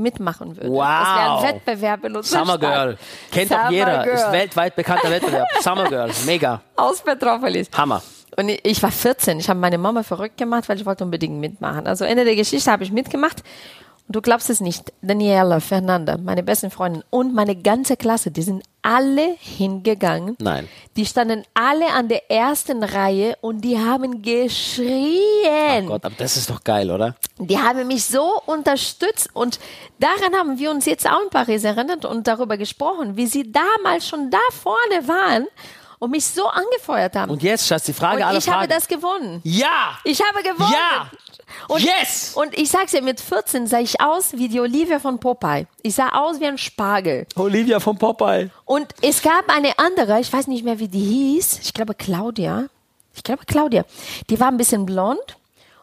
mitmachen 0.00 0.56
würde. 0.56 0.68
Wow. 0.70 0.82
Das 0.84 1.14
wäre 1.16 1.30
ein 1.36 1.54
Wettbewerb 1.54 2.04
in 2.04 2.16
unserer 2.16 2.38
Summer 2.40 2.58
Stadt. 2.58 2.60
Girl. 2.74 2.98
Kennt 3.30 3.48
Summer 3.50 3.64
doch 3.64 3.70
jeder. 3.70 4.02
Girl. 4.04 4.14
Ist 4.16 4.32
weltweit 4.32 4.76
bekannter 4.76 5.10
Wettbewerb. 5.10 5.48
Summer 5.60 5.88
Girl. 5.88 6.10
Mega. 6.26 6.60
Aus 6.76 7.00
Petropolis. 7.02 7.68
Hammer. 7.76 8.02
Und 8.36 8.48
ich- 8.48 8.82
war 8.82 8.90
14. 8.92 9.38
Ich 9.40 9.48
habe 9.48 9.60
meine 9.60 9.78
Mama 9.78 10.02
verrückt 10.02 10.36
gemacht, 10.38 10.68
weil 10.68 10.78
ich 10.78 10.86
wollte 10.86 11.04
unbedingt 11.04 11.38
mitmachen. 11.40 11.86
Also 11.86 12.04
Ende 12.04 12.24
der 12.24 12.36
Geschichte 12.36 12.70
habe 12.70 12.84
ich 12.84 12.92
mitgemacht. 12.92 13.42
Und 14.06 14.16
du 14.16 14.22
glaubst 14.22 14.50
es 14.50 14.60
nicht. 14.60 14.92
Daniela, 15.02 15.60
Fernanda, 15.60 16.16
meine 16.16 16.42
besten 16.42 16.70
Freundinnen 16.70 17.04
und 17.10 17.34
meine 17.34 17.54
ganze 17.56 17.96
Klasse, 17.96 18.30
die 18.30 18.42
sind 18.42 18.64
alle 18.82 19.36
hingegangen. 19.38 20.36
Nein. 20.40 20.68
Die 20.96 21.06
standen 21.06 21.44
alle 21.54 21.88
an 21.92 22.08
der 22.08 22.30
ersten 22.30 22.82
Reihe 22.82 23.36
und 23.40 23.60
die 23.62 23.78
haben 23.78 24.22
geschrien. 24.22 25.86
Gott, 25.86 26.04
aber 26.04 26.14
das 26.18 26.36
ist 26.36 26.50
doch 26.50 26.62
geil, 26.64 26.90
oder? 26.90 27.14
Die 27.38 27.58
haben 27.58 27.86
mich 27.86 28.04
so 28.04 28.40
unterstützt 28.46 29.28
und 29.32 29.58
daran 29.98 30.34
haben 30.34 30.58
wir 30.58 30.70
uns 30.70 30.86
jetzt 30.86 31.06
auch 31.08 31.22
in 31.22 31.30
Paris 31.30 31.64
erinnert 31.64 32.04
und 32.04 32.26
darüber 32.26 32.56
gesprochen, 32.56 33.16
wie 33.16 33.26
sie 33.26 33.50
damals 33.50 34.06
schon 34.08 34.30
da 34.30 34.38
vorne 34.50 35.06
waren 35.08 35.46
und 35.98 36.10
mich 36.10 36.24
so 36.26 36.46
angefeuert 36.46 37.14
haben. 37.16 37.30
Und 37.30 37.42
jetzt, 37.42 37.66
Schatz, 37.66 37.84
die 37.84 37.92
Frage 37.92 38.18
Und 38.18 38.22
aller 38.24 38.38
ich 38.38 38.48
habe 38.48 38.58
Fragen. 38.66 38.70
das 38.72 38.88
gewonnen. 38.88 39.40
ja! 39.44 39.98
Ich 40.04 40.20
habe 40.22 40.42
gewonnen. 40.42 40.72
Ja! 40.72 41.10
Und, 41.68 41.82
Yes! 41.82 42.32
Und 42.34 42.56
ich 42.58 42.70
sag's 42.70 42.92
dir, 42.92 43.02
mit 43.02 43.20
14 43.20 43.66
sah 43.66 43.80
ich 43.80 44.00
aus 44.00 44.32
wie 44.32 44.48
die 44.48 44.60
Olivia 44.60 44.98
von 44.98 45.18
Popeye. 45.18 45.66
Ich 45.82 45.94
sah 45.94 46.08
aus 46.10 46.40
wie 46.40 46.46
ein 46.46 46.58
Spargel. 46.58 47.26
Olivia 47.36 47.80
von 47.80 47.96
Popeye. 47.98 48.50
Und 48.64 48.86
es 49.02 49.22
gab 49.22 49.48
eine 49.48 49.78
andere, 49.78 50.20
ich 50.20 50.32
weiß 50.32 50.46
nicht 50.46 50.64
mehr, 50.64 50.78
wie 50.78 50.88
die 50.88 51.00
hieß. 51.00 51.60
Ich 51.62 51.72
glaube 51.74 51.94
Claudia. 51.94 52.66
Ich 53.14 53.22
glaube 53.22 53.44
Claudia. 53.46 53.84
Die 54.28 54.38
war 54.40 54.48
ein 54.48 54.56
bisschen 54.56 54.86
blond 54.86 55.36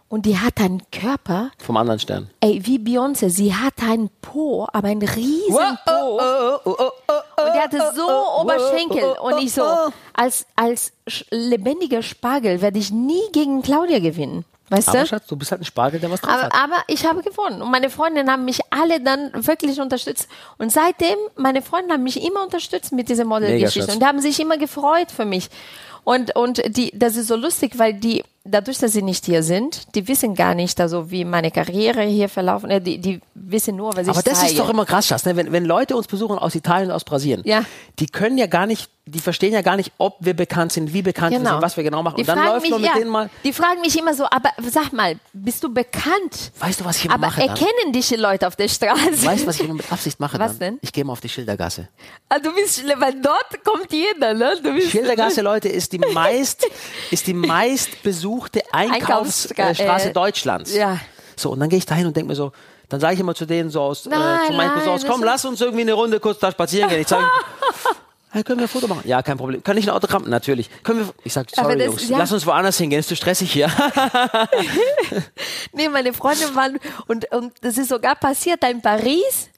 und 0.10 0.26
die 0.26 0.38
hat 0.38 0.60
einen 0.62 0.82
Körper, 0.92 1.52
Vom 1.58 1.76
anderen 1.76 2.00
Stern. 2.00 2.30
ey, 2.40 2.66
wie 2.66 2.78
Beyoncé. 2.78 3.30
Sie 3.30 3.54
hat 3.54 3.74
einen 3.84 4.10
Po, 4.22 4.66
aber 4.72 4.88
einen 4.88 5.02
riesen 5.02 5.78
Po. 5.86 6.20
Und 6.64 7.54
die 7.54 7.60
hatte 7.60 7.92
so 7.96 8.08
Oberschenkel. 8.42 9.04
Und 9.22 9.40
ich 9.40 9.54
so, 9.54 9.64
als, 10.14 10.46
als 10.56 10.94
lebendiger 11.30 12.02
Spargel 12.02 12.62
werde 12.62 12.80
ich 12.80 12.92
nie 12.92 13.22
gegen 13.34 13.62
Claudia 13.62 14.00
gewinnen. 14.00 14.46
Weißt 14.70 14.90
Aber 14.90 15.00
du? 15.00 15.06
Schatz, 15.08 15.28
du 15.28 15.36
bist 15.38 15.52
halt 15.52 15.62
ein 15.62 15.66
Spargel, 15.66 16.00
der 16.00 16.12
was 16.12 16.22
drauf 16.22 16.32
Aber, 16.34 16.44
hat. 16.44 16.54
aber 16.54 16.76
ich 16.88 17.06
habe 17.06 17.22
gewonnen. 17.24 17.62
Und 17.62 17.72
meine 17.72 17.90
Freundinnen 17.90 18.30
haben 18.30 18.44
mich 18.46 18.60
alle 18.70 19.00
dann 19.00 19.32
wirklich 19.34 19.80
unterstützt. 19.80 20.28
Und 20.58 20.72
seitdem, 20.72 21.18
meine 21.36 21.62
Freunde 21.62 21.94
haben 21.94 22.04
mich 22.04 22.22
immer 22.24 22.44
unterstützt 22.44 22.92
mit 22.92 23.08
dieser 23.10 23.24
Modelgeschichte. 23.26 23.92
Und 23.94 24.02
die 24.02 24.06
haben 24.06 24.20
sich 24.20 24.40
immer 24.40 24.58
gefreut 24.58 25.10
für 25.10 25.26
mich. 25.26 25.50
Und, 26.04 26.36
und 26.38 26.62
die, 26.78 26.92
das 26.98 27.18
ist 27.18 27.28
so 27.28 27.36
lustig, 27.36 27.78
weil 27.80 27.94
die, 27.94 28.24
dadurch, 28.46 28.78
dass 28.78 28.94
sie 28.94 29.02
nicht 29.02 29.26
hier 29.26 29.44
sind, 29.44 29.94
die 29.94 30.08
wissen 30.08 30.36
gar 30.36 30.56
nicht, 30.56 30.80
also 30.80 31.12
wie 31.12 31.26
meine 31.26 31.52
Karriere 31.52 32.02
hier 32.04 32.30
verlaufen. 32.30 32.70
äh, 32.70 32.80
Die, 32.80 32.98
die 32.98 33.20
wissen 33.36 33.76
nur, 33.76 33.90
was 33.96 34.04
ich 34.04 34.10
Aber 34.10 34.22
das 34.22 34.40
zeige. 34.40 34.52
ist 34.54 34.60
doch 34.60 34.70
immer 34.70 34.86
krass, 34.86 35.08
Schatz. 35.08 35.26
Ne? 35.26 35.36
Wenn, 35.36 35.52
wenn 35.52 35.66
Leute 35.66 35.98
uns 35.98 36.08
besuchen 36.08 36.38
aus 36.38 36.56
Italien 36.56 36.92
aus 36.92 37.04
Brasilien, 37.04 37.42
Ja. 37.46 37.64
die 38.00 38.06
können 38.08 38.38
ja 38.38 38.48
gar 38.48 38.68
nicht, 38.68 38.90
die 39.08 39.20
verstehen 39.20 39.54
ja 39.54 39.62
gar 39.62 39.78
nicht, 39.78 39.92
ob 39.98 40.18
wir 40.20 40.34
bekannt 40.36 40.74
sind, 40.74 40.94
wie 40.94 41.02
bekannt 41.02 41.32
wir 41.32 41.40
sind, 41.40 41.62
was 41.62 41.78
wir 41.78 41.84
genau 41.84 42.04
machen. 42.04 42.18
Die 42.18 42.22
und 42.24 42.28
dann 42.28 42.46
läuft 42.46 42.62
mich, 42.62 42.72
man 42.72 42.82
mit 42.82 42.90
ja, 42.90 42.96
denen 42.98 43.10
mal, 43.10 43.30
Die 43.44 43.54
fragen 43.54 43.82
mich 43.82 43.98
immer 43.98 44.14
so, 44.14 44.26
aber 44.26 44.50
sag 44.70 44.92
mal, 44.94 45.16
bist 45.34 45.64
du 45.64 45.74
bekannt? 45.74 46.52
weißt 46.60 46.82
du, 46.82 46.86
was 46.86 46.98
ich 46.98 47.06
immer 47.06 47.14
Aber 47.14 47.28
mache 47.28 47.40
dann? 47.42 47.50
erkennen 47.50 47.94
dich 47.94 48.10
die 48.10 48.16
Leute 48.16 48.46
auf 48.48 48.56
der 48.56 48.68
Straße? 48.68 49.26
Weißt 49.26 49.44
du, 49.44 49.48
was 49.48 49.56
ich 49.56 49.64
immer 49.66 49.76
mit 49.76 49.92
Absicht 49.92 50.20
mache 50.20 50.38
Was 50.40 50.52
dann? 50.52 50.60
denn? 50.60 50.80
Ich 50.82 50.92
gehe 50.92 51.06
mal 51.06 51.14
auf 51.14 51.22
die 51.22 51.30
Schildergasse. 51.30 51.88
Ah, 52.30 52.40
du 52.40 52.54
bist 52.54 52.84
weil 53.00 53.22
dort 53.22 53.64
kommt 53.64 53.92
jeder, 53.92 54.34
ne? 54.34 54.56
Du 54.62 54.74
bist 54.74 54.92
Schildergasse, 54.92 55.42
Leute, 55.52 55.70
ist 55.70 55.94
die 55.94 56.00
meist, 56.00 56.68
ist 57.10 57.26
die 57.28 57.34
meist 57.34 58.04
besuchte 58.04 58.62
Einkaufsstraße 58.72 59.56
Einkaufsstraße, 59.58 60.10
äh, 60.10 60.14
Deutschlands. 60.14 60.74
ja. 60.76 61.00
So, 61.40 61.52
und 61.52 61.60
dann 61.60 61.70
gehe 61.70 61.78
ich 61.78 61.86
dahin 61.86 62.08
und 62.08 62.16
denke 62.18 62.30
mir 62.30 62.36
so, 62.36 62.52
dann 62.90 63.00
sage 63.00 63.14
ich 63.14 63.20
immer 63.20 63.36
zu 63.36 63.46
denen 63.46 63.70
so 63.70 63.82
aus, 63.82 64.06
Nein, 64.06 64.20
äh, 64.44 64.48
zu 64.48 64.54
meinen 64.54 64.74
nein, 64.76 64.84
Cousins, 64.84 65.06
komm, 65.08 65.24
lass 65.24 65.46
uns 65.46 65.62
irgendwie 65.62 65.82
eine 65.82 65.94
Runde 65.94 66.20
kurz 66.20 66.40
da 66.40 66.52
spazieren 66.52 66.90
gehen. 66.90 67.02
Ich 67.02 67.08
sage, 67.08 67.26
hey, 68.32 68.44
können 68.44 68.60
wir 68.60 68.66
ein 68.66 68.70
Foto 68.70 68.88
machen? 68.88 69.02
Ja, 69.06 69.22
kein 69.22 69.38
Problem. 69.38 69.64
Kann 69.64 69.78
ich 69.78 69.86
ein 69.88 69.90
Autogramm? 69.96 70.24
Natürlich. 70.30 70.70
Können 70.84 71.00
wir, 71.00 71.14
ich 71.24 71.36
Aber 71.38 71.46
sorry 71.56 71.78
das- 71.78 71.86
Jungs, 71.88 72.10
ja. 72.10 72.18
lass 72.18 72.32
uns 72.32 72.46
woanders 72.46 72.78
hingehen, 72.78 73.00
ist 73.00 73.10
zu 73.10 73.16
stressig 73.16 73.52
hier. 73.52 73.70
Nee, 75.74 75.90
meine 75.90 76.14
Freunde 76.14 76.54
waren, 76.56 76.80
und, 77.08 77.32
und 77.32 77.54
das 77.62 77.78
ist 77.78 77.90
sogar 77.90 78.16
passiert 78.16 78.64
in 78.70 78.82
Paris. 78.82 79.50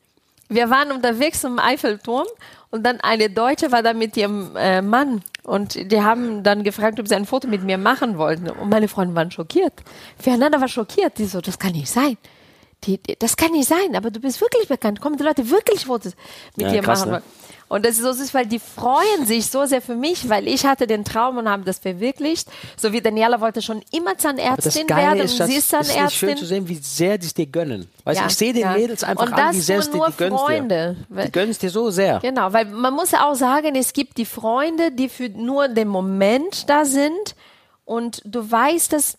Wir 0.49 0.69
waren 0.69 0.91
unterwegs 0.91 1.41
zum 1.41 1.59
Eiffelturm 1.59 2.25
und 2.71 2.83
dann 2.83 2.99
eine 3.01 3.29
Deutsche 3.29 3.71
war 3.71 3.83
da 3.83 3.93
mit 3.93 4.17
ihrem 4.17 4.55
äh, 4.55 4.81
Mann 4.81 5.21
und 5.43 5.75
die 5.91 6.01
haben 6.01 6.43
dann 6.43 6.63
gefragt, 6.63 6.99
ob 6.99 7.07
sie 7.07 7.15
ein 7.15 7.25
Foto 7.25 7.47
mit 7.47 7.63
mir 7.63 7.77
machen 7.77 8.17
wollten. 8.17 8.49
Und 8.49 8.69
meine 8.69 8.87
Freunde 8.87 9.15
waren 9.15 9.31
schockiert. 9.31 9.73
Fernanda 10.19 10.59
war 10.59 10.67
schockiert. 10.67 11.17
Die 11.19 11.25
so, 11.25 11.39
das 11.39 11.57
kann 11.59 11.71
nicht 11.73 11.89
sein. 11.89 12.17
die, 12.83 12.97
die, 12.97 13.15
das 13.17 13.37
kann 13.37 13.51
nicht 13.51 13.67
sein, 13.69 13.95
aber 13.95 14.09
du 14.09 14.19
bist 14.19 14.41
wirklich 14.41 14.67
bekannt. 14.67 14.99
Kommen 15.01 15.17
die 15.17 15.23
Leute 15.23 15.47
wirklich 15.49 15.85
Fotos 15.85 16.13
mit 16.55 16.65
Ja, 16.67 16.73
dir 16.73 16.81
krass, 16.81 17.01
machen. 17.01 17.11
ne? 17.11 17.21
Und 17.69 17.85
das 17.85 17.93
ist 17.97 18.01
so 18.01 18.11
süß, 18.11 18.33
weil 18.33 18.47
die 18.47 18.59
freuen 18.59 19.25
sich 19.25 19.45
so 19.45 19.65
sehr 19.65 19.81
für 19.81 19.95
mich, 19.95 20.27
weil 20.27 20.47
ich 20.47 20.65
hatte 20.65 20.87
den 20.87 21.05
Traum 21.05 21.37
und 21.37 21.47
habe 21.47 21.63
das 21.63 21.77
verwirklicht. 21.77 22.49
So 22.75 22.91
wie 22.91 22.99
Daniela 22.99 23.39
wollte 23.39 23.61
schon 23.61 23.83
immer 23.91 24.17
Zahnärztin 24.17 24.89
werden 24.89 25.19
ist, 25.21 25.39
und 25.39 25.47
sie 25.47 25.55
ist 25.55 25.71
es 25.71 25.81
ist 25.81 25.87
schön 25.87 25.95
Zahnärztin. 25.95 26.37
zu 26.37 26.45
sehen, 26.45 26.67
wie 26.67 26.75
sehr 26.75 27.17
die 27.19 27.27
es 27.27 27.33
dir 27.35 27.45
gönnen. 27.45 27.87
Weißt, 28.03 28.19
du, 28.19 28.23
Ja, 28.23 28.27
ich 28.27 28.35
sehe 28.35 28.53
den 28.53 28.63
ja. 28.63 28.73
Mädels 28.73 29.03
einfach 29.03 29.27
Und 29.27 29.33
an, 29.33 29.53
wie 29.53 29.61
sehr 29.61 29.79
es 29.79 29.91
dir, 29.91 30.03
die 30.09 30.17
gönnen 30.17 30.37
Freunde. 30.37 30.97
dir. 31.09 31.23
Die 31.25 31.31
gönnen 31.31 31.51
es 31.51 31.59
dir 31.59 31.69
so 31.69 31.91
sehr. 31.91 32.19
Genau, 32.19 32.51
weil 32.51 32.65
man 32.65 32.93
muss 32.93 33.11
ja 33.11 33.29
auch 33.29 33.35
sagen, 33.35 33.75
es 33.75 33.93
gibt 33.93 34.17
die 34.17 34.25
Freunde, 34.25 34.91
die 34.91 35.07
für 35.07 35.29
nur 35.29 35.67
den 35.67 35.87
Moment 35.89 36.67
da 36.69 36.85
sind 36.85 37.35
und 37.85 38.21
du 38.25 38.49
weißt, 38.49 38.91
dass 38.93 39.15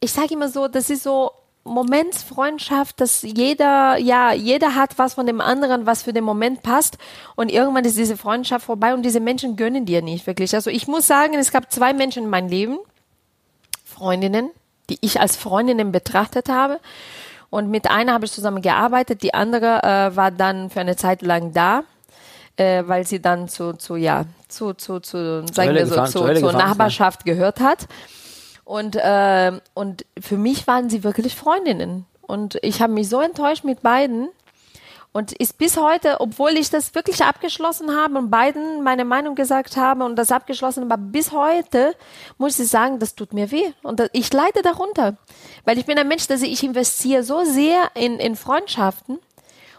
ich 0.00 0.12
sage 0.12 0.34
immer 0.34 0.48
so, 0.48 0.68
das 0.68 0.90
ist 0.90 1.04
so 1.04 1.30
Momentsfreundschaft, 1.64 3.00
dass 3.00 3.22
jeder, 3.22 3.96
ja, 3.98 4.32
jeder 4.32 4.74
hat 4.74 4.98
was 4.98 5.14
von 5.14 5.26
dem 5.26 5.40
anderen, 5.40 5.86
was 5.86 6.02
für 6.02 6.12
den 6.12 6.24
Moment 6.24 6.62
passt 6.62 6.98
und 7.36 7.50
irgendwann 7.50 7.84
ist 7.84 7.96
diese 7.96 8.16
Freundschaft 8.16 8.66
vorbei 8.66 8.94
und 8.94 9.02
diese 9.02 9.20
Menschen 9.20 9.56
gönnen 9.56 9.86
dir 9.86 10.02
nicht 10.02 10.26
wirklich. 10.26 10.54
Also 10.54 10.70
ich 10.70 10.88
muss 10.88 11.06
sagen, 11.06 11.34
es 11.34 11.52
gab 11.52 11.70
zwei 11.70 11.92
Menschen 11.92 12.24
in 12.24 12.30
meinem 12.30 12.48
Leben, 12.48 12.78
Freundinnen, 13.84 14.50
die 14.90 14.98
ich 15.00 15.20
als 15.20 15.36
Freundinnen 15.36 15.92
betrachtet 15.92 16.48
habe. 16.48 16.80
Und 17.50 17.70
mit 17.70 17.90
einer 17.90 18.14
habe 18.14 18.24
ich 18.24 18.32
zusammen 18.32 18.62
gearbeitet, 18.62 19.22
die 19.22 19.34
andere 19.34 19.82
äh, 19.82 20.16
war 20.16 20.30
dann 20.30 20.70
für 20.70 20.80
eine 20.80 20.96
Zeit 20.96 21.22
lang 21.22 21.52
da, 21.52 21.84
äh, 22.56 22.82
weil 22.86 23.06
sie 23.06 23.20
dann 23.20 23.48
zu, 23.48 23.74
zu 23.74 23.96
ja, 23.96 24.24
zu, 24.48 24.72
zu, 24.72 25.00
zu 25.00 25.46
sagen 25.52 25.74
wir 25.74 25.86
so, 25.86 26.02
zu, 26.04 26.34
zur? 26.34 26.52
Nachbarschaft 26.52 27.24
gehört 27.24 27.60
hat. 27.60 27.86
Und, 28.64 28.96
äh, 28.96 29.52
und 29.74 30.04
für 30.20 30.36
mich 30.36 30.66
waren 30.66 30.88
sie 30.88 31.04
wirklich 31.04 31.36
Freundinnen. 31.36 32.06
Und 32.22 32.58
ich 32.62 32.80
habe 32.80 32.92
mich 32.92 33.08
so 33.08 33.20
enttäuscht 33.20 33.64
mit 33.64 33.82
beiden. 33.82 34.28
Und 35.14 35.32
ist 35.32 35.58
bis 35.58 35.76
heute, 35.76 36.20
obwohl 36.20 36.52
ich 36.52 36.70
das 36.70 36.94
wirklich 36.94 37.22
abgeschlossen 37.22 37.94
habe 37.94 38.16
und 38.16 38.30
beiden 38.30 38.82
meine 38.82 39.04
Meinung 39.04 39.34
gesagt 39.34 39.76
habe 39.76 40.04
und 40.04 40.16
das 40.16 40.32
abgeschlossen 40.32 40.90
habe, 40.90 41.02
bis 41.02 41.32
heute 41.32 41.94
muss 42.38 42.58
ich 42.58 42.68
sagen, 42.68 42.98
das 42.98 43.14
tut 43.14 43.34
mir 43.34 43.50
weh. 43.50 43.72
Und 43.82 44.00
das, 44.00 44.08
ich 44.14 44.32
leide 44.32 44.62
darunter. 44.62 45.18
Weil 45.66 45.76
ich 45.76 45.84
bin 45.84 45.98
ein 45.98 46.08
Mensch, 46.08 46.28
dass 46.28 46.40
ich 46.40 46.64
investiere 46.64 47.24
so 47.24 47.44
sehr 47.44 47.90
in, 47.94 48.18
in 48.20 48.36
Freundschaften 48.36 49.18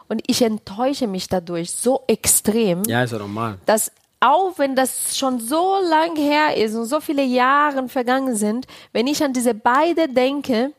und 0.08 0.22
ich 0.28 0.44
enttäusche 0.44 1.08
mich 1.08 1.30
dadurch 1.30 1.72
so 1.72 2.04
extrem 2.06 2.84
Ja, 2.84 3.02
ist 3.02 3.14
ja 3.14 3.18
normal. 3.18 3.58
dass 3.66 3.92
auch 4.24 4.58
wenn 4.58 4.76
das 4.76 5.18
schon 5.18 5.40
so 5.40 5.76
lang 5.90 6.16
her 6.16 6.56
ist 6.58 6.76
und 6.76 6.86
so 6.86 7.02
viele 7.02 7.24
Jahre 7.24 7.88
vergangen 7.90 8.36
sind, 8.36 8.66
wenn 8.94 9.08
ich 9.08 9.24
an 9.24 9.34
diese 9.34 9.54
beide 9.54 10.08
denke, 10.08 10.72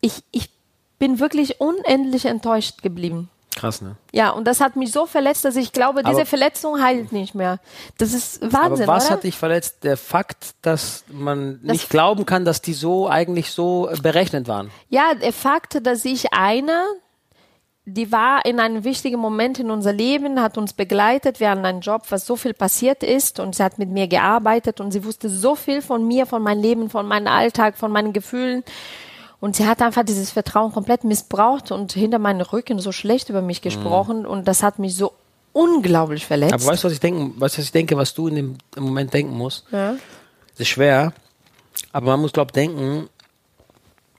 ich, 0.00 0.22
ich 0.30 0.48
bin 0.98 1.18
wirklich 1.20 1.60
unendlich 1.60 2.24
enttäuscht 2.24 2.82
geblieben. 2.82 3.28
Krass, 3.54 3.80
ne? 3.80 3.96
Ja, 4.12 4.30
und 4.30 4.44
das 4.46 4.60
hat 4.60 4.76
mich 4.76 4.92
so 4.92 5.06
verletzt, 5.06 5.44
dass 5.46 5.56
ich 5.56 5.72
glaube, 5.72 6.02
diese 6.02 6.16
Aber- 6.16 6.26
Verletzung 6.26 6.82
heilt 6.82 7.10
nicht 7.12 7.34
mehr. 7.34 7.58
Das 7.96 8.12
ist 8.12 8.42
Aber 8.42 8.52
Wahnsinn, 8.52 8.86
was 8.86 9.06
oder? 9.06 9.14
hat 9.14 9.24
dich 9.24 9.36
verletzt? 9.36 9.82
Der 9.82 9.96
Fakt, 9.96 10.54
dass 10.60 11.04
man 11.08 11.60
nicht 11.62 11.88
glauben 11.88 12.26
kann, 12.26 12.44
dass 12.44 12.60
die 12.60 12.74
so 12.74 13.08
eigentlich 13.08 13.50
so 13.52 13.88
berechnet 14.02 14.46
waren. 14.46 14.70
Ja, 14.90 15.14
der 15.14 15.32
Fakt, 15.32 15.86
dass 15.86 16.04
ich 16.04 16.32
einer, 16.34 16.84
die 17.88 18.10
war 18.10 18.44
in 18.44 18.58
einem 18.58 18.82
wichtigen 18.82 19.18
Moment 19.18 19.60
in 19.60 19.70
unser 19.70 19.92
Leben, 19.92 20.42
hat 20.42 20.58
uns 20.58 20.72
begleitet. 20.72 21.38
Wir 21.38 21.50
hatten 21.50 21.64
einen 21.64 21.80
Job, 21.80 22.02
was 22.10 22.26
so 22.26 22.34
viel 22.34 22.52
passiert 22.52 23.04
ist 23.04 23.38
und 23.38 23.54
sie 23.54 23.62
hat 23.62 23.78
mit 23.78 23.90
mir 23.90 24.08
gearbeitet 24.08 24.80
und 24.80 24.90
sie 24.90 25.04
wusste 25.04 25.30
so 25.30 25.54
viel 25.54 25.80
von 25.82 26.06
mir, 26.06 26.26
von 26.26 26.42
meinem 26.42 26.60
Leben, 26.60 26.90
von 26.90 27.06
meinem 27.06 27.28
Alltag, 27.28 27.78
von 27.78 27.92
meinen 27.92 28.12
Gefühlen. 28.12 28.64
Und 29.38 29.54
sie 29.54 29.68
hat 29.68 29.82
einfach 29.82 30.02
dieses 30.02 30.32
Vertrauen 30.32 30.72
komplett 30.72 31.04
missbraucht 31.04 31.70
und 31.70 31.92
hinter 31.92 32.18
meinem 32.18 32.40
Rücken 32.40 32.80
so 32.80 32.90
schlecht 32.90 33.30
über 33.30 33.40
mich 33.40 33.62
gesprochen 33.62 34.26
und 34.26 34.48
das 34.48 34.64
hat 34.64 34.80
mich 34.80 34.96
so 34.96 35.12
unglaublich 35.52 36.26
verletzt. 36.26 36.54
Aber 36.54 36.66
weißt 36.66 36.82
du, 36.82 36.86
was 36.88 36.94
ich 36.94 37.00
weißt, 37.00 37.34
du, 37.36 37.40
was 37.40 37.58
ich 37.58 37.70
denke, 37.70 37.96
was 37.96 38.14
du 38.14 38.26
in 38.26 38.34
dem 38.34 38.58
im 38.74 38.82
Moment 38.82 39.14
denken 39.14 39.36
musst? 39.36 39.64
ja. 39.70 39.94
Das 40.52 40.60
ist 40.60 40.68
schwer, 40.68 41.12
aber 41.92 42.06
man 42.06 42.20
muss, 42.22 42.32
glaube 42.32 42.50
denken, 42.50 43.10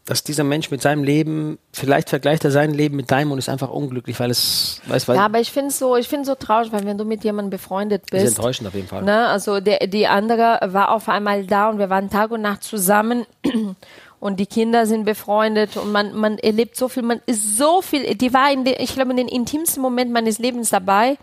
dass 0.07 0.23
dieser 0.23 0.45
Mensch 0.45 0.71
mit 0.71 0.81
seinem 0.81 1.03
Leben, 1.03 1.59
vielleicht 1.73 2.09
vergleicht 2.09 2.45
er 2.45 2.51
sein 2.51 2.73
Leben 2.73 2.95
mit 2.95 3.11
deinem 3.11 3.33
und 3.33 3.39
ist 3.39 3.49
einfach 3.49 3.69
unglücklich, 3.69 4.17
weil 4.21 4.31
es, 4.31 4.81
weißt, 4.87 5.09
weil 5.09 5.17
ja, 5.17 5.25
aber 5.25 5.41
ich 5.41 5.51
finde 5.51 5.67
es 5.67 5.77
so, 5.77 5.97
ich 5.97 6.07
finde 6.07 6.25
so 6.25 6.33
traurig, 6.33 6.71
weil 6.71 6.85
wenn 6.85 6.97
du 6.97 7.03
mit 7.03 7.25
jemandem 7.25 7.49
befreundet 7.49 8.03
das 8.09 8.21
ist 8.21 8.25
bist, 8.25 8.37
enttäuschend 8.37 8.69
auf 8.69 8.73
jeden 8.73 8.87
Fall. 8.87 9.03
Ne, 9.03 9.27
also 9.27 9.59
der, 9.59 9.85
die 9.85 10.07
andere 10.07 10.59
war 10.63 10.91
auf 10.91 11.09
einmal 11.09 11.45
da 11.45 11.69
und 11.69 11.77
wir 11.77 11.89
waren 11.89 12.09
Tag 12.09 12.31
und 12.31 12.41
Nacht 12.41 12.63
zusammen 12.63 13.25
und 14.21 14.39
die 14.39 14.45
Kinder 14.45 14.85
sind 14.85 15.03
befreundet 15.03 15.75
und 15.75 15.91
man, 15.91 16.15
man 16.15 16.37
erlebt 16.37 16.77
so 16.77 16.87
viel, 16.87 17.03
man 17.03 17.21
ist 17.25 17.57
so 17.57 17.81
viel, 17.81 18.15
die 18.15 18.33
war 18.33 18.49
in 18.49 18.63
den, 18.63 18.75
ich 18.79 18.93
glaube, 18.93 19.11
in 19.11 19.17
den 19.17 19.27
intimsten 19.27 19.81
Moment 19.81 20.13
meines 20.13 20.39
Lebens 20.39 20.69
dabei 20.69 21.17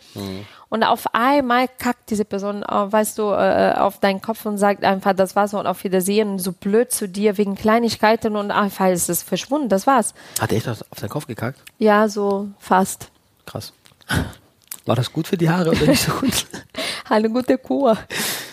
und 0.75 0.83
auf 0.83 1.15
einmal 1.15 1.69
kackt 1.69 2.11
diese 2.11 2.25
Person, 2.25 2.65
äh, 2.65 2.67
weißt 2.67 3.19
du, 3.19 3.31
äh, 3.31 3.75
auf 3.77 4.01
deinen 4.01 4.21
Kopf 4.21 4.45
und 4.45 4.59
sagt 4.59 4.83
einfach, 4.83 5.15
das 5.15 5.37
war's 5.37 5.55
und 5.55 5.69
auf 5.69 5.85
Wiedersehen 5.85 6.41
so 6.41 6.51
blöd 6.51 6.91
zu 6.91 7.09
dir 7.09 7.39
wegen 7.39 7.55
Kleinigkeiten 7.55 8.35
und 8.35 8.51
einfach 8.51 8.89
ist 8.89 9.09
es 9.09 9.23
verschwunden, 9.23 9.69
das 9.69 9.87
war's. 9.87 10.15
Hat 10.41 10.51
er 10.51 10.59
echt 10.59 10.67
auf 10.67 10.85
auf 10.91 10.99
seinen 10.99 11.11
Kopf 11.11 11.29
gekackt? 11.29 11.61
Ja, 11.79 12.09
so 12.09 12.49
fast. 12.59 13.13
Krass. 13.47 13.73
War 14.85 14.97
das 14.97 15.13
gut 15.13 15.29
für 15.29 15.37
die 15.37 15.49
Haare 15.49 15.71
oder 15.71 15.87
nicht 15.87 16.03
so 16.03 16.11
gut? 16.11 16.45
Eine 17.09 17.31
gute 17.31 17.57
Kur. 17.57 17.97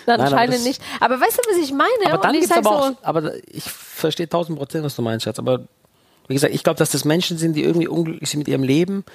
Nein, 0.05 0.19
aber 0.19 0.25
anscheinend 0.25 0.63
nicht. 0.63 0.79
Aber 0.99 1.19
weißt 1.19 1.39
du, 1.39 1.51
was 1.51 1.57
ich 1.57 1.71
meine? 1.71 2.13
Aber 2.13 2.21
dann 2.21 2.35
ich 2.35 2.41
gibt's 2.41 2.55
aber 2.55 2.69
so, 2.69 2.75
auch, 2.75 2.91
aber 3.01 3.33
ich 3.47 3.63
verstehe 3.63 4.29
tausend 4.29 4.59
Prozent, 4.59 4.83
was 4.83 4.95
du 4.95 5.01
meinst, 5.01 5.23
Schatz. 5.23 5.39
Aber 5.39 5.61
wie 6.27 6.35
gesagt, 6.35 6.53
ich 6.53 6.63
glaube, 6.63 6.77
dass 6.77 6.91
das 6.91 7.03
Menschen 7.03 7.39
sind, 7.39 7.53
die 7.53 7.63
irgendwie 7.63 7.87
unglücklich 7.87 8.29
sind 8.29 8.41
mit 8.41 8.47
ihrem 8.47 8.61
Leben 8.61 9.05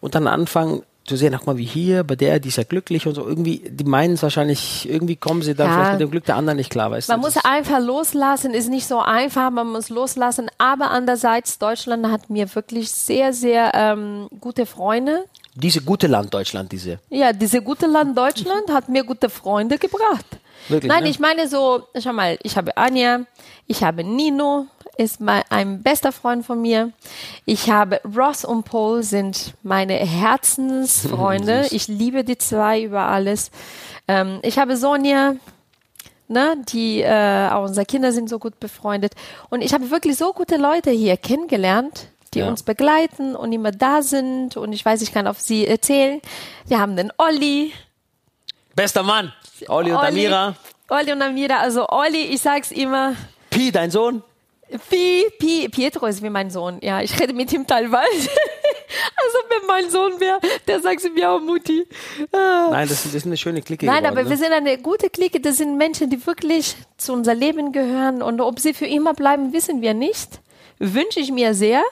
und 0.00 0.16
dann 0.16 0.26
anfangen 0.26 0.82
zu 1.06 1.16
sehen, 1.16 1.34
ach 1.34 1.46
mal, 1.46 1.56
wie 1.56 1.64
hier, 1.64 2.04
bei 2.04 2.16
der, 2.16 2.38
die 2.40 2.48
ist 2.48 2.56
ja 2.56 2.64
glücklich 2.64 3.06
und 3.06 3.14
so. 3.14 3.26
Irgendwie, 3.26 3.62
die 3.68 3.84
meinen 3.84 4.14
es 4.14 4.22
wahrscheinlich, 4.22 4.88
irgendwie 4.88 5.16
kommen 5.16 5.42
sie 5.42 5.54
dann 5.54 5.68
Ja. 5.68 5.74
vielleicht 5.74 5.92
mit 5.92 6.00
dem 6.00 6.10
Glück 6.10 6.24
der 6.24 6.36
anderen 6.36 6.56
nicht 6.56 6.70
klar, 6.70 6.90
weißt 6.90 7.08
Man 7.08 7.20
du? 7.20 7.26
muss 7.26 7.36
einfach 7.44 7.80
loslassen, 7.80 8.52
ist 8.54 8.68
nicht 8.68 8.86
so 8.86 8.98
einfach, 8.98 9.50
man 9.50 9.68
muss 9.72 9.88
loslassen. 9.88 10.48
Aber 10.58 10.90
andererseits, 10.90 11.58
Deutschland 11.58 12.06
hat 12.10 12.28
mir 12.30 12.52
wirklich 12.54 12.90
sehr, 12.90 13.32
sehr 13.32 13.72
ähm, 13.74 14.28
gute 14.40 14.66
Freunde. 14.66 15.24
diese 15.54 15.80
gute 15.80 16.06
Land 16.06 16.34
Deutschland, 16.34 16.70
diese. 16.72 16.98
Ja, 17.08 17.32
diese 17.32 17.62
gute 17.62 17.86
Land 17.86 18.16
Deutschland 18.18 18.70
hat 18.72 18.88
mir 18.88 19.04
gute 19.04 19.30
Freunde 19.30 19.78
gebracht. 19.78 20.26
Wirklich, 20.68 20.90
Nein, 20.92 21.04
ne? 21.04 21.08
ich 21.10 21.20
meine 21.20 21.48
so, 21.48 21.82
schau 21.98 22.12
mal, 22.12 22.38
ich 22.42 22.56
habe 22.56 22.76
Anja, 22.76 23.20
ich 23.66 23.82
habe 23.84 24.02
Nino, 24.04 24.66
ist 24.98 25.20
mein, 25.20 25.42
ein 25.50 25.82
bester 25.82 26.12
Freund 26.12 26.44
von 26.46 26.60
mir. 26.60 26.92
Ich 27.44 27.70
habe 27.70 28.00
Ross 28.16 28.44
und 28.44 28.64
Paul 28.64 29.02
sind 29.02 29.54
meine 29.62 29.94
Herzensfreunde. 29.94 31.66
Ich 31.70 31.88
liebe 31.88 32.24
die 32.24 32.38
zwei 32.38 32.82
über 32.82 33.02
alles. 33.02 33.50
Ähm, 34.08 34.38
ich 34.42 34.58
habe 34.58 34.76
Sonja, 34.76 35.34
ne, 36.28 36.56
die 36.68 37.00
äh, 37.02 37.48
auch 37.50 37.64
unsere 37.64 37.84
Kinder 37.86 38.12
sind 38.12 38.28
so 38.28 38.38
gut 38.38 38.58
befreundet. 38.60 39.12
Und 39.50 39.62
ich 39.62 39.74
habe 39.74 39.90
wirklich 39.90 40.16
so 40.16 40.32
gute 40.32 40.56
Leute 40.56 40.90
hier 40.90 41.16
kennengelernt, 41.16 42.08
die 42.34 42.40
Ja. 42.40 42.48
uns 42.48 42.62
begleiten 42.62 43.36
und 43.36 43.52
immer 43.52 43.72
da 43.72 44.02
sind. 44.02 44.56
Und 44.56 44.72
ich 44.72 44.84
weiß, 44.84 45.02
ich 45.02 45.12
kann 45.12 45.26
auf 45.26 45.40
sie 45.40 45.66
erzählen. 45.66 46.20
Wir 46.66 46.78
haben 46.80 46.96
den 46.96 47.12
Olli, 47.18 47.72
Bester 48.74 49.02
Mann! 49.02 49.32
Olli 49.68 49.90
und 49.90 49.98
Amira. 49.98 50.54
Olli 50.90 51.10
und 51.12 51.22
Amira, 51.22 51.56
also 51.58 51.88
Olli, 51.88 52.22
ich 52.26 52.42
sag's 52.42 52.70
immer, 52.70 53.14
Pi, 53.50 53.72
dein 53.72 53.90
Sohn. 53.90 54.22
Pi, 54.90 55.26
Pi, 55.38 55.68
Pietro 55.68 56.06
ist 56.06 56.22
wie 56.22 56.30
mein 56.30 56.50
Sohn. 56.50 56.78
Ja, 56.82 57.00
ich 57.00 57.18
rede 57.20 57.32
mit 57.32 57.52
ihm 57.52 57.66
teilweise. 57.66 58.28
also 59.16 59.38
wenn 59.48 59.66
mein 59.66 59.90
Sohn 59.90 60.20
wäre, 60.20 60.40
der 60.66 60.80
sagt 60.80 61.00
zu 61.00 61.10
mir 61.10 61.30
auch 61.30 61.40
Mutti. 61.40 61.86
Ah. 62.32 62.68
Nein, 62.70 62.88
das, 62.88 63.04
das 63.04 63.14
ist 63.14 63.26
eine 63.26 63.36
schöne 63.36 63.62
Clique 63.62 63.86
Nein, 63.86 63.98
geworden, 63.98 64.12
aber 64.12 64.24
ne? 64.24 64.30
wir 64.30 64.36
sind 64.36 64.52
eine 64.52 64.78
gute 64.78 65.08
Clique. 65.08 65.40
Das 65.40 65.58
sind 65.58 65.76
Menschen, 65.76 66.10
die 66.10 66.24
wirklich 66.26 66.74
zu 66.96 67.12
unser 67.12 67.34
Leben 67.34 67.72
gehören. 67.72 68.22
Und 68.22 68.40
ob 68.40 68.58
sie 68.58 68.74
für 68.74 68.86
immer 68.86 69.14
bleiben, 69.14 69.52
wissen 69.52 69.82
wir 69.82 69.94
nicht. 69.94 70.40
Wünsche 70.78 71.20
ich 71.20 71.30
mir 71.30 71.54
sehr. 71.54 71.82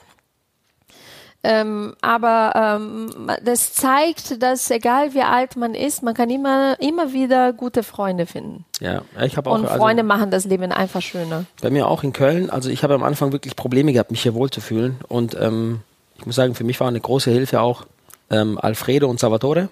Ähm, 1.47 1.93
aber 2.01 2.79
ähm, 2.79 3.29
das 3.43 3.73
zeigt, 3.73 4.41
dass 4.41 4.71
egal 4.71 5.13
wie 5.13 5.21
alt 5.21 5.55
man 5.55 5.75
ist, 5.75 6.01
man 6.01 6.15
kann 6.15 6.31
immer, 6.31 6.75
immer 6.79 7.13
wieder 7.13 7.53
gute 7.53 7.83
Freunde 7.83 8.25
finden. 8.25 8.65
Ja, 8.79 9.03
ich 9.21 9.37
habe 9.37 9.51
auch 9.51 9.55
Und 9.55 9.65
also, 9.65 9.77
Freunde 9.77 10.01
machen 10.01 10.31
das 10.31 10.45
Leben 10.45 10.71
einfach 10.71 11.03
schöner. 11.03 11.45
bei 11.61 11.69
mir 11.69 11.87
auch 11.87 12.03
in 12.03 12.13
Köln. 12.13 12.49
Also 12.49 12.71
ich 12.71 12.83
habe 12.83 12.95
am 12.95 13.03
Anfang 13.03 13.31
wirklich 13.31 13.55
Probleme 13.55 13.93
gehabt, 13.93 14.09
mich 14.09 14.23
hier 14.23 14.33
wohlzufühlen. 14.33 14.97
Und 15.07 15.37
ähm, 15.39 15.81
ich 16.17 16.25
muss 16.25 16.35
sagen, 16.35 16.55
für 16.55 16.63
mich 16.63 16.79
war 16.79 16.87
eine 16.87 16.99
große 16.99 17.29
Hilfe 17.29 17.61
auch 17.61 17.85
ähm, 18.31 18.57
Alfredo 18.57 19.07
und 19.07 19.19
Salvatore. 19.19 19.69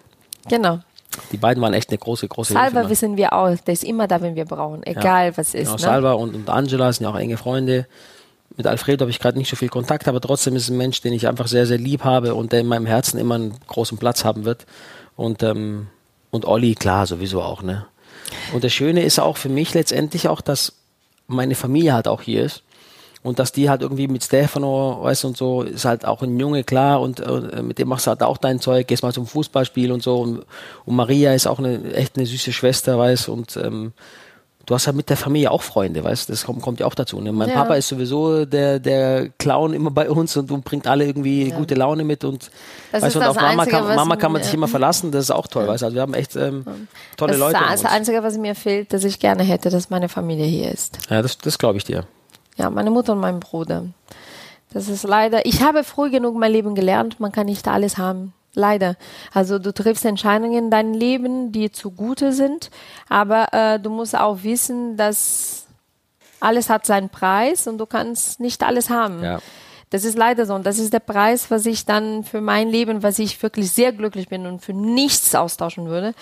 Genau. 0.47 0.79
Die 1.31 1.37
beiden 1.37 1.61
waren 1.61 1.73
echt 1.73 1.89
eine 1.89 1.97
große, 1.97 2.27
große 2.27 2.53
Salva 2.53 2.79
Hilfe. 2.79 2.89
wissen 2.89 3.17
wir 3.17 3.33
auch, 3.33 3.55
der 3.55 3.73
ist 3.73 3.83
immer 3.83 4.07
da, 4.07 4.21
wenn 4.21 4.35
wir 4.35 4.45
brauchen, 4.45 4.83
egal 4.83 5.35
was 5.37 5.55
ist. 5.55 5.63
Genau, 5.63 5.73
ne? 5.73 5.79
Salva 5.79 6.13
und, 6.13 6.35
und 6.35 6.49
Angela 6.49 6.93
sind 6.93 7.05
ja 7.05 7.11
auch 7.11 7.17
enge 7.17 7.37
Freunde. 7.37 7.87
Mit 8.55 8.67
Alfredo 8.67 9.01
habe 9.03 9.11
ich 9.11 9.19
gerade 9.19 9.37
nicht 9.37 9.49
so 9.49 9.55
viel 9.55 9.69
Kontakt, 9.69 10.07
aber 10.07 10.21
trotzdem 10.21 10.55
ist 10.55 10.63
es 10.63 10.69
ein 10.69 10.77
Mensch, 10.77 11.01
den 11.01 11.13
ich 11.13 11.27
einfach 11.27 11.47
sehr, 11.47 11.65
sehr 11.65 11.79
lieb 11.79 12.03
habe 12.03 12.35
und 12.35 12.51
der 12.51 12.59
in 12.59 12.67
meinem 12.67 12.85
Herzen 12.85 13.17
immer 13.19 13.35
einen 13.35 13.55
großen 13.67 13.97
Platz 13.97 14.23
haben 14.23 14.45
wird. 14.45 14.65
Und, 15.15 15.41
ähm, 15.41 15.87
und 16.29 16.45
Olli, 16.45 16.75
klar, 16.75 17.07
sowieso 17.07 17.41
auch, 17.41 17.63
ne? 17.63 17.85
Und 18.53 18.63
das 18.63 18.73
Schöne 18.73 19.03
ist 19.03 19.19
auch 19.19 19.37
für 19.37 19.49
mich 19.49 19.73
letztendlich 19.73 20.27
auch, 20.27 20.41
dass 20.41 20.73
meine 21.27 21.55
Familie 21.55 21.93
halt 21.93 22.07
auch 22.07 22.21
hier 22.21 22.43
ist. 22.43 22.63
Und 23.23 23.39
dass 23.39 23.53
die 23.53 23.69
halt 23.69 23.81
irgendwie 23.81 24.09
mit 24.09 24.23
Stefano, 24.23 24.99
weißt 25.01 25.23
du, 25.23 25.27
und 25.29 25.37
so, 25.37 25.61
ist 25.61 25.85
halt 25.85 26.03
auch 26.03 26.21
ein 26.21 26.37
Junge, 26.37 26.65
klar, 26.65 26.99
und 26.99 27.21
äh, 27.21 27.61
mit 27.61 27.79
dem 27.79 27.87
machst 27.87 28.05
du 28.05 28.09
halt 28.09 28.21
auch 28.21 28.37
dein 28.37 28.59
Zeug, 28.59 28.85
gehst 28.85 29.01
mal 29.01 29.13
zum 29.13 29.25
Fußballspiel 29.25 29.93
und 29.93 30.03
so. 30.03 30.19
Und, 30.19 30.45
und 30.85 30.95
Maria 30.95 31.33
ist 31.33 31.47
auch 31.47 31.57
eine 31.57 31.93
echt 31.93 32.17
eine 32.17 32.25
süße 32.25 32.51
Schwester, 32.51 32.99
weißt 32.99 33.29
und 33.29 33.55
ähm, 33.55 33.93
du 34.65 34.73
hast 34.73 34.87
halt 34.87 34.95
mit 34.95 35.09
der 35.09 35.17
Familie 35.17 35.51
auch 35.51 35.61
Freunde, 35.61 36.03
weißt 36.03 36.29
das 36.29 36.45
kommt, 36.45 36.61
kommt 36.61 36.79
ja 36.79 36.85
auch 36.85 36.95
dazu. 36.95 37.19
Ne? 37.19 37.31
Mein 37.31 37.49
Ja. 37.49 37.55
Papa 37.55 37.75
ist 37.75 37.87
sowieso 37.89 38.45
der, 38.45 38.79
der 38.79 39.29
Clown 39.37 39.73
immer 39.73 39.91
bei 39.91 40.09
uns 40.09 40.37
und, 40.37 40.51
und 40.51 40.63
bringt 40.63 40.87
alle 40.87 41.05
irgendwie 41.05 41.49
Ja. 41.49 41.57
gute 41.57 41.75
Laune 41.75 42.03
mit 42.03 42.23
und, 42.23 42.49
Das 42.91 43.01
weißt, 43.01 43.07
ist 43.09 43.15
und 43.15 43.21
das 43.21 43.29
auf 43.31 43.35
Mama, 43.35 43.63
Einzige, 43.63 43.71
kann, 43.77 43.95
Mama 43.95 44.15
kann 44.15 44.31
man 44.31 44.43
sich 44.43 44.53
immer 44.53 44.67
verlassen, 44.67 45.11
das 45.11 45.25
ist 45.25 45.31
auch 45.31 45.47
toll, 45.47 45.67
weißt 45.67 45.81
du. 45.81 45.85
Also 45.87 45.95
wir 45.95 46.01
haben 46.01 46.13
echt 46.13 46.35
ähm, 46.35 46.65
tolle 47.17 47.31
Das 47.33 47.39
Leute. 47.39 47.57
ist 47.57 47.61
um 47.63 47.71
das. 47.71 47.85
Einzige, 47.85 48.23
was 48.23 48.37
mir 48.37 48.55
fehlt, 48.55 48.93
dass 48.93 49.03
ich 49.03 49.19
gerne 49.19 49.43
hätte, 49.43 49.69
dass 49.69 49.89
meine 49.89 50.07
Familie 50.09 50.45
hier 50.45 50.71
ist. 50.71 50.97
Ja, 51.09 51.21
das, 51.21 51.37
das 51.37 51.57
glaube 51.57 51.77
ich 51.77 51.83
dir. 51.83 52.05
Ja, 52.57 52.69
meine 52.69 52.89
Mutter 52.91 53.13
und 53.13 53.19
mein 53.19 53.39
Bruder. 53.39 53.85
Das 54.73 54.87
ist 54.87 55.03
leider, 55.03 55.45
ich 55.45 55.61
habe 55.61 55.83
früh 55.83 56.09
genug 56.09 56.35
mein 56.35 56.51
Leben 56.51 56.73
gelernt, 56.73 57.19
man 57.19 57.31
kann 57.31 57.45
nicht 57.47 57.67
alles 57.67 57.97
haben. 57.97 58.33
Leider. 58.55 58.95
Also 59.33 59.57
du 59.59 59.73
triffst 59.73 60.05
Entscheidungen 60.05 60.53
in 60.65 60.69
deinem 60.69 60.93
Leben, 60.93 61.51
die 61.51 61.71
zugute 61.71 62.33
sind, 62.33 62.69
aber 63.09 63.51
äh, 63.51 63.79
du 63.79 63.89
musst 63.89 64.15
auch 64.17 64.43
wissen, 64.43 64.95
dass 64.95 65.65
alles 66.39 66.69
hat 66.69 66.85
seinen 66.85 67.09
Preis 67.09 67.67
und 67.67 67.77
du 67.77 67.85
kannst 67.85 68.39
nicht 68.39 68.63
alles 68.63 68.89
haben. 68.89 69.23
Ja. 69.23 69.39
Das 69.89 70.05
ist 70.05 70.17
leider 70.17 70.47
so 70.47 70.55
und 70.55 70.65
das 70.65 70.79
ist 70.79 70.91
der 70.91 70.99
Preis, 70.99 71.51
was 71.51 71.67
ich 71.67 71.85
dann 71.85 72.23
für 72.23 72.41
mein 72.41 72.67
Leben, 72.67 73.03
was 73.03 73.19
ich 73.19 73.41
wirklich 73.43 73.71
sehr 73.71 73.91
glücklich 73.91 74.27
bin 74.27 74.47
und 74.47 74.59
für 74.59 74.73
nichts 74.73 75.35
austauschen 75.35 75.85
würde, 75.87 76.13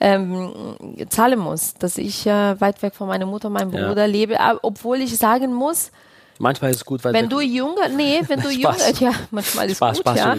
ähm, 0.00 0.76
zahlen 1.08 1.38
muss, 1.38 1.74
dass 1.74 1.96
ich 1.96 2.26
äh, 2.26 2.60
weit 2.60 2.82
weg 2.82 2.94
von 2.94 3.06
meiner 3.06 3.26
Mutter 3.26 3.46
und 3.46 3.54
meinem 3.54 3.72
Ja. 3.72 3.86
Bruder 3.86 4.08
lebe, 4.08 4.40
aber 4.40 4.58
obwohl 4.62 5.00
ich 5.00 5.16
sagen 5.16 5.54
muss, 5.54 5.92
Manchmal 6.42 6.70
ist 6.70 6.78
es 6.78 6.84
gut, 6.84 7.04
weil 7.04 7.12
wenn 7.12 7.28
du 7.28 7.40
jünger, 7.40 7.88
nee, 7.94 8.20
wenn 8.26 8.40
du 8.40 8.48
jünger, 8.50 8.76
ja, 8.98 9.12
manchmal 9.30 9.68
ist 9.70 9.76
Spaß, 9.76 9.98
gut, 9.98 10.06
Spaß, 10.06 10.18
ja. 10.18 10.36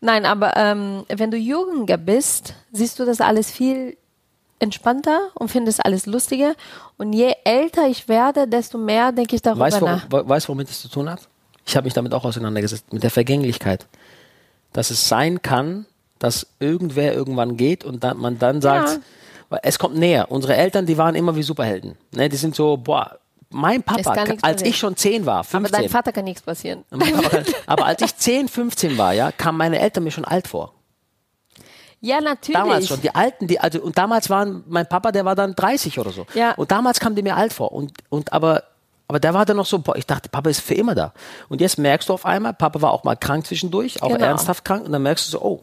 Nein, 0.00 0.24
aber 0.24 0.56
ähm, 0.56 1.04
wenn 1.08 1.30
du 1.30 1.36
jünger 1.36 1.96
bist, 1.96 2.54
siehst 2.72 2.98
du 2.98 3.04
das 3.04 3.20
alles 3.20 3.50
viel 3.50 3.96
entspannter 4.60 5.28
und 5.34 5.50
findest 5.50 5.84
alles 5.84 6.06
lustiger. 6.06 6.54
Und 6.98 7.12
je 7.14 7.34
älter 7.44 7.88
ich 7.88 8.08
werde, 8.08 8.46
desto 8.46 8.78
mehr 8.78 9.10
denke 9.12 9.34
ich 9.36 9.42
darüber 9.42 9.64
weißt 9.64 9.80
du, 9.80 9.84
nach. 9.86 10.06
we- 10.10 10.28
weißt, 10.28 10.48
womit 10.48 10.68
es 10.70 10.82
zu 10.82 10.88
tun 10.88 11.10
hat? 11.10 11.20
Ich 11.66 11.76
habe 11.76 11.84
mich 11.84 11.94
damit 11.94 12.12
auch 12.14 12.24
auseinandergesetzt, 12.24 12.92
mit 12.92 13.02
der 13.02 13.10
Vergänglichkeit. 13.10 13.86
Dass 14.72 14.90
es 14.90 15.08
sein 15.08 15.42
kann, 15.42 15.86
dass 16.18 16.46
irgendwer 16.60 17.14
irgendwann 17.14 17.56
geht 17.56 17.84
und 17.84 18.04
dann, 18.04 18.18
man 18.18 18.38
dann 18.38 18.60
sagt, 18.60 19.00
Ja. 19.50 19.58
es 19.62 19.78
kommt 19.78 19.96
näher. 19.96 20.30
Unsere 20.30 20.54
Eltern, 20.54 20.86
die 20.86 20.96
waren 20.98 21.14
immer 21.14 21.34
wie 21.36 21.42
Superhelden. 21.42 21.96
Ne, 22.14 22.28
die 22.28 22.36
sind 22.36 22.54
so, 22.54 22.76
boah, 22.76 23.18
mein 23.50 23.82
Papa, 23.82 24.10
als 24.12 24.40
passieren. 24.40 24.64
ich 24.66 24.78
schon 24.78 24.96
10 24.96 25.26
war, 25.26 25.36
Aber 25.38 25.44
15, 25.44 25.72
deinem 25.72 25.90
Vater 25.90 26.12
kann 26.12 26.24
nichts 26.24 26.42
passieren. 26.42 26.84
aber, 26.90 27.02
aber 27.66 27.84
als 27.86 28.00
ich 28.02 28.16
10, 28.16 28.48
15 28.48 28.96
war, 28.96 29.12
ja, 29.12 29.32
kamen 29.32 29.58
meine 29.58 29.78
Eltern 29.80 30.04
mir 30.04 30.10
schon 30.12 30.24
alt 30.24 30.46
vor. 30.48 30.74
Ja, 32.00 32.20
natürlich. 32.20 32.58
Damals 32.58 32.88
schon. 32.88 33.00
Die 33.02 33.14
Alten, 33.14 33.46
die, 33.46 33.60
also, 33.60 33.80
und 33.80 33.98
damals 33.98 34.30
waren, 34.30 34.64
mein 34.68 34.88
Papa, 34.88 35.12
der 35.12 35.24
war 35.24 35.34
dann 35.34 35.54
30 35.54 35.98
oder 35.98 36.10
so. 36.12 36.26
Ja. 36.34 36.52
Und 36.52 36.70
damals 36.70 36.98
kam 36.98 37.14
die 37.14 37.22
mir 37.22 37.36
alt 37.36 37.52
vor. 37.52 37.72
Und, 37.72 37.92
und 38.08 38.32
aber, 38.32 38.62
aber 39.06 39.20
der 39.20 39.34
war 39.34 39.44
dann 39.44 39.58
noch 39.58 39.66
so, 39.66 39.80
boah, 39.80 39.96
ich 39.96 40.06
dachte, 40.06 40.28
Papa 40.30 40.48
ist 40.48 40.60
für 40.60 40.74
immer 40.74 40.94
da. 40.94 41.12
Und 41.50 41.60
jetzt 41.60 41.78
merkst 41.78 42.08
du 42.08 42.14
auf 42.14 42.24
einmal, 42.24 42.54
Papa 42.54 42.80
war 42.80 42.92
auch 42.92 43.04
mal 43.04 43.16
krank 43.16 43.46
zwischendurch, 43.46 44.02
auch 44.02 44.08
Genau. 44.08 44.24
ernsthaft 44.24 44.64
krank. 44.64 44.86
Und 44.86 44.92
dann 44.92 45.02
merkst 45.02 45.26
du 45.26 45.30
so, 45.32 45.42
oh, 45.42 45.62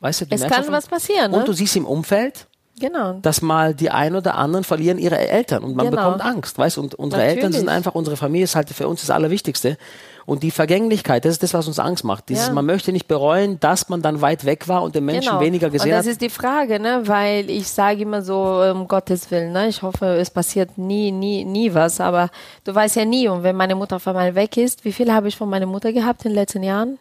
weißt 0.00 0.22
du, 0.22 0.26
du 0.26 0.34
Es 0.34 0.40
merkst 0.40 0.58
kann 0.62 0.72
was 0.72 0.86
passieren, 0.88 1.30
ne? 1.30 1.38
Und 1.38 1.46
du 1.46 1.52
siehst 1.52 1.76
im 1.76 1.86
Umfeld, 1.86 2.48
Genau. 2.78 3.14
dass 3.22 3.40
mal 3.42 3.74
die 3.74 3.90
ein 3.90 4.14
oder 4.14 4.34
anderen 4.34 4.62
verlieren 4.64 4.98
ihre 4.98 5.16
Eltern 5.18 5.64
und 5.64 5.76
man 5.76 5.88
Genau. 5.90 6.02
bekommt 6.02 6.22
Angst, 6.24 6.58
weißt? 6.58 6.76
Und 6.78 6.94
unsere 6.94 7.22
Natürlich. 7.22 7.44
Eltern 7.44 7.52
sind 7.60 7.68
einfach, 7.70 7.94
unsere 7.94 8.16
Familie 8.16 8.44
ist 8.44 8.54
halt 8.54 8.68
für 8.70 8.86
uns 8.86 9.00
das 9.00 9.10
Allerwichtigste. 9.10 9.78
Und 10.26 10.42
die 10.42 10.50
Vergänglichkeit, 10.50 11.24
das 11.24 11.32
ist 11.34 11.42
das, 11.44 11.54
was 11.54 11.68
uns 11.68 11.78
Angst 11.78 12.02
macht. 12.04 12.28
Dieses, 12.28 12.48
Ja. 12.48 12.52
Man 12.52 12.66
möchte 12.66 12.90
nicht 12.92 13.06
bereuen, 13.06 13.60
dass 13.60 13.88
man 13.88 14.02
dann 14.02 14.20
weit 14.20 14.44
weg 14.44 14.66
war 14.66 14.82
und 14.82 14.94
den 14.96 15.04
Menschen 15.04 15.38
weniger 15.38 15.70
gesehen 15.70 15.84
Genau. 15.90 15.98
Und 15.98 16.00
das 16.00 16.06
hat. 16.06 16.12
ist 16.12 16.20
die 16.20 16.28
Frage, 16.30 16.80
ne? 16.80 17.02
weil 17.06 17.48
ich 17.48 17.68
sage 17.68 18.02
immer 18.02 18.22
so, 18.22 18.60
um 18.74 18.88
Gottes 18.88 19.30
Willen, 19.30 19.52
ne? 19.52 19.68
ich 19.68 19.82
hoffe, 19.82 20.06
es 20.16 20.28
passiert 20.30 20.76
nie, 20.76 21.12
nie, 21.12 21.44
nie 21.44 21.72
was, 21.72 22.00
aber 22.00 22.28
du 22.64 22.74
weißt 22.74 22.96
ja 22.96 23.04
nie, 23.04 23.28
und 23.28 23.44
wenn 23.44 23.54
meine 23.56 23.76
Mutter 23.76 23.96
auf 23.96 24.06
einmal 24.08 24.34
weg 24.34 24.56
ist, 24.56 24.84
wie 24.84 24.92
viel 24.92 25.12
habe 25.12 25.28
ich 25.28 25.36
von 25.36 25.48
meiner 25.48 25.66
Mutter 25.66 25.92
gehabt 25.92 26.24
in 26.24 26.32
den 26.32 26.34
letzten 26.40 26.64
Jahren? 26.64 26.98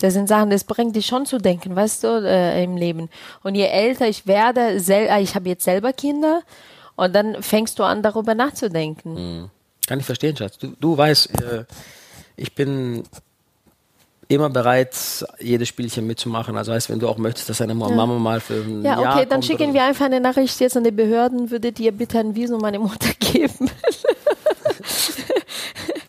Das 0.00 0.14
sind 0.14 0.28
Sachen, 0.28 0.50
das 0.50 0.64
bringt 0.64 0.96
dich 0.96 1.06
schon 1.06 1.26
zu 1.26 1.38
denken, 1.38 1.76
weißt 1.76 2.04
du, 2.04 2.08
äh, 2.24 2.64
im 2.64 2.76
Leben. 2.76 3.08
Und 3.42 3.54
je 3.54 3.66
älter 3.66 4.08
ich 4.08 4.26
werde, 4.26 4.80
sel 4.80 5.06
äh, 5.08 5.22
ich 5.22 5.34
habe 5.34 5.48
jetzt 5.48 5.64
selber 5.64 5.92
Kinder, 5.92 6.42
und 6.96 7.14
dann 7.14 7.42
fängst 7.42 7.78
du 7.78 7.82
an, 7.82 8.02
darüber 8.02 8.34
nachzudenken. 8.34 9.50
Kann 9.86 10.00
ich 10.00 10.04
verstehen, 10.04 10.36
Schatz. 10.36 10.58
Du, 10.58 10.74
du 10.78 10.98
weißt, 10.98 11.40
äh, 11.40 11.64
ich 12.36 12.54
bin 12.54 13.04
immer 14.28 14.50
bereit, 14.50 14.94
jedes 15.40 15.68
Spielchen 15.68 16.06
mitzumachen. 16.06 16.56
Also 16.58 16.72
heißt, 16.72 16.90
wenn 16.90 16.98
du 16.98 17.08
auch 17.08 17.16
möchtest, 17.16 17.48
dass 17.48 17.58
deine 17.58 17.74
Mama 17.74 18.06
mal 18.06 18.40
für 18.40 18.62
ein 18.62 18.82
Ja, 18.84 19.00
Jahr 19.00 19.14
okay, 19.14 19.20
dann 19.20 19.40
kommt 19.40 19.44
schicken 19.46 19.72
wir 19.74 19.82
einfach 19.82 20.04
eine 20.04 20.20
Nachricht 20.20 20.60
jetzt 20.60 20.76
an 20.76 20.84
die 20.84 20.90
Behörden, 20.90 21.50
würdet 21.50 21.80
ihr 21.80 21.90
bitte 21.90 22.18
ein 22.18 22.34
Visum 22.34 22.60
meine 22.60 22.78
Mutter 22.78 23.12
geben? 23.18 23.70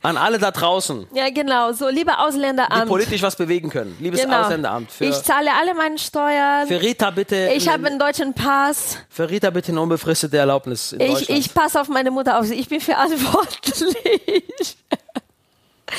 An 0.04 0.18
alle 0.18 0.40
da 0.40 0.50
draußen, 0.50 1.06
Ja, 1.14 1.30
genau. 1.30 1.74
So, 1.74 1.88
lieber 1.90 2.14
die 2.14 2.18
Ausländeramt. 2.18 2.88
politisch 2.88 3.22
was 3.22 3.36
bewegen 3.36 3.70
können. 3.70 3.96
Liebes 4.00 4.22
genau. 4.22 4.42
Ausländeramt, 4.42 4.92
für, 4.92 5.06
ich 5.06 5.22
zahle 5.22 5.52
alle 5.54 5.76
meine 5.76 5.98
Steuern. 6.00 6.68
für 6.68 6.82
Rita 6.82 7.12
bitte, 7.12 7.52
ich 7.56 7.68
habe 7.70 7.86
einen 7.86 8.00
deutschen 8.00 8.34
Pass. 8.34 8.98
für 9.10 9.30
Rita 9.30 9.52
bitte 9.52 9.72
eine 9.72 9.82
unbefristete 9.82 10.38
Erlaubnis 10.38 10.94
Ich, 10.98 11.30
ich 11.30 11.54
passe 11.54 11.80
auf 11.80 11.88
meine 11.88 12.10
Mutter 12.10 12.40
auf. 12.40 12.50
Ich 12.50 12.68
bin 12.68 12.82
verantwortlich. 12.82 14.78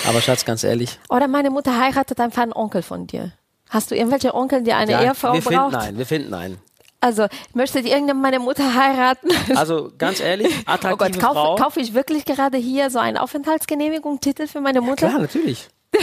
Aber 0.09 0.21
Schatz, 0.21 0.45
ganz 0.45 0.65
ehrlich, 0.65 0.99
Oder 1.09 1.29
meine 1.29 1.51
Mutter 1.51 1.79
heiratet 1.79 2.19
einfach 2.19 2.43
einen 2.43 2.53
Onkel 2.53 2.83
von 2.83 3.07
dir. 3.07 3.33
Hast 3.69 3.91
du 3.91 3.95
irgendwelche 3.95 4.35
Onkel, 4.35 4.63
die 4.63 4.73
eine 4.73 4.93
ja, 4.93 5.03
Ehefrau 5.03 5.33
wir 5.35 5.41
braucht? 5.41 5.73
finden 5.73 5.77
einen, 5.77 5.99
wir 5.99 6.07
finden 6.07 6.35
einen. 6.35 6.59
Also, 7.03 7.27
möchtet 7.53 7.85
ihr 7.85 7.93
irgendwann 7.95 8.21
meine 8.21 8.39
Mutter 8.39 8.75
heiraten? 8.75 9.29
Also 9.57 9.91
ganz 9.99 10.21
ehrlich, 10.21 10.55
Oh 10.67 10.71
attraktive 10.71 11.11
Gott, 11.13 11.21
kaufe 11.21 11.35
Frau. 11.35 11.55
kaufe 11.57 11.81
ich 11.81 11.93
wirklich 11.95 12.25
gerade 12.25 12.57
hier 12.59 12.91
so 12.91 12.99
einen 13.01 13.17
Aufenthaltsgenehmigung, 13.19 14.21
Titel 14.21 14.47
für 14.47 14.61
meine 14.61 14.81
Mutter? 14.81 15.09
Klar, 15.09 15.19
natürlich. 15.21 15.69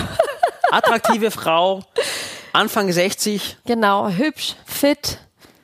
attraktive 0.72 1.32
Frau, 1.32 1.82
Anfang 2.54 2.92
60, 2.92 3.58
Genau, 3.66 4.10
hübsch, 4.10 4.56
fit, 4.66 5.20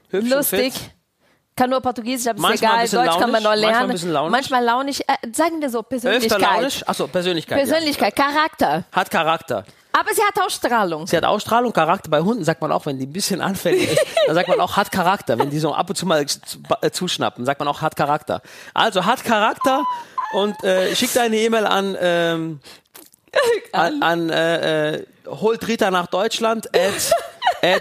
hübsch 0.09 0.29
lustig. 0.29 0.73
fit. 0.73 0.81
Kann 1.57 1.69
nur 1.69 1.79
Portugiesisch, 1.79 2.27
aber 2.27 2.37
ist 2.37 2.41
Manchmal 2.41 2.85
egal. 2.85 3.05
Deutsch 3.05 3.17
kann 3.17 3.31
man 3.31 3.41
launisch, 3.43 3.43
manchmal 3.43 3.57
lernen. 3.71 3.89
ein 3.89 3.91
bisschen 3.93 4.11
launisch. 4.11 4.31
Manchmal 4.31 4.63
launisch. 4.65 4.99
Äh, 5.01 5.31
sagen 5.33 5.61
wir 5.61 5.69
so, 5.69 5.79
Öfter 5.79 5.89
Persönlichkeit. 5.89 6.41
launisch. 6.41 6.83
Achso, 6.85 7.07
Persönlichkeit. 7.07 7.57
Persönlichkeit, 7.59 8.13
Charakter. 8.15 8.69
Ja. 8.69 8.83
Hat 8.91 9.09
Charakter. 9.09 9.63
Aber 9.97 10.13
sie 10.13 10.21
hat 10.21 10.37
Ausstrahlung. 10.45 11.07
Sie 11.07 11.15
hat 11.15 11.23
Ausstrahlung, 11.23 11.71
Charakter. 11.71 12.09
Bei 12.09 12.19
Hunden 12.19 12.43
sagt 12.43 12.59
man 12.59 12.69
auch, 12.73 12.85
wenn 12.85 12.99
die 12.99 13.05
ein 13.05 13.13
bisschen 13.13 13.39
anfällig 13.39 13.93
ist, 13.93 14.05
dann 14.27 14.35
sagt 14.35 14.49
man 14.49 14.59
auch, 14.59 14.75
hat 14.75 14.91
Charakter. 14.91 15.39
Wenn 15.39 15.49
die 15.49 15.59
so 15.59 15.73
ab 15.73 15.89
und 15.89 15.95
zu 15.95 16.05
mal 16.05 16.25
äh, 16.81 16.91
zuschnappen, 16.91 17.45
sagt 17.45 17.59
man 17.59 17.69
auch, 17.69 17.81
hat 17.81 17.95
Charakter. 17.95 18.41
Also 18.73 19.05
hat 19.05 19.23
Charakter 19.23 19.85
und 20.33 20.61
äh, 20.65 20.93
schickt 20.95 21.17
eine 21.17 21.37
E-Mail 21.37 21.65
an, 21.65 21.95
ähm, 21.97 22.59
an, 23.71 24.01
an 24.01 24.29
äh, 24.29 24.95
äh, 24.95 25.05
holt 25.27 25.65
Rita 25.65 25.89
nach 25.91 26.07
Deutschland 26.07 26.75
at 26.75 27.13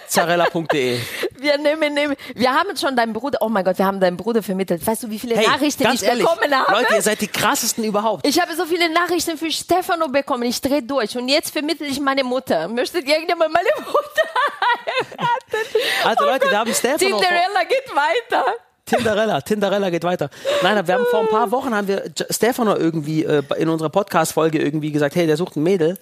zarella.de. 0.08 0.98
Wir 1.38 1.58
nehmen, 1.58 1.94
nehmen, 1.94 2.16
wir 2.34 2.52
haben 2.52 2.76
schon 2.76 2.96
deinen 2.96 3.12
Bruder, 3.12 3.38
oh 3.40 3.48
mein 3.48 3.64
Gott, 3.64 3.78
wir 3.78 3.84
haben 3.84 4.00
deinen 4.00 4.16
Bruder 4.16 4.42
vermittelt. 4.42 4.86
Weißt 4.86 5.02
du, 5.02 5.10
wie 5.10 5.18
viele 5.18 5.36
Hey, 5.36 5.46
Nachrichten 5.46 5.86
ich 5.92 6.02
ehrlich, 6.02 6.24
bekommen 6.24 6.54
habe? 6.54 6.72
Leute, 6.72 6.94
ihr 6.94 7.02
seid 7.02 7.20
die 7.20 7.28
krassesten 7.28 7.84
überhaupt. 7.84 8.26
ich 8.26 8.40
habe 8.40 8.54
so 8.54 8.64
viele 8.64 8.88
Nachrichten 8.92 9.36
für 9.36 9.50
Stefano 9.50 10.08
bekommen. 10.08 10.44
Ich 10.44 10.60
drehe 10.60 10.82
durch. 10.82 11.16
Und 11.16 11.28
jetzt 11.28 11.50
vermittle 11.50 11.86
ich 11.86 12.00
meine 12.00 12.24
Mutter. 12.24 12.68
Möchtet 12.68 13.06
ihr 13.06 13.14
irgendjemand 13.14 13.52
meine 13.52 13.68
Mutter 13.78 14.22
heiraten? 14.60 15.68
Also 16.04 16.24
Leute, 16.24 16.50
wir 16.50 16.58
haben 16.58 16.72
Stefano. 16.74 16.98
Cinderella 17.18 17.64
geht 17.68 17.94
weiter. 17.94 18.44
Tinderella, 18.86 19.40
Tinderella 19.40 19.90
geht 19.90 20.04
weiter. 20.04 20.28
Nein, 20.62 20.86
wir 20.86 20.94
haben 20.94 21.06
vor 21.10 21.20
ein 21.20 21.28
paar 21.28 21.50
Wochen 21.50 21.74
haben 21.74 21.88
wir 21.88 22.04
Stefano 22.30 22.76
irgendwie 22.76 23.24
äh, 23.24 23.42
in 23.56 23.68
unserer 23.68 23.88
Podcast-Folge 23.88 24.58
irgendwie 24.60 24.92
gesagt, 24.92 25.14
hey, 25.16 25.26
der 25.26 25.36
sucht 25.36 25.56
ein 25.56 25.62
Mädel. 25.62 25.98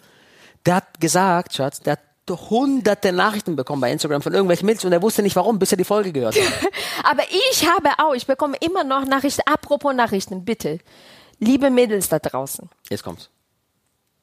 Der 0.67 0.77
hat 0.77 1.01
gesagt, 1.01 1.55
Schatz, 1.55 1.81
der 1.81 1.93
hat 1.93 2.01
hunderte 2.29 3.13
Nachrichten 3.13 3.57
bekommen 3.57 3.81
bei 3.81 3.91
Instagram 3.91 4.23
von 4.23 4.33
irgendwelchen 4.33 4.67
Mädels 4.67 4.85
und 4.85 4.93
er 4.93 5.03
wusste 5.03 5.23
nicht 5.23 5.37
warum, 5.37 5.59
bis 5.59 5.73
er 5.73 5.79
die 5.79 5.85
Folge 5.85 6.13
gehört 6.13 6.37
hat. 6.37 6.71
Aber 7.05 7.23
ich 7.51 7.69
habe 7.69 7.91
auch, 7.99 8.15
ich 8.15 8.27
bekomme 8.27 8.57
immer 8.61 8.85
noch 8.85 9.05
Nachrichten. 9.05 9.43
Apropos 9.47 9.95
Nachrichten, 9.95 10.45
bitte. 10.45 10.79
Liebe 11.39 11.71
Mädels 11.71 12.09
da 12.09 12.19
draußen, 12.19 12.69
Jetzt 12.89 13.03
kommt's. 13.03 13.29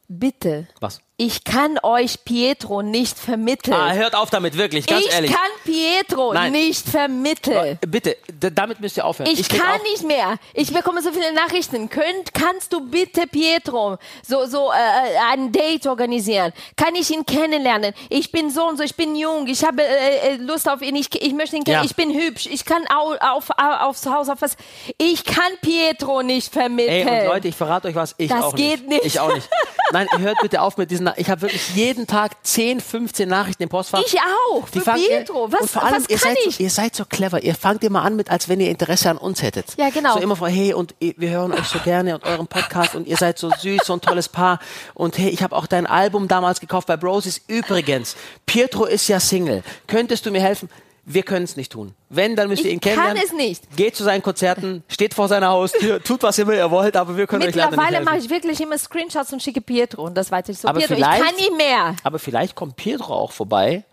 Bitte. 0.10 0.68
Was? 0.82 0.99
Ich 1.22 1.43
kann 1.43 1.78
euch 1.84 2.24
Pietro 2.24 2.82
nicht 2.82 3.20
vermitteln. 3.20 3.74
Ah, 3.74 3.91
hört 3.91 4.16
auf 4.16 4.30
damit, 4.30 4.55
wirklich, 4.57 4.88
ganz 4.88 5.05
ich 5.05 5.12
ehrlich. 5.12 5.32
kann 5.32 5.49
Pietro 5.66 6.32
Nein. 6.34 6.53
nicht 6.53 6.88
vermitteln. 6.88 7.78
Bitte, 7.86 8.16
damit 8.39 8.80
müsst 8.80 8.95
ihr 8.95 9.03
aufhören. 9.03 9.30
Ich, 9.30 9.49
krieg 9.49 9.60
kann 9.62 9.82
nicht 9.91 10.03
mehr. 10.03 10.38
Ich 10.53 10.72
bekomme 10.74 11.01
so 11.01 11.12
viele 11.12 11.34
Nachrichten. 11.34 11.89
Könnt, 11.89 12.34
kannst 12.34 12.72
du 12.72 12.89
bitte 12.89 13.28
Pietro 13.28 13.97
so 14.26 14.45
so 14.45 14.72
äh, 14.72 15.34
ein 15.34 15.51
Date 15.51 15.88
organisieren? 15.88 16.53
Kann 16.78 16.95
ich 16.95 17.12
ihn 17.12 17.26
kennenlernen? 17.26 17.93
Ich 18.07 18.32
bin 18.32 18.49
so 18.49 18.66
und 18.66 18.78
so. 18.78 18.84
Ich 18.84 18.95
bin 18.95 19.14
jung. 19.18 19.45
Ich 19.47 19.66
habe 19.66 19.84
äh, 19.84 20.36
äh, 20.36 20.36
Lust 20.38 20.70
auf 20.70 20.82
ihn. 20.82 20.95
Ich, 20.95 21.14
ich 21.22 21.34
möchte 21.34 21.57
ihn 21.57 21.66
kennen. 21.66 21.80
Ja. 21.80 21.84
Ich 21.84 21.97
bin 21.97 22.14
hübsch. 22.14 22.45
Ich 22.45 22.64
kann 22.64 22.86
au, 22.88 23.16
auf, 23.20 23.49
auf, 23.49 23.82
aufs 23.82 24.05
Haus 24.05 24.30
auf 24.30 24.41
was. 24.41 24.55
Ich 24.97 25.26
kann 25.26 25.51
Pietro 25.62 26.22
nicht 26.22 26.53
vermitteln. 26.53 27.10
Ey, 27.10 27.24
und 27.24 27.28
Leute, 27.34 27.49
ich 27.49 27.57
verrate 27.57 27.89
euch 27.89 27.95
was, 27.95 28.16
ich 28.18 28.30
Das 28.30 28.41
auch 28.41 28.55
geht 28.55 28.88
nicht. 28.88 29.03
nicht. 29.03 29.05
Ich 29.05 29.20
auch 29.20 29.34
nicht. 29.34 29.49
nein, 29.92 30.08
hört 30.18 30.38
bitte 30.42 30.62
auf 30.62 30.78
mit 30.78 30.92
diesen. 30.92 31.06
Na- 31.06 31.14
Ich 31.18 31.30
habe 31.30 31.42
wirklich 31.42 31.76
jeden 31.76 32.08
Tag 32.08 32.32
10, 32.44 32.80
15 32.80 33.28
Nachrichten 33.30 33.64
im 33.64 33.70
Postfach. 33.70 34.02
Ich 34.06 34.16
auch, 34.52 34.66
für 34.68 34.72
Die 34.74 34.80
fangen- 34.82 35.04
Pietro. 35.06 35.52
Was- 35.52 35.62
und 35.62 35.70
vor 35.70 35.84
allem, 35.84 35.96
was 35.96 36.10
ihr, 36.10 36.18
seid? 36.18 36.38
So, 36.50 36.64
ihr 36.64 36.70
seid 36.70 36.96
so 36.96 37.06
clever. 37.06 37.42
Ihr 37.44 37.56
fangt 37.56 37.84
immer 37.84 38.04
an 38.04 38.16
mit, 38.16 38.30
als 38.32 38.50
wenn 38.50 38.60
ihr 38.60 38.70
Interesse 38.70 39.10
an 39.10 39.18
uns 39.18 39.42
hättet. 39.42 39.66
Ja, 39.78 39.90
genau. 39.90 40.14
So 40.14 40.20
immer 40.20 40.36
vor, 40.36 40.48
hey, 40.50 40.74
und 40.74 40.96
wir 41.00 41.30
hören 41.30 41.52
euch 41.54 41.68
so 41.68 41.80
gerne 41.80 42.16
und 42.16 42.24
euren 42.26 42.48
Podcast 42.48 42.96
und 42.96 43.08
ihr 43.08 43.18
seid 43.18 43.38
so 43.40 43.50
süß, 43.52 43.82
so 43.86 43.94
ein 43.94 44.02
tolles 44.02 44.30
Paar. 44.30 44.60
Und 44.94 45.18
hey, 45.18 45.30
ich 45.30 45.44
habe 45.44 45.56
auch 45.56 45.68
dein 45.68 45.88
Album 45.88 46.28
damals 46.28 46.60
gekauft 46.60 46.88
bei 46.88 46.98
Brosies. 46.98 47.42
Übrigens, 47.48 48.16
Pietro 48.46 48.86
ist 48.86 49.08
ja 49.08 49.20
Single. 49.20 49.64
Könntest 49.88 50.26
du 50.26 50.32
mir 50.32 50.42
helfen? 50.42 50.70
Wir 51.12 51.24
können 51.24 51.43
es 51.45 51.55
nicht 51.57 51.72
tun. 51.72 51.95
Wenn, 52.10 52.36
dann 52.36 52.49
müsst 52.49 52.64
ihr 52.64 52.68
Ich 52.70 52.76
ihn 52.76 52.80
kennenlernen. 52.80 53.18
kann 53.18 53.26
es 53.26 53.34
nicht. 53.34 53.76
Geht 53.76 53.95
zu 53.95 54.03
seinen 54.03 54.22
Konzerten, 54.22 54.84
steht 54.88 55.16
vor 55.16 55.28
seiner 55.28 55.49
Haustür, 55.49 56.03
tut 56.03 56.22
was 56.22 56.38
immer 56.38 56.53
ihr 56.53 56.70
wollt, 56.70 56.95
aber 56.95 57.18
wir 57.18 57.26
können 57.26 57.41
euch 57.43 57.55
leider 57.55 57.72
nicht 57.72 57.80
Mittlerweile 57.80 58.05
mache 58.05 58.18
ich 58.20 58.30
wirklich 58.30 58.62
immer 58.62 58.78
Screenshots 58.78 59.34
und 59.34 59.41
schicke 59.41 59.60
Pietro 59.60 60.03
und 60.03 60.16
das 60.16 60.32
weiß 60.32 60.49
ich 60.49 60.60
so. 60.60 60.68
Aber 60.68 60.80
Pietro, 60.80 60.93
ich 60.93 61.01
kann 61.01 61.36
nicht 61.36 61.57
mehr. 61.57 61.95
Aber 62.03 62.20
vielleicht 62.20 62.53
kommt 62.55 62.76
Pietro 62.76 63.14
auch 63.16 63.32
vorbei 63.32 63.84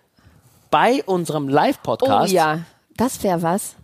bei 0.70 1.02
unserem 1.06 1.48
Oh 1.48 1.52
Live-Podcast. 1.52 2.32
ja, 2.32 2.60
das 2.96 3.22
wäre 3.22 3.40
was. 3.40 3.76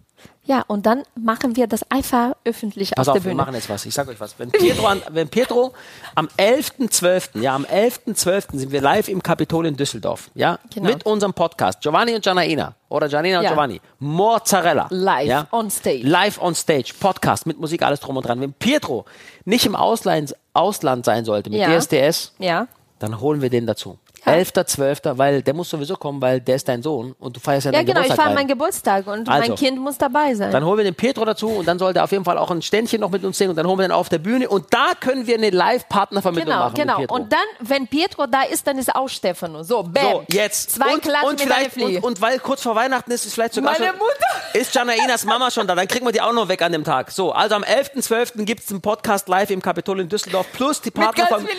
Ja, 0.44 0.64
und 0.66 0.86
dann 0.86 1.04
machen 1.14 1.54
wir 1.54 1.68
das 1.68 1.88
einfach 1.88 2.32
öffentlich 2.44 2.90
Pass 2.90 3.06
auf 3.06 3.12
auf, 3.12 3.14
der 3.18 3.24
wir 3.24 3.30
Bühne. 3.30 3.42
machen 3.42 3.54
jetzt 3.54 3.70
was. 3.70 3.86
Ich 3.86 3.94
sag 3.94 4.08
euch 4.08 4.18
was. 4.18 4.34
Wenn 4.38 4.50
Pietro, 4.50 4.86
an, 4.88 5.00
wenn 5.10 5.28
Pietro 5.28 5.72
am 6.16 6.26
11.12., 6.36 7.40
ja, 7.40 7.54
am 7.54 7.64
11.12. 7.64 8.58
sind 8.58 8.72
wir 8.72 8.80
live 8.80 9.08
im 9.08 9.22
Kapitol 9.22 9.66
in 9.66 9.76
Düsseldorf, 9.76 10.30
ja, 10.34 10.58
Genau. 10.74 10.88
mit 10.88 11.06
unserem 11.06 11.32
Podcast. 11.32 11.80
Giovanni 11.80 12.14
und 12.16 12.22
Giannaina 12.24 12.74
oder 12.88 13.08
Giannina 13.08 13.38
und 13.38 13.44
Ja. 13.44 13.50
Giovanni. 13.50 13.80
Mozzarella. 14.00 14.88
Live 14.90 15.26
ja? 15.28 15.46
on 15.52 15.70
stage. 15.70 16.02
Live 16.02 16.40
on 16.42 16.54
stage. 16.56 16.92
Podcast 16.98 17.46
mit 17.46 17.60
Musik, 17.60 17.82
alles 17.82 18.00
drum 18.00 18.16
und 18.16 18.26
dran. 18.26 18.40
Wenn 18.40 18.52
Pietro 18.52 19.04
nicht 19.44 19.64
im 19.64 19.76
Ausland, 19.76 20.34
Ausland 20.54 21.04
sein 21.04 21.24
sollte 21.24 21.50
mit 21.50 21.60
Ja. 21.60 21.68
DSDS, 21.78 22.32
Ja. 22.38 22.66
dann 22.98 23.20
holen 23.20 23.42
wir 23.42 23.48
den 23.50 23.66
dazu. 23.66 23.96
Ja. 24.24 24.32
11.12., 24.34 25.18
weil 25.18 25.42
der 25.42 25.52
muss 25.54 25.68
sowieso 25.70 25.96
kommen, 25.96 26.20
weil 26.22 26.40
der 26.40 26.56
ist 26.56 26.68
dein 26.68 26.82
Sohn 26.82 27.14
und 27.18 27.36
du 27.36 27.40
feierst 27.40 27.64
ja, 27.66 27.72
Ja, 27.72 27.78
deinen 27.78 27.86
genau, 27.86 28.00
ich 28.00 28.04
Geburtstag. 28.06 28.16
feiere 28.24 28.28
rein. 28.28 28.34
meinen 28.36 28.48
Geburtstag 28.48 29.06
und 29.08 29.28
Also. 29.28 29.48
mein 29.48 29.54
Kind 29.58 29.78
muss 29.80 29.98
dabei 29.98 30.34
sein. 30.34 30.50
Dann 30.52 30.64
holen 30.64 30.76
wir 30.78 30.84
den 30.84 30.94
Pietro 30.94 31.24
dazu 31.24 31.48
und 31.48 31.66
dann 31.66 31.78
soll 31.78 31.92
der 31.92 32.04
auf 32.04 32.12
jeden 32.12 32.24
Fall 32.24 32.38
auch 32.38 32.50
ein 32.50 32.62
Ständchen 32.62 33.00
noch 33.00 33.10
mit 33.10 33.24
uns 33.24 33.36
singen 33.38 33.50
und 33.50 33.56
dann 33.56 33.66
holen 33.66 33.78
wir 33.78 33.88
den 33.88 33.92
auf 33.92 34.08
der 34.08 34.18
Bühne 34.18 34.48
und 34.48 34.66
da 34.70 34.92
können 35.00 35.26
wir 35.26 35.34
eine 35.36 35.50
Live-Partnervermittlung 35.50 36.52
Genau, 36.54 36.64
machen 36.64 36.74
genau. 36.76 36.96
Pietro. 36.98 37.14
Und 37.14 37.32
dann, 37.32 37.40
wenn 37.60 37.86
Pietro 37.88 38.26
da 38.26 38.42
ist, 38.42 38.66
dann 38.66 38.78
ist 38.78 38.94
auch 38.94 39.08
Stefano. 39.08 39.62
So, 39.64 39.82
bam. 39.82 40.02
so, 40.02 40.24
jetzt. 40.30 40.72
Zwei 40.72 40.94
und, 40.94 41.02
Klatschen 41.02 41.28
und, 41.28 41.38
mit 41.44 41.72
vielleicht, 41.72 41.76
und, 41.78 42.04
und 42.04 42.20
weil 42.20 42.38
kurz 42.38 42.62
vor 42.62 42.74
Weihnachten 42.76 43.10
ist, 43.10 43.26
ist 43.26 43.34
vielleicht 43.34 43.54
sogar 43.54 43.72
Meine 43.72 43.86
schon, 43.88 43.98
Mutter. 43.98 44.36
ist 44.60 44.74
Janainas 44.74 45.24
Mama 45.24 45.50
schon 45.50 45.66
da, 45.66 45.74
dann 45.74 45.88
kriegen 45.88 46.06
wir 46.06 46.12
die 46.12 46.20
auch 46.20 46.32
noch 46.32 46.48
weg 46.48 46.62
an 46.62 46.72
dem 46.72 46.84
Tag. 46.84 47.10
So, 47.10 47.32
also 47.32 47.56
am 47.56 47.64
11.12. 47.64 48.44
gibt 48.44 48.62
es 48.62 48.70
einen 48.70 48.80
Podcast 48.80 49.28
live 49.28 49.50
im 49.50 49.60
Kapitol 49.60 49.98
in 50.00 50.08
Düsseldorf 50.08 50.46
plus 50.52 50.80
die 50.80 50.90
Partnervermittlung. 50.92 51.58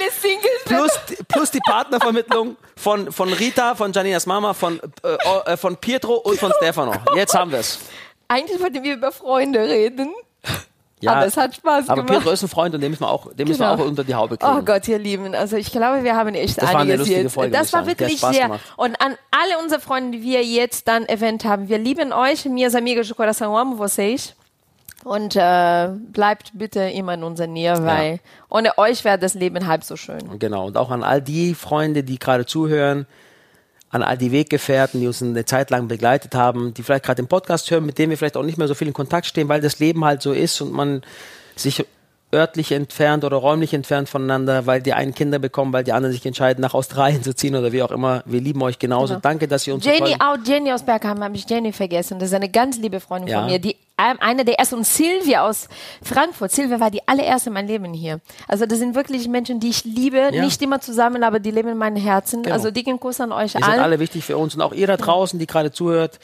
Plus, 0.66 0.91
plus 1.28 1.51
die 1.51 1.59
Partnervermittlung 1.59 2.53
von, 2.76 3.12
von 3.12 3.32
Rita, 3.32 3.76
von 3.76 3.91
Janinas 3.93 4.26
Mama, 4.26 4.54
von, 4.54 4.80
äh, 5.04 5.51
äh, 5.54 5.58
von 5.58 5.78
Pietro 5.78 6.16
und 6.16 6.39
von 6.39 6.51
Stefano. 6.58 6.93
Jetzt 7.16 7.34
haben 7.36 7.51
wir 7.51 7.60
es. 7.60 7.80
Eigentlich 8.28 8.60
wollten 8.62 8.84
wir 8.84 8.93
über 8.95 9.12
Freunde 9.12 9.60
reden. 9.60 10.10
aber 11.06 11.26
es 11.26 11.36
hat 11.36 11.54
Spaß 11.56 11.89
aber 11.89 12.04
gemacht. 12.04 12.20
Pietro 12.20 12.32
ist 12.32 12.43
ein 12.43 12.47
Freund 12.47 12.74
und 12.76 12.82
den 12.82 12.89
müssen 12.91 13.04
wir 13.04 13.10
auch, 13.10 13.28
den 13.34 13.47
müssen 13.47 13.60
wir 13.60 13.70
Genau. 13.72 13.84
auch 13.84 13.88
unter 13.88 14.04
die 14.06 14.16
Haube 14.16 14.38
kriegen. 14.38 14.58
Oh 14.58 14.62
Gott, 14.62 14.88
ihr 14.88 14.97
Lieben, 14.99 15.36
also 15.36 15.58
ich 15.58 15.70
glaube, 15.72 16.04
wir 16.04 16.16
haben 16.16 16.34
echt 16.34 16.58
Das 16.62 16.72
war 16.74 16.80
eine 16.80 16.93
einiges 16.93 16.99
lustige 16.99 17.22
jetzt. 17.24 17.34
Folge, 17.34 17.51
das 17.51 17.74
war 17.74 17.86
wirklich 17.86 18.20
sehr. 18.22 18.43
gemacht. 18.43 18.62
Und 18.78 18.99
an 19.01 19.18
alle 19.32 19.62
unsere 19.62 19.82
Freunde, 19.82 20.18
die 20.18 20.24
wir 20.24 20.43
jetzt 20.43 20.88
dann 20.88 21.06
erwähnt 21.06 21.43
haben, 21.43 21.68
wir 21.68 21.78
lieben 21.78 22.14
euch. 22.14 22.45
Meus 22.45 22.74
amigos 22.76 23.08
de 23.08 23.16
coração 23.16 23.58
amo 23.58 23.76
vocês. 23.76 24.34
Und 25.04 25.36
äh, 25.36 25.89
bleibt 26.12 26.51
bitte 26.54 26.82
immer 26.82 27.14
in 27.16 27.24
unserer 27.24 27.47
Nähe, 27.47 27.84
weil 27.84 28.20
ohne 28.49 28.78
euch 28.78 29.04
wäre 29.04 29.20
das 29.20 29.34
Leben 29.34 29.68
halb 29.68 29.84
so 29.84 29.95
schön. 29.97 30.39
Genau, 30.39 30.68
und 30.68 30.78
auch 30.78 30.91
an 30.91 31.04
all 31.04 31.22
die 31.22 31.56
Freunde, 31.56 32.04
die 32.04 32.18
gerade 32.20 32.45
zuhören, 32.45 33.06
an 33.89 34.01
all 34.01 34.18
die 34.18 34.32
Weggefährten, 34.32 34.99
die 35.01 35.08
uns 35.08 35.22
eine 35.22 35.45
Zeit 35.45 35.70
lang 35.70 35.88
begleitet 35.88 36.36
haben, 36.36 36.74
die 36.74 36.84
vielleicht 36.84 37.04
gerade 37.06 37.22
den 37.22 37.28
Podcast 37.28 37.70
hören, 37.70 37.86
mit 37.86 37.97
denen 37.97 38.10
wir 38.12 38.18
vielleicht 38.18 38.38
auch 38.38 38.43
nicht 38.43 38.58
mehr 38.58 38.68
so 38.68 38.74
viel 38.74 38.88
in 38.88 38.93
Kontakt 38.93 39.26
stehen, 39.28 39.49
weil 39.49 39.62
das 39.62 39.80
Leben 39.80 40.04
halt 40.06 40.22
so 40.22 40.32
ist 40.32 40.62
und 40.62 40.72
man 40.72 41.01
sich 41.56 41.86
örtlich 42.34 42.72
entfernt 42.72 43.24
oder 43.24 43.38
räumlich 43.38 43.76
entfernt 43.76 44.10
voneinander, 44.10 44.66
weil 44.66 44.82
die 44.82 44.93
einen 44.93 45.14
Kinder 45.14 45.38
bekommen, 45.38 45.72
weil 45.72 45.84
die 45.84 45.91
anderen 45.93 46.14
sich 46.14 46.26
entscheiden, 46.26 46.62
nach 46.62 46.74
Australien 46.74 47.22
zu 47.22 47.36
ziehen 47.36 47.56
oder 47.56 47.72
wie 47.72 47.84
auch 47.84 47.91
immer. 47.91 48.24
Wir 48.26 48.41
lieben 48.41 48.64
euch 48.64 48.80
genauso. 48.80 49.14
Genau. 49.14 49.22
Danke, 49.22 49.47
dass 49.47 49.68
ihr 49.68 49.76
uns 49.76 49.84
so 49.84 49.89
Jenny, 49.91 50.16
folgen. 50.16 50.22
auch 50.22 50.38
Jenny 50.43 50.72
aus 50.74 50.82
Bergheim 50.84 51.24
habe 51.24 51.36
ich 51.36 51.47
Jenny 51.47 51.72
vergessen. 51.72 52.18
Das 52.18 52.30
ist 52.30 52.34
eine 52.34 52.49
ganz 52.49 52.80
liebe 52.80 52.99
Freundin 52.99 53.28
Ja. 53.30 53.41
von 53.41 53.51
mir, 53.51 53.60
die 53.60 53.76
ähm, 53.98 54.18
eine 54.20 54.44
der 54.44 54.58
ersten 54.60 54.76
und 54.76 54.86
Silvia 54.88 55.48
aus 55.48 55.70
Frankfurt. 56.02 56.52
Silvia 56.52 56.80
war 56.80 56.89
die 56.89 57.08
allererste 57.08 57.50
in 57.50 57.54
meinem 57.54 57.68
Leben 57.68 57.94
hier. 57.94 58.22
Also 58.48 58.66
das 58.66 58.80
sind 58.80 58.96
wirklich 58.96 59.28
Menschen, 59.28 59.60
die 59.60 59.70
ich 59.70 59.86
liebe, 59.86 60.30
Ja. 60.32 60.44
nicht 60.44 60.62
immer 60.62 60.82
zusammen, 60.82 61.24
aber 61.24 61.39
die 61.39 61.52
leben 61.52 61.70
in 61.70 61.78
meinem 61.78 62.02
Herzen. 62.02 62.41
Genau. 62.44 62.56
Also 62.56 62.72
dicken 62.72 63.00
Kuss 63.00 63.22
an 63.22 63.32
euch 63.32 63.52
seid 63.52 63.64
allen. 63.64 63.80
alle 63.80 64.00
wichtig 64.00 64.24
für 64.24 64.38
uns 64.38 64.56
und 64.56 64.62
auch 64.62 64.74
ihr 64.74 64.88
da 64.88 64.98
draußen, 64.98 65.38
die 65.39 65.46
gerade 65.46 65.72
zuhört. 65.72 66.20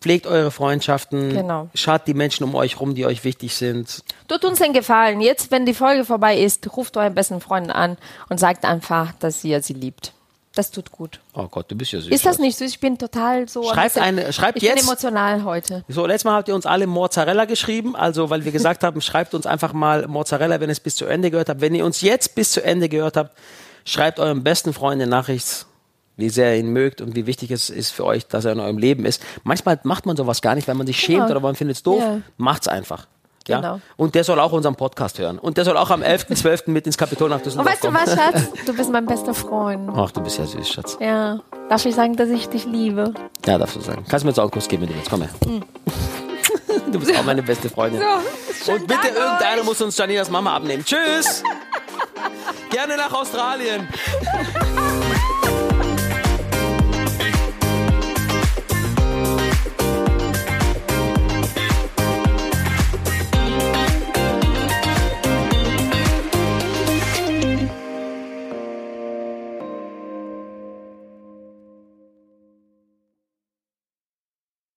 Pflegt 0.00 0.26
eure 0.26 0.50
Freundschaften. 0.50 1.30
Genau. 1.30 1.68
Schaut 1.74 2.08
die 2.08 2.14
Menschen 2.14 2.42
um 2.42 2.56
euch 2.56 2.80
rum, 2.80 2.94
die 2.96 3.06
euch 3.06 3.22
wichtig 3.22 3.54
sind. 3.54 4.02
Tut 4.26 4.44
uns 4.44 4.60
einen 4.60 4.74
Gefallen. 4.74 5.20
Jetzt, 5.20 5.52
wenn 5.52 5.64
die 5.64 5.74
Folge 5.74 6.04
vorbei 6.04 6.36
ist, 6.38 6.76
ruft 6.76 6.96
euren 6.96 7.14
besten 7.14 7.40
Freunden 7.40 7.70
an 7.70 7.96
und 8.28 8.40
sagt 8.40 8.64
einfach, 8.64 9.12
dass 9.20 9.44
ihr 9.44 9.62
sie 9.62 9.74
liebt. 9.74 10.12
Das 10.54 10.70
tut 10.70 10.92
gut. 10.92 11.20
Oh 11.34 11.48
Gott, 11.48 11.70
du 11.70 11.74
bist 11.76 11.92
ja 11.92 12.00
süß. 12.00 12.10
Ist 12.12 12.26
das 12.26 12.38
nicht 12.38 12.58
süß? 12.58 12.70
Ich 12.72 12.80
bin 12.80 12.98
total 12.98 13.48
so. 13.48 13.62
Schreibt 13.62 13.78
ein 13.78 13.84
bisschen- 13.84 14.02
eine- 14.02 14.32
schreibt 14.34 14.58
ich 14.58 14.64
jetzt- 14.64 14.74
bin 14.74 14.84
emotional 14.84 15.44
heute. 15.44 15.82
So, 15.88 16.04
letztes 16.04 16.24
Mal 16.24 16.34
habt 16.34 16.48
ihr 16.48 16.54
uns 16.54 16.66
alle 16.66 16.86
Mozzarella 16.86 17.46
geschrieben, 17.46 17.96
also 17.96 18.28
weil 18.28 18.44
wir 18.44 18.52
gesagt 18.52 18.84
haben, 18.84 19.00
schreibt 19.00 19.32
uns 19.34 19.46
einfach 19.46 19.72
mal 19.72 20.06
Mozzarella, 20.08 20.60
wenn 20.60 20.68
ihr 20.68 20.72
es 20.72 20.80
bis 20.80 20.96
zu 20.96 21.06
Ende 21.06 21.30
gehört 21.30 21.48
habt. 21.48 21.62
Wenn 21.62 21.74
ihr 21.74 21.86
uns 21.86 22.02
jetzt 22.02 22.34
bis 22.34 22.52
zu 22.52 22.62
Ende 22.62 22.90
gehört 22.90 23.16
habt, 23.16 23.34
schreibt 23.86 24.20
eurem 24.20 24.42
besten 24.44 24.74
Freund 24.74 25.00
eine 25.00 25.10
Nachricht, 25.10 25.64
wie 26.18 26.28
sehr 26.28 26.52
ihr 26.54 26.60
ihn 26.60 26.72
mögt 26.74 27.00
und 27.00 27.16
wie 27.16 27.24
wichtig 27.26 27.50
es 27.50 27.70
ist 27.70 27.90
für 27.90 28.04
euch, 28.04 28.26
dass 28.26 28.44
er 28.44 28.52
in 28.52 28.60
eurem 28.60 28.76
Leben 28.76 29.06
ist. 29.06 29.22
Manchmal 29.44 29.80
macht 29.84 30.04
man 30.04 30.16
sowas 30.18 30.42
gar 30.42 30.54
nicht, 30.54 30.68
weil 30.68 30.74
man 30.74 30.86
sich 30.86 31.00
schämt 31.00 31.20
Genau. 31.20 31.30
oder 31.30 31.40
man 31.40 31.54
findet 31.54 31.78
es 31.78 31.82
doof. 31.82 31.98
Ja. 32.02 32.20
Macht's 32.36 32.68
einfach. 32.68 33.06
Ja? 33.48 33.60
Genau. 33.60 33.80
Und 33.96 34.14
der 34.14 34.24
soll 34.24 34.38
auch 34.40 34.52
unseren 34.52 34.74
Podcast 34.74 35.18
hören. 35.18 35.38
Und 35.38 35.56
der 35.56 35.64
soll 35.64 35.76
auch 35.76 35.90
am 35.90 36.02
11.12. 36.02 36.70
mit 36.70 36.86
ins 36.86 36.96
Kapitol 36.98 37.28
nach 37.28 37.36
Und 37.36 37.46
Düsseldorf 37.46 37.72
weißt 37.72 37.84
du 37.84 37.92
was, 37.94 38.14
Schatz? 38.14 38.42
Du 38.66 38.74
bist 38.74 38.90
mein 38.90 39.06
bester 39.06 39.34
Freund. 39.34 39.90
Ach, 39.94 40.10
du 40.10 40.20
bist 40.20 40.38
ja 40.38 40.46
süß, 40.46 40.68
Schatz. 40.68 40.96
Ja. 41.00 41.40
Darf 41.68 41.84
ich 41.84 41.94
sagen, 41.94 42.16
dass 42.16 42.28
ich 42.28 42.48
dich 42.48 42.64
liebe? 42.64 43.12
Ja, 43.46 43.58
darfst 43.58 43.76
du 43.76 43.80
sagen. 43.80 44.04
Kannst 44.08 44.22
du 44.22 44.26
mir 44.26 44.30
jetzt 44.30 44.38
auch 44.38 44.44
einen 44.44 44.50
Kuss 44.52 44.68
geben, 44.68 44.82
wenn 44.82 44.90
du 44.90 44.94
willst. 44.96 45.10
Komm 45.10 45.22
her. 45.22 45.30
Du 46.90 46.98
bist 46.98 47.16
auch 47.16 47.24
meine 47.24 47.42
beste 47.42 47.70
Freundin. 47.70 48.02
Und 48.02 48.86
bitte 48.86 49.08
irgendeiner 49.08 49.62
muss 49.62 49.80
uns 49.80 49.96
Janinas 49.96 50.30
Mama 50.30 50.54
abnehmen. 50.56 50.84
Tschüss! 50.84 51.42
Gerne 52.70 52.96
nach 52.96 53.12
Australien. 53.12 53.88